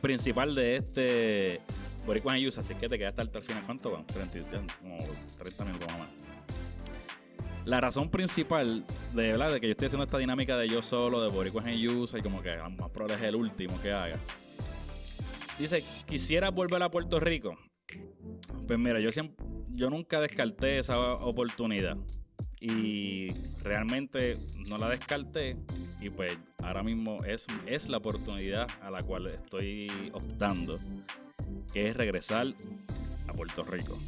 principal 0.00 0.54
de 0.54 0.76
este 0.76 1.60
Boricua 2.06 2.34
Use, 2.38 2.60
así 2.60 2.74
que 2.74 2.88
te 2.88 2.98
quedaste 2.98 3.22
hasta 3.22 3.38
el 3.38 3.44
final. 3.44 3.62
¿Cuánto 3.64 3.90
van? 3.90 4.06
30, 4.06 4.38
y- 4.38 4.42
como 4.80 4.98
30 5.38 5.64
minutos 5.64 5.88
más. 5.98 6.08
La 7.64 7.80
razón 7.80 8.10
principal 8.10 8.84
de 9.14 9.32
verdad 9.32 9.50
de 9.50 9.60
que 9.60 9.68
yo 9.68 9.70
estoy 9.72 9.86
haciendo 9.86 10.04
esta 10.04 10.18
dinámica 10.18 10.58
de 10.58 10.68
yo 10.68 10.82
solo, 10.82 11.22
de 11.22 11.30
Boricuas 11.30 11.64
en 11.66 11.88
Use, 11.88 12.18
y 12.18 12.20
como 12.20 12.42
que 12.42 12.54
lo 12.56 12.68
más 12.70 12.90
probable 12.90 13.14
es 13.14 13.22
el 13.22 13.36
último 13.36 13.80
que 13.80 13.90
haga. 13.90 14.18
Dice, 15.58 15.82
quisiera 16.06 16.50
volver 16.50 16.82
a 16.82 16.90
Puerto 16.90 17.20
Rico. 17.20 17.56
Pues 18.66 18.78
mira, 18.78 19.00
yo 19.00 19.10
siempre, 19.12 19.46
yo 19.70 19.88
nunca 19.88 20.20
descarté 20.20 20.78
esa 20.78 20.98
oportunidad. 21.14 21.96
Y 22.66 23.28
realmente 23.62 24.38
no 24.70 24.78
la 24.78 24.88
descarté. 24.88 25.54
Y 26.00 26.08
pues 26.08 26.38
ahora 26.62 26.82
mismo 26.82 27.22
es, 27.24 27.46
es 27.66 27.90
la 27.90 27.98
oportunidad 27.98 28.66
a 28.80 28.90
la 28.90 29.02
cual 29.02 29.26
estoy 29.26 30.10
optando. 30.14 30.78
Que 31.74 31.90
es 31.90 31.96
regresar 31.96 32.46
a 33.28 33.32
Puerto 33.34 33.64
Rico. 33.64 33.98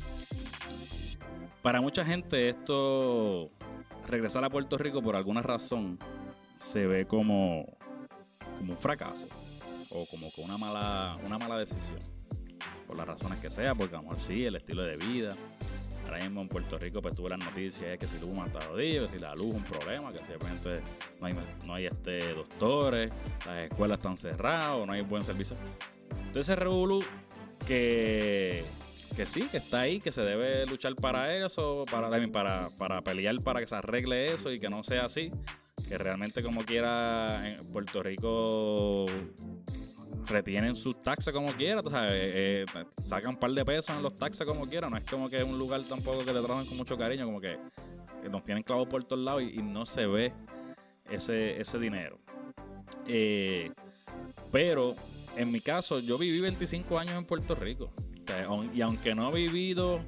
Para 1.60 1.82
mucha 1.82 2.02
gente 2.06 2.48
esto, 2.48 3.50
regresar 4.06 4.42
a 4.42 4.48
Puerto 4.48 4.78
Rico 4.78 5.02
por 5.02 5.16
alguna 5.16 5.42
razón, 5.42 5.98
se 6.56 6.86
ve 6.86 7.06
como, 7.06 7.66
como 8.58 8.72
un 8.72 8.78
fracaso. 8.78 9.28
O 9.90 10.06
como 10.06 10.30
que 10.32 10.40
una 10.40 10.56
mala, 10.56 11.18
una 11.26 11.36
mala 11.36 11.58
decisión. 11.58 11.98
Por 12.86 12.96
las 12.96 13.06
razones 13.06 13.38
que 13.38 13.50
sea, 13.50 13.74
porque 13.74 13.96
a 13.96 13.98
lo 13.98 14.04
mejor 14.04 14.20
sí, 14.20 14.46
el 14.46 14.56
estilo 14.56 14.82
de 14.82 14.96
vida. 14.96 15.36
Ahora 16.06 16.24
en 16.24 16.48
Puerto 16.48 16.78
Rico, 16.78 17.02
pues 17.02 17.14
tuve 17.14 17.30
las 17.30 17.38
noticias 17.40 17.98
que 17.98 18.06
si 18.06 18.18
luz 18.18 18.32
matado 18.32 18.76
que 18.76 19.08
si 19.10 19.18
la 19.18 19.34
luz 19.34 19.54
un 19.54 19.64
problema, 19.64 20.10
que 20.12 20.24
simplemente 20.24 20.80
no 21.20 21.26
hay, 21.26 21.34
no 21.66 21.74
hay 21.74 21.86
este, 21.86 22.32
doctores, 22.32 23.10
las 23.44 23.70
escuelas 23.70 23.98
están 23.98 24.16
cerradas, 24.16 24.86
no 24.86 24.92
hay 24.92 25.02
buen 25.02 25.24
servicio. 25.24 25.56
Entonces, 26.26 26.56
Revolu, 26.56 27.02
que, 27.66 28.64
que 29.16 29.26
sí, 29.26 29.48
que 29.48 29.56
está 29.56 29.80
ahí, 29.80 30.00
que 30.00 30.12
se 30.12 30.22
debe 30.22 30.64
luchar 30.66 30.94
para 30.94 31.34
eso, 31.34 31.84
para, 31.90 32.08
para, 32.30 32.70
para 32.70 33.02
pelear 33.02 33.36
para 33.42 33.60
que 33.60 33.66
se 33.66 33.74
arregle 33.74 34.32
eso 34.32 34.52
y 34.52 34.60
que 34.60 34.70
no 34.70 34.84
sea 34.84 35.06
así. 35.06 35.32
Que 35.88 35.98
realmente, 35.98 36.42
como 36.42 36.64
quiera, 36.64 37.56
Puerto 37.72 38.02
Rico 38.02 39.06
retienen 40.26 40.76
sus 40.76 41.00
taxes 41.02 41.32
como 41.32 41.48
quiera, 41.52 41.82
sabes, 41.82 42.12
eh, 42.12 42.64
eh, 42.74 42.84
sacan 42.98 43.30
un 43.30 43.36
par 43.36 43.52
de 43.52 43.64
pesos 43.64 43.96
en 43.96 44.02
los 44.02 44.14
taxes 44.16 44.46
como 44.46 44.66
quiera, 44.66 44.90
no 44.90 44.96
es 44.96 45.04
como 45.04 45.28
que 45.28 45.38
es 45.38 45.44
un 45.44 45.58
lugar 45.58 45.82
tampoco 45.82 46.18
que 46.18 46.32
te 46.32 46.40
tratan 46.40 46.66
con 46.66 46.76
mucho 46.76 46.96
cariño, 46.96 47.24
como 47.24 47.40
que, 47.40 47.58
que 48.22 48.28
nos 48.28 48.44
tienen 48.44 48.62
clavos 48.62 48.88
por 48.88 49.04
todos 49.04 49.22
lados 49.22 49.42
y, 49.42 49.60
y 49.60 49.62
no 49.62 49.86
se 49.86 50.06
ve 50.06 50.32
ese, 51.10 51.60
ese 51.60 51.78
dinero. 51.78 52.18
Eh, 53.06 53.70
pero 54.52 54.96
en 55.36 55.50
mi 55.50 55.60
caso, 55.60 55.98
yo 56.00 56.18
viví 56.18 56.40
25 56.40 56.98
años 56.98 57.14
en 57.14 57.24
Puerto 57.24 57.54
Rico. 57.54 57.90
Y 58.74 58.80
aunque 58.80 59.14
no 59.14 59.30
he 59.30 59.42
vivido 59.42 60.00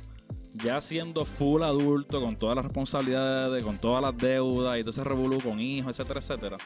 ya 0.55 0.81
siendo 0.81 1.25
full 1.25 1.63
adulto, 1.63 2.21
con 2.21 2.37
todas 2.37 2.57
las 2.57 2.65
responsabilidades, 2.65 3.63
con 3.63 3.79
todas 3.79 4.03
las 4.03 4.17
deudas 4.17 4.79
y 4.79 4.81
todo 4.81 4.91
ese 4.91 5.05
revolú 5.05 5.39
con 5.41 5.61
hijos, 5.61 5.99
etcétera, 5.99 6.21
etcétera, 6.21 6.57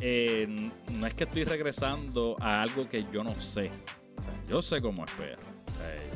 eh, 0.00 0.70
no 0.98 1.06
es 1.06 1.14
que 1.14 1.24
estoy 1.24 1.44
regresando 1.44 2.36
a 2.40 2.62
algo 2.62 2.88
que 2.88 3.04
yo 3.12 3.24
no 3.24 3.34
sé. 3.34 3.70
Yo 4.48 4.62
sé 4.62 4.80
cómo 4.80 5.04
es 5.04 5.10
PR. 5.12 5.38
Sea, 5.76 6.10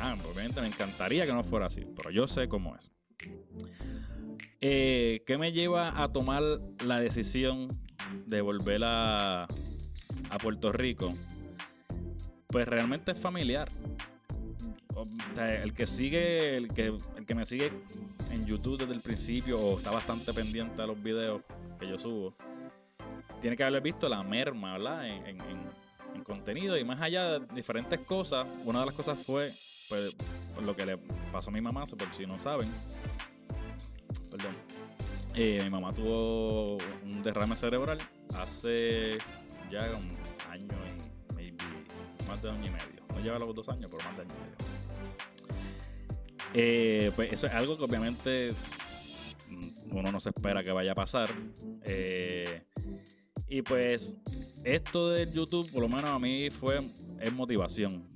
ah, 0.00 0.16
obviamente 0.24 0.60
me 0.60 0.66
encantaría 0.66 1.26
que 1.26 1.32
no 1.32 1.44
fuera 1.44 1.66
así, 1.66 1.86
pero 1.96 2.10
yo 2.10 2.26
sé 2.26 2.48
cómo 2.48 2.76
es. 2.76 2.90
Eh, 4.60 5.22
¿Qué 5.26 5.38
me 5.38 5.52
lleva 5.52 6.02
a 6.02 6.12
tomar 6.12 6.42
la 6.84 7.00
decisión 7.00 7.68
de 8.26 8.40
volver 8.40 8.82
a, 8.84 9.44
a 9.44 10.38
Puerto 10.42 10.72
Rico? 10.72 11.14
Pues 12.48 12.66
realmente 12.66 13.12
es 13.12 13.20
familiar. 13.20 13.68
El 15.36 15.74
que 15.74 15.86
sigue, 15.86 16.56
el 16.56 16.68
que, 16.68 16.86
el 17.16 17.26
que 17.26 17.34
me 17.34 17.46
sigue 17.46 17.70
en 18.32 18.46
YouTube 18.46 18.78
desde 18.78 18.94
el 18.94 19.00
principio 19.00 19.58
o 19.60 19.78
está 19.78 19.90
bastante 19.90 20.32
pendiente 20.32 20.82
a 20.82 20.86
los 20.86 21.00
videos 21.00 21.42
que 21.78 21.88
yo 21.88 21.98
subo, 21.98 22.34
tiene 23.40 23.56
que 23.56 23.64
haber 23.64 23.82
visto 23.82 24.08
la 24.08 24.22
merma, 24.22 24.72
¿verdad? 24.78 25.06
En, 25.06 25.26
en- 25.26 25.40
en- 25.42 25.88
en 26.14 26.24
contenido 26.24 26.76
y 26.78 26.84
más 26.84 27.00
allá 27.00 27.38
de 27.38 27.46
diferentes 27.54 28.00
cosas. 28.00 28.46
Una 28.64 28.80
de 28.80 28.86
las 28.86 28.94
cosas 28.94 29.18
fue, 29.24 29.52
pues, 29.88 30.16
lo 30.62 30.74
que 30.74 30.86
le 30.86 30.98
pasó 31.30 31.50
a 31.50 31.52
mi 31.52 31.60
mamá, 31.60 31.84
por 31.86 32.00
si 32.14 32.26
no 32.26 32.40
saben. 32.40 32.68
Perdón. 34.30 34.56
Eh, 35.34 35.60
mi 35.62 35.70
mamá 35.70 35.92
tuvo 35.92 36.76
un 37.04 37.22
derrame 37.22 37.56
cerebral 37.56 37.98
hace 38.36 39.18
ya 39.70 39.84
un 39.96 40.08
año 40.50 40.66
y 40.86 41.34
maybe 41.34 41.56
más 42.26 42.42
de 42.42 42.50
año 42.50 42.66
y 42.66 42.70
medio. 42.70 43.02
No 43.14 43.20
lleva 43.20 43.38
los 43.38 43.54
dos 43.54 43.68
años, 43.68 43.88
pero 43.90 44.02
más 44.04 44.16
de 44.16 44.22
año 44.22 44.32
y 44.34 44.40
medio. 44.40 44.56
Eh, 46.54 47.12
pues 47.14 47.32
eso 47.32 47.46
es 47.46 47.52
algo 47.52 47.76
que 47.76 47.84
obviamente 47.84 48.52
mm, 49.48 49.94
uno 49.96 50.10
no 50.10 50.18
se 50.20 50.30
espera 50.30 50.64
que 50.64 50.72
vaya 50.72 50.92
a 50.92 50.94
pasar. 50.94 51.28
Eh, 51.84 52.62
y 53.48 53.62
pues 53.62 54.16
esto 54.64 55.10
de 55.10 55.30
YouTube, 55.30 55.70
por 55.72 55.82
lo 55.82 55.88
menos 55.88 56.10
a 56.10 56.18
mí 56.18 56.50
fue 56.50 56.80
es 57.20 57.32
motivación. 57.32 58.06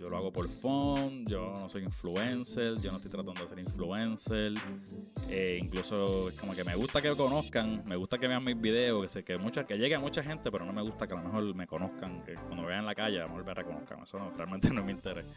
Yo 0.00 0.08
lo 0.08 0.16
hago 0.16 0.32
por 0.32 0.48
fun, 0.48 1.24
yo 1.26 1.52
no 1.56 1.68
soy 1.68 1.82
influencer, 1.84 2.80
yo 2.80 2.90
no 2.90 2.98
estoy 2.98 3.10
tratando 3.10 3.40
de 3.40 3.48
ser 3.48 3.58
influencer. 3.58 4.54
Eh, 5.28 5.58
incluso 5.60 6.30
como 6.38 6.54
que 6.54 6.64
me 6.64 6.74
gusta 6.74 7.00
que 7.02 7.10
me 7.10 7.16
conozcan, 7.16 7.82
me 7.84 7.96
gusta 7.96 8.18
que 8.18 8.28
vean 8.28 8.44
mis 8.44 8.60
videos, 8.60 9.02
que, 9.02 9.08
se, 9.08 9.24
que, 9.24 9.38
mucha, 9.38 9.66
que 9.66 9.76
llegue 9.76 9.94
a 9.94 10.00
mucha 10.00 10.22
gente, 10.22 10.50
pero 10.50 10.64
no 10.64 10.72
me 10.72 10.82
gusta 10.82 11.06
que 11.06 11.14
a 11.14 11.16
lo 11.16 11.24
mejor 11.24 11.54
me 11.54 11.66
conozcan, 11.66 12.22
que 12.24 12.34
cuando 12.34 12.62
me 12.62 12.68
vean 12.68 12.80
en 12.80 12.86
la 12.86 12.94
calle 12.94 13.18
a 13.18 13.22
lo 13.22 13.28
mejor 13.28 13.44
me 13.44 13.54
reconozcan. 13.54 14.02
Eso 14.02 14.18
no, 14.18 14.30
realmente 14.30 14.70
no 14.72 14.84
me 14.84 14.92
interesa. 14.92 15.28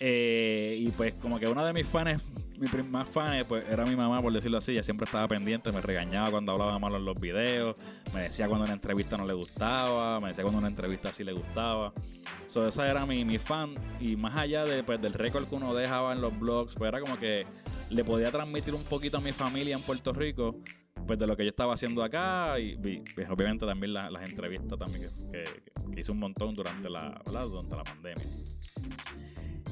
Eh, 0.00 0.76
y 0.78 0.90
pues 0.92 1.14
como 1.14 1.38
que 1.40 1.48
uno 1.48 1.64
de 1.64 1.72
mis 1.72 1.86
fans, 1.86 2.22
mi 2.58 2.82
más 2.84 3.08
fans, 3.08 3.44
pues 3.46 3.64
era 3.68 3.84
mi 3.84 3.96
mamá, 3.96 4.20
por 4.22 4.32
decirlo 4.32 4.58
así. 4.58 4.72
Ella 4.72 4.82
siempre 4.82 5.04
estaba 5.04 5.26
pendiente, 5.26 5.72
me 5.72 5.80
regañaba 5.80 6.30
cuando 6.30 6.52
hablaba 6.52 6.78
malo 6.78 6.96
en 6.96 7.04
los 7.04 7.20
videos, 7.20 7.76
me 8.14 8.22
decía 8.22 8.48
cuando 8.48 8.64
una 8.64 8.74
entrevista 8.74 9.16
no 9.16 9.26
le 9.26 9.34
gustaba, 9.34 10.20
me 10.20 10.28
decía 10.28 10.44
cuando 10.44 10.58
una 10.58 10.68
entrevista 10.68 11.12
sí 11.12 11.24
le 11.24 11.32
gustaba. 11.32 11.92
So, 12.46 12.68
esa 12.68 12.88
era 12.88 13.06
mi, 13.06 13.24
mi 13.24 13.38
fan. 13.38 13.74
Y 14.00 14.16
más 14.16 14.36
allá 14.36 14.64
de, 14.64 14.82
pues, 14.82 15.00
del 15.00 15.12
récord 15.12 15.46
que 15.48 15.54
uno 15.54 15.74
dejaba 15.74 16.12
en 16.12 16.20
los 16.20 16.38
blogs, 16.38 16.74
pues 16.74 16.88
era 16.88 17.00
como 17.00 17.18
que 17.18 17.46
le 17.90 18.04
podía 18.04 18.30
transmitir 18.30 18.74
un 18.74 18.84
poquito 18.84 19.18
a 19.18 19.20
mi 19.20 19.32
familia 19.32 19.74
en 19.74 19.82
Puerto 19.82 20.12
Rico 20.12 20.56
pues 21.06 21.18
de 21.18 21.26
lo 21.26 21.36
que 21.36 21.42
yo 21.42 21.48
estaba 21.48 21.74
haciendo 21.74 22.04
acá 22.04 22.60
y, 22.60 22.76
pues, 22.76 23.28
obviamente 23.30 23.64
también 23.64 23.94
las 23.94 24.28
entrevistas 24.28 24.78
también 24.78 25.08
que, 25.32 25.44
que, 25.94 26.00
hice 26.00 26.12
un 26.12 26.18
montón 26.18 26.54
durante 26.54 26.90
la, 26.90 27.20
durante 27.24 27.76
la 27.76 27.82
pandemia. 27.82 28.24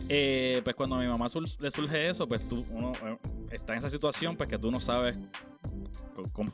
Eh, 0.08 0.60
pues 0.62 0.76
cuando 0.76 0.96
a 0.96 1.00
mi 1.00 1.06
mamá 1.06 1.26
le 1.58 1.70
surge 1.70 2.08
eso, 2.08 2.28
pues 2.28 2.48
tú 2.48 2.64
uno 2.70 2.92
eh, 3.04 3.18
está 3.50 3.72
en 3.72 3.80
esa 3.80 3.90
situación, 3.90 4.36
pues 4.36 4.48
que 4.48 4.58
tú 4.58 4.70
no 4.70 4.78
sabes 4.78 5.16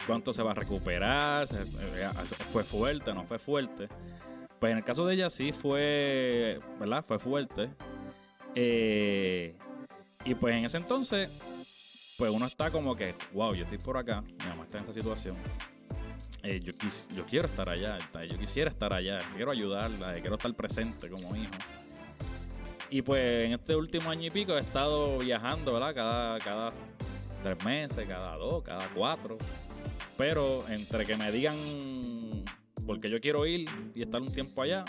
cuánto 0.07 0.33
se 0.33 0.43
va 0.43 0.53
a 0.53 0.55
recuperar, 0.55 1.47
eh, 1.53 2.09
fue 2.51 2.65
fuerte, 2.65 3.13
no 3.13 3.25
fue 3.25 3.39
fuerte. 3.39 3.89
Pues 4.59 4.73
en 4.73 4.79
el 4.79 4.85
caso 4.85 5.05
de 5.07 5.15
ella 5.15 5.29
sí 5.29 5.53
fue, 5.53 6.61
¿verdad? 6.79 7.05
Fue 7.07 7.19
fuerte. 7.19 7.69
y 10.25 10.35
pues 10.35 10.55
en 10.55 10.65
ese 10.65 10.79
entonces, 10.79 11.29
pues 12.17 12.31
uno 12.31 12.47
está 12.47 12.71
como 12.71 12.95
que, 12.97 13.15
wow, 13.35 13.55
yo 13.55 13.65
estoy 13.65 13.79
por 13.79 13.99
acá, 13.99 14.23
mi 14.23 14.47
mamá 14.49 14.65
está 14.65 14.79
en 14.79 14.85
esa 14.85 14.95
situación. 14.95 15.37
yo 16.43 17.27
quiero 17.27 17.47
estar 17.47 17.69
allá, 17.69 17.99
yo 18.31 18.39
quisiera 18.39 18.71
estar 18.71 18.95
allá, 18.95 19.19
quiero 19.37 19.51
ayudarla, 19.51 20.15
quiero 20.21 20.37
estar 20.37 20.55
presente 20.55 21.11
como 21.11 21.37
hijo. 21.37 21.51
Y 22.93 23.01
pues 23.01 23.45
en 23.45 23.55
este 23.55 23.75
último 23.75 24.11
año 24.11 24.27
y 24.27 24.31
pico 24.31 24.55
he 24.55 24.61
estado 24.61 25.17
viajando, 25.17 25.73
¿verdad? 25.73 25.95
Cada, 25.95 26.39
cada 26.41 26.73
tres 27.43 27.65
meses, 27.65 28.07
cada 28.07 28.37
dos, 28.37 28.63
cada 28.63 28.87
cuatro. 28.89 29.39
Pero 30.19 30.69
entre 30.69 31.07
que 31.07 31.17
me 31.17 31.33
digan 31.33 31.57
porque 32.87 33.09
yo 33.09 33.19
quiero 33.19 33.47
ir 33.47 33.67
y 33.95 34.03
estar 34.03 34.21
un 34.21 34.31
tiempo 34.31 34.61
allá, 34.61 34.85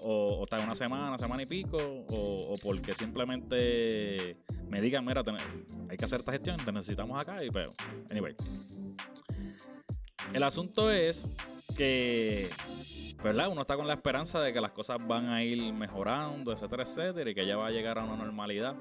o, 0.00 0.44
estar 0.44 0.58
una 0.62 0.74
semana, 0.74 1.18
semana 1.18 1.42
y 1.42 1.46
pico, 1.46 1.76
o, 2.08 2.56
porque 2.62 2.94
simplemente 2.94 4.38
me 4.70 4.80
digan, 4.80 5.04
mira, 5.04 5.22
hay 5.90 5.96
que 5.98 6.04
hacer 6.06 6.20
esta 6.20 6.32
gestión, 6.32 6.56
te 6.56 6.72
necesitamos 6.72 7.20
acá, 7.20 7.44
y 7.44 7.50
pero, 7.50 7.74
anyway. 8.10 8.34
El 10.32 10.42
asunto 10.44 10.90
es 10.90 11.30
que 11.74 12.48
¿verdad? 13.24 13.48
Uno 13.48 13.62
está 13.62 13.76
con 13.76 13.86
la 13.86 13.94
esperanza 13.94 14.40
de 14.40 14.52
que 14.52 14.60
las 14.60 14.72
cosas 14.72 14.98
van 15.06 15.30
a 15.30 15.42
ir 15.42 15.72
mejorando, 15.72 16.52
etcétera, 16.52 16.82
etcétera, 16.82 17.30
y 17.30 17.34
que 17.34 17.46
ya 17.46 17.56
va 17.56 17.68
a 17.68 17.70
llegar 17.70 17.98
a 17.98 18.04
una 18.04 18.16
normalidad. 18.16 18.76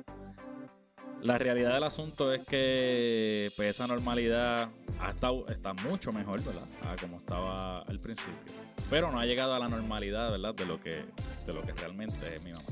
La 1.21 1.37
realidad 1.37 1.73
del 1.73 1.85
asunto 1.85 2.33
es 2.33 2.45
que 2.45 3.49
pues, 3.55 3.69
esa 3.69 3.87
normalidad 3.87 4.67
ha 4.99 5.11
estado, 5.11 5.47
está 5.47 5.73
mucho 5.73 6.11
mejor, 6.11 6.43
¿verdad? 6.43 6.67
A 6.81 6.97
como 6.97 7.19
estaba 7.19 7.83
al 7.83 7.99
principio. 7.99 8.53
Pero 8.89 9.09
no 9.09 9.17
ha 9.17 9.25
llegado 9.25 9.53
a 9.53 9.59
la 9.59 9.69
normalidad, 9.69 10.31
¿verdad? 10.31 10.53
De 10.53 10.65
lo 10.65 10.77
que, 10.81 11.05
de 11.47 11.53
lo 11.53 11.61
que 11.61 11.71
realmente 11.71 12.35
es 12.35 12.43
mi 12.43 12.51
mamá. 12.51 12.65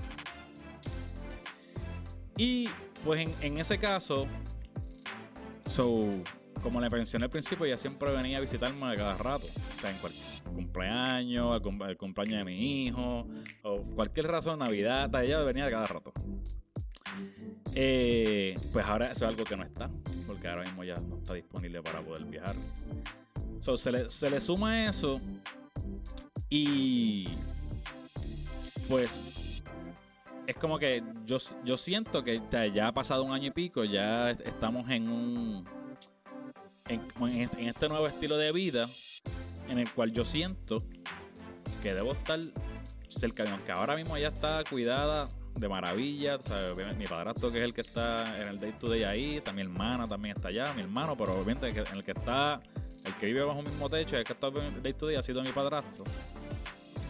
Y 2.36 2.68
pues 3.06 3.22
en, 3.22 3.34
en 3.42 3.58
ese 3.60 3.78
caso, 3.78 4.28
so, 5.68 6.10
como 6.62 6.80
le 6.80 6.90
mencioné 6.90 7.26
al 7.26 7.32
principio, 7.32 7.66
ella 7.66 7.78
siempre 7.78 8.16
venía 8.16 8.38
a 8.38 8.42
visitarme 8.42 8.92
a 8.92 8.96
cada 8.96 9.18
rato. 9.18 9.48
O 9.48 9.82
sea, 9.82 9.92
en 9.92 9.98
cualquier 9.98 10.44
cumpleaños, 10.44 11.62
el, 11.88 11.98
cumpleaños 11.98 12.38
de 12.40 12.46
mi 12.46 12.86
hijo, 12.86 13.28
o 13.64 13.82
cualquier 13.96 14.28
razón, 14.28 14.60
Navidad, 14.60 15.14
ella 15.24 15.40
venía 15.44 15.66
a 15.66 15.72
cada 15.72 15.88
rato. 15.88 16.14
Eh, 17.74 18.54
pues 18.74 18.86
ahora 18.86 19.06
eso 19.06 19.26
es 19.26 19.30
algo 19.30 19.44
que 19.44 19.56
no 19.56 19.64
está, 19.64 19.90
porque 20.28 20.48
ahora 20.48 20.64
mismo 20.64 20.84
ya 20.84 20.96
no 20.96 21.18
está 21.18 21.34
disponible 21.34 21.82
para 21.82 22.02
poder 22.02 22.26
viajar. 22.26 22.56
se, 23.78 23.92
le, 23.92 24.10
se 24.10 24.30
le 24.30 24.40
suma 24.40 24.86
eso 24.86 25.20
y 26.50 27.30
pues 28.90 29.64
es 30.48 30.58
como 30.58 30.78
que 30.78 31.02
yo, 31.26 31.38
yo 31.64 31.78
siento 31.78 32.24
que 32.24 32.42
ya 32.74 32.88
ha 32.88 32.94
pasado 32.94 33.24
un 33.24 33.32
año 33.32 33.48
y 33.48 33.52
pico, 33.52 33.86
ya 33.86 34.32
estamos 34.32 34.90
en 34.90 35.08
un 35.08 35.81
este, 36.88 37.62
en, 37.62 37.68
este 37.68 37.90
nuevo 37.90 38.08
estilo 38.08 38.38
de 38.38 38.52
vida 38.52 38.88
en 39.68 39.80
el 39.80 39.90
cual 39.92 40.12
yo 40.12 40.26
siento 40.26 40.84
que 41.82 41.94
debo 41.94 42.14
estar 42.14 42.40
cerca 43.08 43.44
de 43.44 43.50
aunque 43.50 43.72
ahora 43.72 43.96
mismo 43.96 44.16
ella 44.16 44.30
está 44.30 44.64
cuidada 44.70 45.28
de 45.56 45.68
maravilla, 45.68 46.40
mi 46.98 47.06
padrastro 47.06 47.52
que 47.52 47.60
es 47.60 47.64
el 47.64 47.74
que 47.74 47.82
está 47.82 48.42
en 48.42 48.48
el 48.48 48.60
day 48.60 48.74
to 48.80 48.90
day 48.90 49.04
ahí, 49.04 49.38
está 49.38 49.52
mi 49.52 49.62
hermana 49.62 50.08
también 50.08 50.36
está 50.36 50.48
allá, 50.48 50.74
mi 50.74 50.82
hermano, 50.82 51.18
pero 51.18 51.34
obviamente 51.34 51.68
en 51.68 51.78
el 51.78 52.04
que 52.04 52.12
está, 52.12 52.60
el 53.06 53.14
que 53.16 53.26
vive 53.28 53.44
bajo 53.44 53.60
el 53.60 53.68
mismo 53.68 53.90
techo, 53.90 54.18
el 54.18 54.24
que 54.24 54.34
está 54.34 54.48
en 54.48 54.76
el 54.76 54.82
day 54.82 54.94
to 54.94 55.08
day 55.08 55.18
ha 55.18 55.24
sido 55.24 55.42
mi 55.44 55.50
padrastro. 55.50 56.04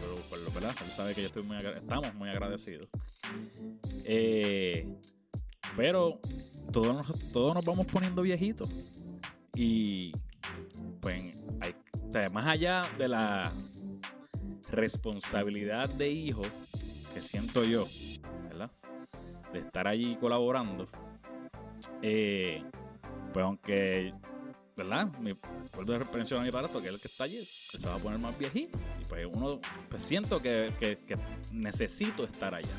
Pero 0.00 0.44
lo 0.44 0.50
verdad, 0.50 0.74
él 0.84 0.92
sabe 0.92 1.14
que 1.14 1.20
yo 1.20 1.28
estoy 1.28 1.44
muy 1.44 1.56
estamos 1.56 2.14
muy 2.14 2.28
agradecidos. 2.28 2.88
Eh, 4.04 4.86
pero 5.76 6.20
todos 6.72 7.06
todos 7.32 7.54
nos 7.54 7.64
vamos 7.64 7.86
poniendo 7.86 8.22
viejitos. 8.22 8.68
Y 9.54 10.12
pues 11.00 11.32
más 12.32 12.46
allá 12.46 12.84
de 12.98 13.08
la 13.08 13.52
responsabilidad 14.70 15.88
de 15.90 16.10
hijo 16.10 16.42
que 17.12 17.20
siento 17.20 17.64
yo, 17.64 17.86
¿verdad? 18.48 18.70
De 19.52 19.60
estar 19.60 19.86
allí 19.86 20.16
colaborando, 20.16 20.86
eh, 22.00 22.62
pues 23.32 23.44
aunque, 23.44 24.14
¿verdad? 24.76 25.06
Mi, 25.18 25.34
vuelvo 25.74 25.94
a 25.94 26.16
mencionar 26.16 26.42
a 26.42 26.44
mi 26.44 26.48
aparato, 26.48 26.80
que 26.80 26.88
es 26.88 27.00
que 27.00 27.08
está 27.08 27.24
allí, 27.24 27.46
que 27.70 27.78
se 27.78 27.86
va 27.86 27.94
a 27.94 27.98
poner 27.98 28.18
más 28.18 28.36
viejito. 28.38 28.78
Y 29.00 29.04
pues 29.04 29.26
uno, 29.32 29.60
pues 29.88 30.02
siento 30.02 30.40
que, 30.40 30.72
que, 30.78 30.98
que 30.98 31.16
necesito 31.52 32.24
estar 32.24 32.54
allá. 32.54 32.74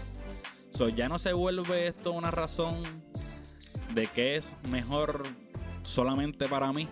So, 0.71 0.89
ya 0.89 1.07
no 1.07 1.19
se 1.19 1.33
vuelve 1.33 1.87
esto 1.87 2.11
una 2.13 2.31
razón 2.31 2.81
de 3.93 4.07
que 4.07 4.35
es 4.35 4.55
mejor 4.69 5.23
solamente 5.83 6.47
para 6.47 6.71
mí. 6.73 6.87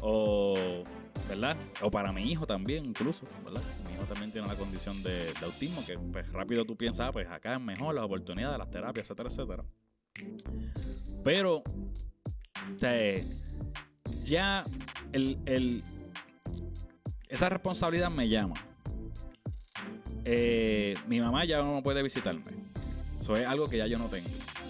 O, 0.00 0.82
¿verdad? 1.28 1.56
O 1.80 1.90
para 1.90 2.12
mi 2.12 2.30
hijo 2.30 2.46
también, 2.46 2.84
incluso, 2.84 3.24
¿verdad? 3.42 3.62
Mi 3.86 3.94
hijo 3.94 4.04
también 4.04 4.30
tiene 4.30 4.46
la 4.46 4.54
condición 4.54 5.02
de, 5.02 5.32
autismo, 5.42 5.84
que 5.86 5.98
pues 5.98 6.30
rápido 6.32 6.64
tú 6.64 6.76
piensas, 6.76 7.08
ah, 7.08 7.12
pues 7.12 7.28
acá 7.30 7.54
es 7.54 7.60
mejor 7.60 7.94
las 7.94 8.04
oportunidades, 8.04 8.58
las 8.58 8.70
terapias, 8.70 9.04
etcétera, 9.06 9.28
etcétera. 9.30 9.64
Pero, 11.24 11.62
ya 14.24 14.64
el, 15.12 15.82
esa 17.28 17.48
responsabilidad 17.48 18.10
me 18.10 18.28
llama. 18.28 18.54
Eh, 20.26 20.94
mi 21.06 21.20
mamá 21.20 21.44
ya 21.44 21.62
no 21.62 21.82
puede 21.82 22.02
visitarme. 22.02 22.42
Eso 23.16 23.34
es 23.36 23.46
algo 23.46 23.68
que 23.68 23.78
ya 23.78 23.86
yo 23.86 23.98
no 23.98 24.08
tengo. 24.08 24.28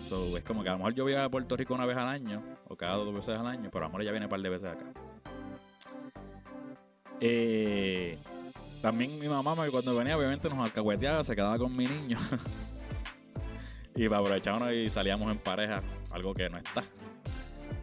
So, 0.08 0.36
es 0.36 0.44
como 0.44 0.62
que 0.62 0.68
a 0.68 0.72
lo 0.72 0.78
mejor 0.78 0.94
yo 0.94 1.04
voy 1.04 1.14
a 1.14 1.28
Puerto 1.28 1.56
Rico 1.56 1.74
una 1.74 1.86
vez 1.86 1.96
al 1.96 2.08
año, 2.08 2.42
o 2.68 2.76
cada 2.76 2.96
dos 2.96 3.12
veces 3.14 3.38
al 3.38 3.46
año, 3.46 3.70
pero 3.72 3.84
a 3.84 3.88
lo 3.88 3.90
mejor 3.90 4.02
ella 4.02 4.10
viene 4.12 4.26
un 4.26 4.30
par 4.30 4.40
de 4.40 4.48
veces 4.48 4.70
acá. 4.70 4.86
Eh, 7.20 8.18
también 8.82 9.18
mi 9.18 9.28
mamá 9.28 9.54
cuando 9.70 9.96
venía 9.96 10.16
obviamente 10.16 10.48
nos 10.48 10.58
alcahueteaba, 10.58 11.24
se 11.24 11.34
quedaba 11.34 11.56
con 11.58 11.74
mi 11.74 11.86
niño. 11.86 12.18
y 13.96 14.06
aprovechábamos 14.06 14.72
y 14.72 14.90
salíamos 14.90 15.30
en 15.30 15.38
pareja, 15.38 15.82
algo 16.10 16.34
que 16.34 16.50
no 16.50 16.58
está. 16.58 16.84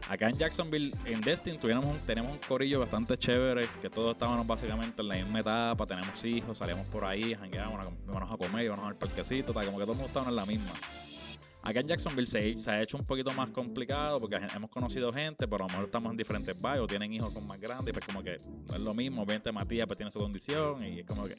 Acá 0.10 0.28
en 0.28 0.38
Jacksonville, 0.38 0.94
en 1.06 1.22
Destin, 1.22 1.58
tenemos 1.58 2.32
un 2.32 2.40
corillo 2.46 2.82
bastante 2.82 3.18
chévere, 3.18 3.66
que 3.82 3.90
todos 3.90 4.12
estábamos 4.12 4.46
básicamente 4.46 5.02
en 5.02 5.08
la 5.08 5.16
misma 5.16 5.40
etapa, 5.40 5.86
tenemos 5.86 6.22
hijos, 6.26 6.58
salíamos 6.58 6.86
por 6.88 7.06
ahí, 7.06 7.34
jangueábamos, 7.34 7.88
íbamos 8.06 8.32
a 8.32 8.38
comer, 8.38 8.66
íbamos 8.66 8.86
al 8.88 8.96
parquecito, 8.96 9.54
como 9.54 9.80
que 9.80 9.86
todos 9.86 10.02
estamos 10.02 10.28
en 10.28 10.36
la 10.36 10.46
misma. 10.46 10.72
Acá 11.64 11.80
en 11.80 11.88
Jacksonville 11.88 12.28
se, 12.28 12.72
ha 12.72 12.82
hecho 12.82 12.97
un 12.97 13.05
poquito 13.05 13.32
más 13.34 13.51
complicado 13.51 14.20
porque 14.20 14.38
hemos 14.55 14.70
conocido 14.70 15.12
gente, 15.14 15.47
pero 15.47 15.66
a 15.66 15.68
lo 15.68 15.74
mejor 15.74 15.86
estamos 15.86 16.12
en 16.12 16.18
diferentes 16.18 16.59
barrios, 16.59 16.88
tienen 16.88 17.14
hijos 17.14 17.30
con 17.32 17.45
más 17.45 17.59
grandes, 17.59 17.93
pues 17.93 18.05
como 18.05 18.24
que 18.24 18.38
no 18.68 18.76
es 18.76 18.80
lo 18.80 18.93
mismo. 18.93 19.22
Obviamente 19.22 19.51
Matías 19.51 19.86
pues 19.86 19.97
tiene 19.97 20.12
su 20.12 20.20
condición 20.20 20.84
y 20.84 21.01
es 21.01 21.05
como 21.05 21.26
que 21.26 21.38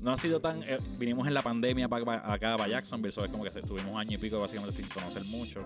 no 0.00 0.12
ha 0.12 0.16
sido 0.16 0.40
tan. 0.40 0.62
Eh, 0.64 0.78
vinimos 0.98 1.26
en 1.28 1.34
la 1.34 1.42
pandemia 1.42 1.88
para, 1.88 2.32
acá 2.32 2.56
para 2.56 2.68
Jacksonville, 2.68 3.10
eso 3.10 3.24
es 3.24 3.30
como 3.30 3.44
que 3.44 3.50
estuvimos 3.50 3.92
un 3.92 3.98
año 4.00 4.14
y 4.14 4.18
pico 4.18 4.40
básicamente 4.40 4.76
sin 4.76 4.88
conocer 4.88 5.24
mucho. 5.24 5.64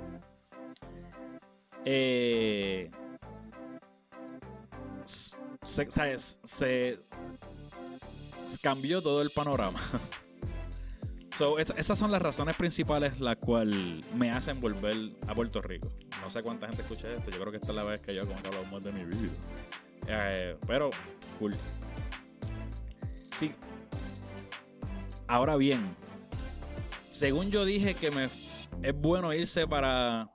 Eh, 1.85 2.91
se, 5.65 6.99
cambió 8.61 9.03
todo 9.03 9.23
el 9.23 9.31
panorama. 9.31 9.81
So, 11.37 11.59
esas 11.59 11.99
son 11.99 12.13
las 12.13 12.23
razones 12.23 12.55
principales 12.55 13.19
las 13.19 13.37
cuales 13.37 14.05
me 14.15 14.31
hacen 14.31 14.61
volver 14.61 14.95
a 15.27 15.35
Puerto 15.35 15.61
Rico. 15.61 15.91
No 16.23 16.31
sé 16.31 16.43
cuánta 16.43 16.69
gente 16.69 16.83
escucha 16.83 17.13
esto. 17.13 17.31
Yo 17.31 17.41
creo 17.41 17.51
que 17.51 17.57
esta 17.57 17.71
es 17.71 17.75
la 17.75 17.83
vez 17.83 18.01
que 18.01 18.15
yo 18.15 18.25
como 18.25 18.41
que 18.41 18.49
hablamos 18.49 18.85
de 18.85 18.93
mi 18.93 19.05
vida. 19.05 19.33
Eh, 20.07 20.57
pero, 20.67 20.91
cool. 21.41 21.55
Sí. 23.37 23.53
Ahora 25.27 25.57
bien, 25.57 25.97
según 27.11 27.51
yo 27.51 27.65
dije 27.65 27.95
que 27.95 28.13
me 28.13 28.29
es 28.83 28.95
bueno 28.95 29.33
irse 29.33 29.67
para 29.67 30.31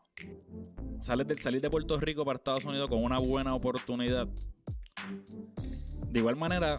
salir 0.99 1.25
de, 1.27 1.41
salir 1.41 1.61
de 1.61 1.69
Puerto 1.69 1.97
Rico 1.99 2.25
para 2.25 2.37
Estados 2.37 2.65
Unidos 2.65 2.89
con 2.89 3.03
una 3.03 3.19
buena 3.19 3.55
oportunidad. 3.55 4.27
De 6.07 6.19
igual 6.19 6.35
manera, 6.35 6.77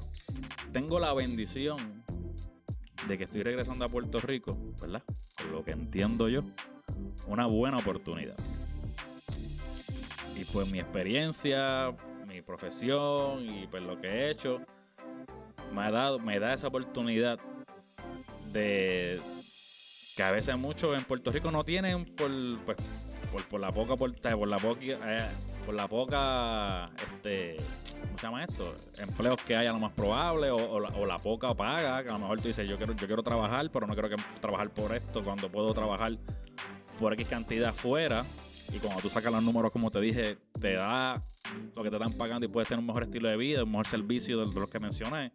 tengo 0.73 0.99
la 0.99 1.15
bendición 1.15 2.00
de 3.11 3.19
que 3.19 3.25
estoy 3.25 3.43
regresando 3.43 3.85
a 3.85 3.89
Puerto 3.89 4.21
Rico, 4.21 4.57
¿verdad? 4.81 5.03
Por 5.37 5.47
lo 5.47 5.65
que 5.65 5.73
entiendo 5.73 6.29
yo, 6.29 6.45
una 7.27 7.47
buena 7.47 7.77
oportunidad. 7.77 8.37
Y 10.37 10.45
pues 10.45 10.71
mi 10.71 10.79
experiencia, 10.79 11.93
mi 12.29 12.41
profesión 12.41 13.45
y 13.45 13.67
pues 13.67 13.83
lo 13.83 14.01
que 14.01 14.07
he 14.07 14.31
hecho, 14.31 14.61
me, 15.75 15.83
ha 15.83 15.91
dado, 15.91 16.21
me 16.21 16.39
da 16.39 16.55
esa 16.55 16.69
oportunidad 16.69 17.41
de 18.53 19.21
que 20.17 20.23
a 20.23 20.31
veces 20.31 20.57
muchos 20.57 20.97
en 20.97 21.05
Puerto 21.05 21.33
Rico 21.33 21.51
no 21.51 21.65
tienen 21.65 22.05
por, 22.05 22.31
pues, 22.65 23.45
por, 23.51 23.61
la 23.61 23.73
poca 23.73 23.97
por, 23.97 24.15
por 24.15 24.49
la 24.49 24.59
poca 24.59 24.81
por 25.65 25.75
la 25.75 25.89
poca 25.89 26.91
este 26.97 27.57
¿cómo 28.01 28.19
se 28.19 28.27
llama 28.27 28.45
esto? 28.45 28.75
empleos 28.99 29.37
que 29.43 29.57
haya 29.57 29.73
lo 29.73 29.79
más 29.79 29.93
probable 29.93 30.51
o, 30.51 30.81
la, 30.81 31.19
poca 31.19 31.55
paga 31.55 32.03
que 32.03 32.09
a 32.09 32.13
lo 32.13 32.19
mejor 32.19 32.41
tú 32.41 32.49
dices 32.49 32.69
yo 32.69 32.77
quiero 32.77 32.95
yo 32.95 33.07
quiero 33.07 33.23
trabajar 33.23 33.71
pero 33.71 33.87
no 33.87 33.95
quiero 33.95 34.09
que 34.09 34.17
trabajar 34.41 34.71
por 34.71 34.95
esto 34.95 35.23
cuando 35.23 35.51
puedo 35.51 35.73
trabajar 35.75 36.17
por 36.99 37.13
X 37.15 37.29
cantidad 37.29 37.75
fuera 37.75 38.25
y 38.73 38.79
cuando 38.79 39.01
tú 39.01 39.11
sacas 39.11 39.33
los 39.33 39.43
números 39.43 39.71
como 39.71 39.91
te 39.91 40.01
dije 40.01 40.39
te 40.61 40.75
da 40.75 41.21
lo 41.75 41.83
que 41.83 41.91
te 41.91 41.97
están 41.97 42.13
pagando 42.15 42.47
y 42.47 42.49
puedes 42.49 42.69
tener 42.69 42.81
un 42.81 42.87
mejor 42.87 43.05
estilo 43.05 43.29
de 43.29 43.37
vida 43.37 43.65
un 43.65 43.71
mejor 43.71 43.87
servicio 43.87 44.39
de, 44.39 44.61
los 44.61 44.71
que 44.71 44.79
mencioné 44.79 45.33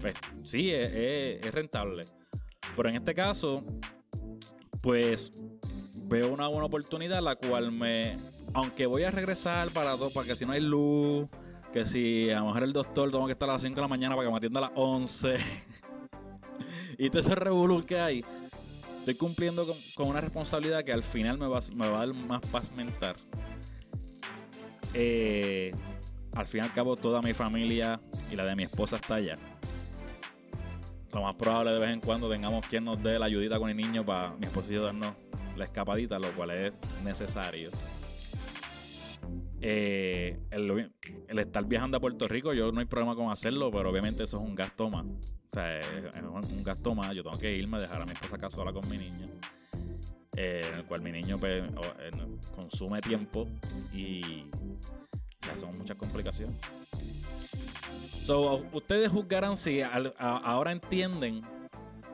pues 0.00 0.14
sí 0.44 0.70
es, 0.70 0.92
es 0.92 1.54
rentable 1.54 2.04
pero 2.76 2.88
en 2.88 2.96
este 2.96 3.14
caso 3.14 3.64
pues 4.82 5.32
veo 6.04 6.30
una 6.32 6.48
buena 6.48 6.66
oportunidad 6.66 7.22
la 7.22 7.36
cual 7.36 7.72
me 7.72 8.16
aunque 8.54 8.86
voy 8.86 9.02
a 9.02 9.10
regresar 9.10 9.68
para 9.70 9.96
todo, 9.96 10.10
para 10.10 10.26
que 10.26 10.36
si 10.36 10.46
no 10.46 10.52
hay 10.52 10.60
luz, 10.60 11.28
que 11.72 11.86
si 11.86 12.30
a 12.30 12.40
lo 12.40 12.46
mejor 12.46 12.62
el 12.64 12.72
doctor 12.72 13.10
tengo 13.10 13.26
que 13.26 13.32
estar 13.32 13.48
a 13.48 13.54
las 13.54 13.62
5 13.62 13.74
de 13.74 13.82
la 13.82 13.88
mañana 13.88 14.14
para 14.14 14.26
que 14.26 14.32
me 14.32 14.38
atienda 14.38 14.60
a 14.60 14.62
las 14.64 14.72
11. 14.74 15.36
y 16.98 17.10
todo 17.10 17.20
ese 17.20 17.34
revolú 17.34 17.84
que 17.84 18.00
hay, 18.00 18.24
estoy 19.00 19.14
cumpliendo 19.14 19.66
con, 19.94 20.08
una 20.08 20.20
responsabilidad 20.20 20.84
que 20.84 20.92
al 20.92 21.02
final 21.02 21.38
me 21.38 21.46
va, 21.46 21.58
a 21.58 21.88
dar 21.88 22.14
más 22.14 22.40
paz 22.42 22.74
mental. 22.74 23.16
Eh, 24.94 25.72
al 26.34 26.46
fin 26.46 26.62
y 26.62 26.64
al 26.64 26.72
cabo, 26.72 26.96
toda 26.96 27.20
mi 27.20 27.34
familia 27.34 28.00
y 28.30 28.36
la 28.36 28.46
de 28.46 28.56
mi 28.56 28.62
esposa 28.62 28.96
está 28.96 29.16
allá. 29.16 29.36
Lo 31.12 31.22
más 31.22 31.34
probable 31.36 31.72
de 31.72 31.78
vez 31.78 31.90
en 31.90 32.00
cuando 32.00 32.30
tengamos 32.30 32.66
quien 32.66 32.84
nos 32.84 33.02
dé 33.02 33.18
la 33.18 33.26
ayudita 33.26 33.58
con 33.58 33.70
el 33.70 33.76
niño 33.76 34.04
para 34.04 34.32
mi 34.32 34.46
esposa 34.46 34.68
y 34.70 34.74
yo 34.74 34.84
darnos 34.84 35.14
la 35.56 35.64
escapadita, 35.64 36.18
lo 36.18 36.30
cual 36.32 36.50
es 36.50 36.72
necesario. 37.02 37.70
Eh, 39.60 40.38
el, 40.50 41.38
estar 41.38 41.64
viajando 41.64 41.96
a 41.96 42.00
Puerto 42.00 42.28
Rico, 42.28 42.52
yo 42.52 42.70
no 42.70 42.80
hay 42.80 42.86
problema 42.86 43.16
con 43.16 43.30
hacerlo, 43.30 43.70
pero 43.70 43.90
obviamente 43.90 44.24
eso 44.24 44.36
es 44.36 44.42
un 44.42 44.54
gasto 44.54 44.88
más. 44.88 45.04
O 45.04 45.54
sea, 45.54 45.80
es 45.80 46.22
un 46.52 46.62
gasto 46.62 46.94
más. 46.94 47.14
Yo 47.14 47.22
tengo 47.22 47.38
que 47.38 47.56
irme, 47.56 47.80
dejar 47.80 48.02
a 48.02 48.06
mi 48.06 48.12
esposa 48.12 48.36
acá 48.36 48.50
sola 48.50 48.72
con 48.72 48.88
mi 48.88 48.98
niño. 48.98 49.26
Eh, 50.36 50.62
en 50.64 50.78
el 50.78 50.84
cual 50.84 51.02
mi 51.02 51.10
niño 51.10 51.36
pues, 51.38 51.64
consume 52.54 53.00
tiempo 53.00 53.48
y 53.92 54.44
se 55.40 55.50
hacen 55.50 55.76
muchas 55.76 55.96
complicaciones. 55.96 56.56
So, 58.24 58.62
ustedes 58.72 59.10
juzgarán 59.10 59.56
si 59.56 59.80
ahora 59.82 60.70
entienden 60.70 61.42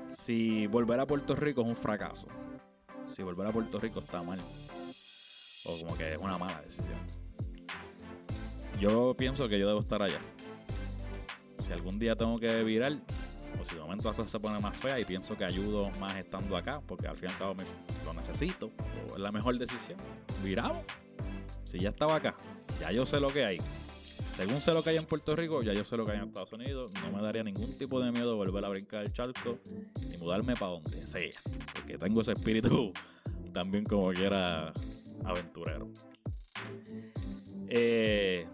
si 0.07 0.67
volver 0.69 1.01
a 1.01 1.07
Puerto 1.07 1.35
Rico 1.35 1.63
es 1.63 1.67
un 1.67 1.77
fracaso. 1.77 2.29
Si 3.09 3.23
volver 3.23 3.49
a 3.49 3.53
Puerto 3.53 3.79
Rico 3.79 4.01
está 4.01 4.23
mal. 4.23 4.41
O 5.67 5.79
como 5.81 5.95
que 5.97 6.13
es 6.13 6.19
una 6.19 6.39
mala 6.39 6.63
decisión. 6.63 7.24
Yo 8.81 9.15
pienso 9.17 9.49
que 9.49 9.59
yo 9.59 9.67
debo 9.67 9.81
estar 9.81 10.03
allá. 10.03 10.19
Si 11.65 11.73
algún 11.73 11.99
día 11.99 12.17
tengo 12.17 12.39
que 12.39 12.63
virar, 12.63 12.93
o 13.61 13.65
si 13.65 13.75
de 13.77 13.81
momento 13.81 14.09
las 14.09 14.17
cosas 14.17 14.33
se 14.33 14.41
ponen 14.41 14.61
más 14.61 14.77
feas 14.77 14.99
y 15.01 15.05
pienso 15.05 15.37
que 15.37 15.45
ayudo 15.45 15.91
más 15.93 16.17
estando 16.17 16.57
acá, 16.57 16.81
porque 16.87 17.09
al 17.09 17.17
fin 17.17 17.29
y 17.31 17.33
al 17.33 17.39
cabo 17.39 17.55
lo 18.05 18.13
necesito, 18.13 18.71
o 19.11 19.15
es 19.15 19.21
la 19.21 19.33
mejor 19.33 19.59
decisión, 19.59 19.99
viramos. 20.43 20.85
Si 21.65 21.79
ya 21.79 21.91
estaba 21.91 22.17
acá, 22.17 22.37
ya 22.81 22.93
yo 22.93 23.07
sé 23.07 23.21
lo 23.21 23.29
que 23.29 23.45
hay. 23.45 23.59
Según 24.37 24.61
sé 24.61 24.75
lo 24.75 24.83
que 24.83 24.91
hay 24.91 24.97
en 24.97 25.05
Puerto 25.05 25.37
Rico, 25.37 25.63
ya 25.63 25.73
yo 25.73 25.85
sé 25.85 25.97
lo 25.97 26.05
que 26.05 26.13
hay 26.13 26.19
en 26.19 26.25
Estados 26.25 26.53
Unidos. 26.53 26.93
No 27.05 27.17
me 27.17 27.23
daría 27.23 27.45
ningún 27.45 27.73
tipo 27.79 28.01
de 28.01 28.11
miedo 28.11 28.37
volver 28.37 28.65
a 28.65 28.69
brincar 28.69 29.05
el 29.05 29.13
charco 29.13 29.59
y 30.13 30.17
mudarme 30.17 30.55
para 30.55 30.73
donde 30.73 31.07
sea. 31.07 31.31
Porque 31.73 31.97
tengo 31.99 32.21
ese 32.21 32.33
espíritu 32.33 32.93
también 33.53 33.85
como 33.85 34.13
quiera 34.13 34.73
aventurero. 35.25 35.89
Eh, 37.69 38.47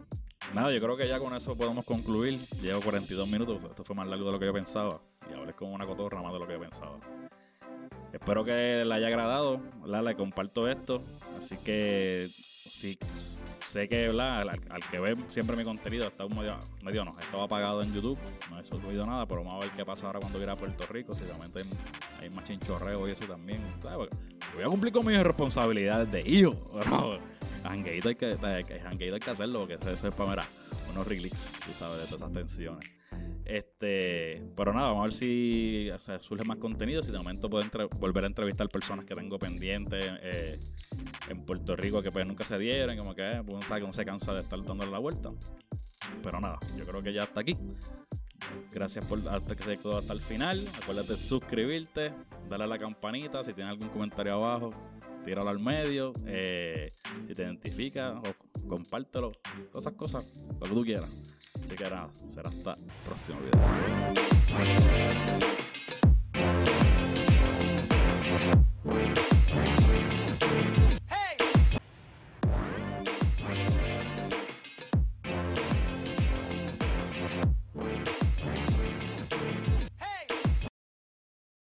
nada, 0.54 0.72
yo 0.72 0.80
creo 0.80 0.96
que 0.96 1.08
ya 1.08 1.18
con 1.18 1.34
eso 1.34 1.56
podemos 1.56 1.84
concluir. 1.84 2.40
Llevo 2.60 2.80
42 2.80 3.28
minutos, 3.28 3.62
esto 3.64 3.84
fue 3.84 3.96
más 3.96 4.06
largo 4.08 4.26
de 4.26 4.32
lo 4.32 4.38
que 4.38 4.46
yo 4.46 4.52
pensaba. 4.52 5.00
Y 5.30 5.34
hablé 5.34 5.52
con 5.52 5.72
una 5.72 5.86
cotorra 5.86 6.22
más 6.22 6.32
de 6.32 6.38
lo 6.38 6.46
que 6.46 6.54
yo 6.54 6.60
pensaba. 6.60 6.98
Espero 8.12 8.44
que 8.44 8.84
le 8.84 8.94
haya 8.94 9.06
agradado, 9.06 9.60
Le 9.84 10.16
comparto 10.16 10.68
esto. 10.68 11.02
Así 11.36 11.56
que 11.58 12.28
sí, 12.70 12.98
sé 13.66 13.88
que 13.88 14.06
Al, 14.06 14.58
que 14.90 14.98
ve 14.98 15.16
siempre 15.28 15.56
mi 15.56 15.64
contenido 15.64 16.08
está 16.08 16.24
un 16.26 16.36
medio, 16.36 16.58
medio 16.82 17.04
no, 17.04 17.18
estaba 17.20 17.44
apagado 17.44 17.82
en 17.82 17.92
YouTube, 17.94 18.18
no 18.50 18.58
he 18.58 18.64
subido 18.64 19.06
nada, 19.06 19.26
pero 19.26 19.44
vamos 19.44 19.62
a 19.62 19.66
ver 19.66 19.76
qué 19.76 19.84
pasa 19.84 20.06
ahora 20.06 20.20
cuando 20.20 20.38
viera 20.38 20.54
a 20.54 20.56
Puerto 20.56 20.84
Rico, 20.86 21.14
si 21.14 21.24
realmente 21.24 21.62
hay, 22.20 22.30
más 22.30 22.44
chinchorreo 22.44 23.08
y 23.08 23.12
eso 23.12 23.24
también. 23.26 23.62
Voy 23.82 24.64
a 24.64 24.68
cumplir 24.68 24.92
con 24.92 25.06
mis 25.06 25.22
responsabilidades 25.22 26.10
de 26.10 26.20
hijo, 26.28 26.56
Jangueito 27.70 28.08
hay 28.08 28.14
que, 28.16 28.36
hay 28.36 29.20
que 29.20 29.30
hacerlo, 29.30 29.60
porque 29.60 29.74
eso 29.74 30.08
es 30.08 30.14
para, 30.14 30.44
unos 30.90 31.06
relics, 31.06 31.48
tú 31.64 31.72
sabes, 31.72 31.98
de 31.98 32.04
todas 32.04 32.22
esas 32.22 32.32
tensiones. 32.32 32.90
Este, 33.44 34.42
pero 34.56 34.72
nada, 34.72 34.88
vamos 34.88 35.00
a 35.00 35.04
ver 35.04 35.12
si 35.12 35.88
surge 36.20 36.44
más 36.44 36.58
contenido. 36.58 37.02
Si 37.02 37.10
de 37.10 37.18
momento 37.18 37.50
puedo 37.50 37.88
volver 37.98 38.24
a 38.24 38.26
entrevistar 38.28 38.68
personas 38.68 39.04
que 39.04 39.14
tengo 39.14 39.38
pendientes 39.38 40.04
eh, 40.22 40.60
en 41.28 41.44
Puerto 41.44 41.74
Rico 41.74 42.00
que 42.02 42.12
pues 42.12 42.26
nunca 42.26 42.44
se 42.44 42.58
dieron, 42.58 42.96
como 42.96 43.14
que 43.14 43.28
eh, 43.28 43.42
pues, 43.44 43.66
uno 43.68 43.92
se 43.92 44.04
cansa 44.04 44.34
de 44.34 44.42
estar 44.42 44.62
dándole 44.64 44.90
la 44.90 44.98
vuelta. 44.98 45.30
Pero 46.22 46.40
nada, 46.40 46.58
yo 46.76 46.84
creo 46.86 47.02
que 47.02 47.12
ya 47.12 47.22
está 47.22 47.40
aquí. 47.40 47.56
Gracias 48.72 49.04
por 49.04 49.18
hasta 49.28 49.56
que 49.56 49.62
se 49.62 49.78
quedó 49.78 49.96
hasta 49.96 50.12
el 50.12 50.20
final. 50.20 50.64
Acuérdate 50.82 51.12
de 51.12 51.18
suscribirte, 51.18 52.12
darle 52.48 52.64
a 52.64 52.68
la 52.68 52.78
campanita. 52.78 53.42
Si 53.42 53.52
tienes 53.52 53.72
algún 53.72 53.88
comentario 53.88 54.34
abajo, 54.34 54.72
tíralo 55.24 55.50
al 55.50 55.60
medio. 55.60 56.12
Eh, 56.26 56.88
si 57.26 57.34
te 57.34 57.42
identifica, 57.42 58.20
o 58.20 58.68
compártelo. 58.68 59.32
Todas 59.72 59.86
esas 59.86 59.94
cosas, 59.94 60.26
lo 60.58 60.60
que 60.60 60.74
tú 60.74 60.82
quieras. 60.84 61.16
Así 61.54 61.74
que 61.76 61.84
nada, 61.84 62.10
será 62.28 62.48
hasta 62.48 62.72
el 62.74 62.84
próximo 63.04 63.38
video. 63.40 63.60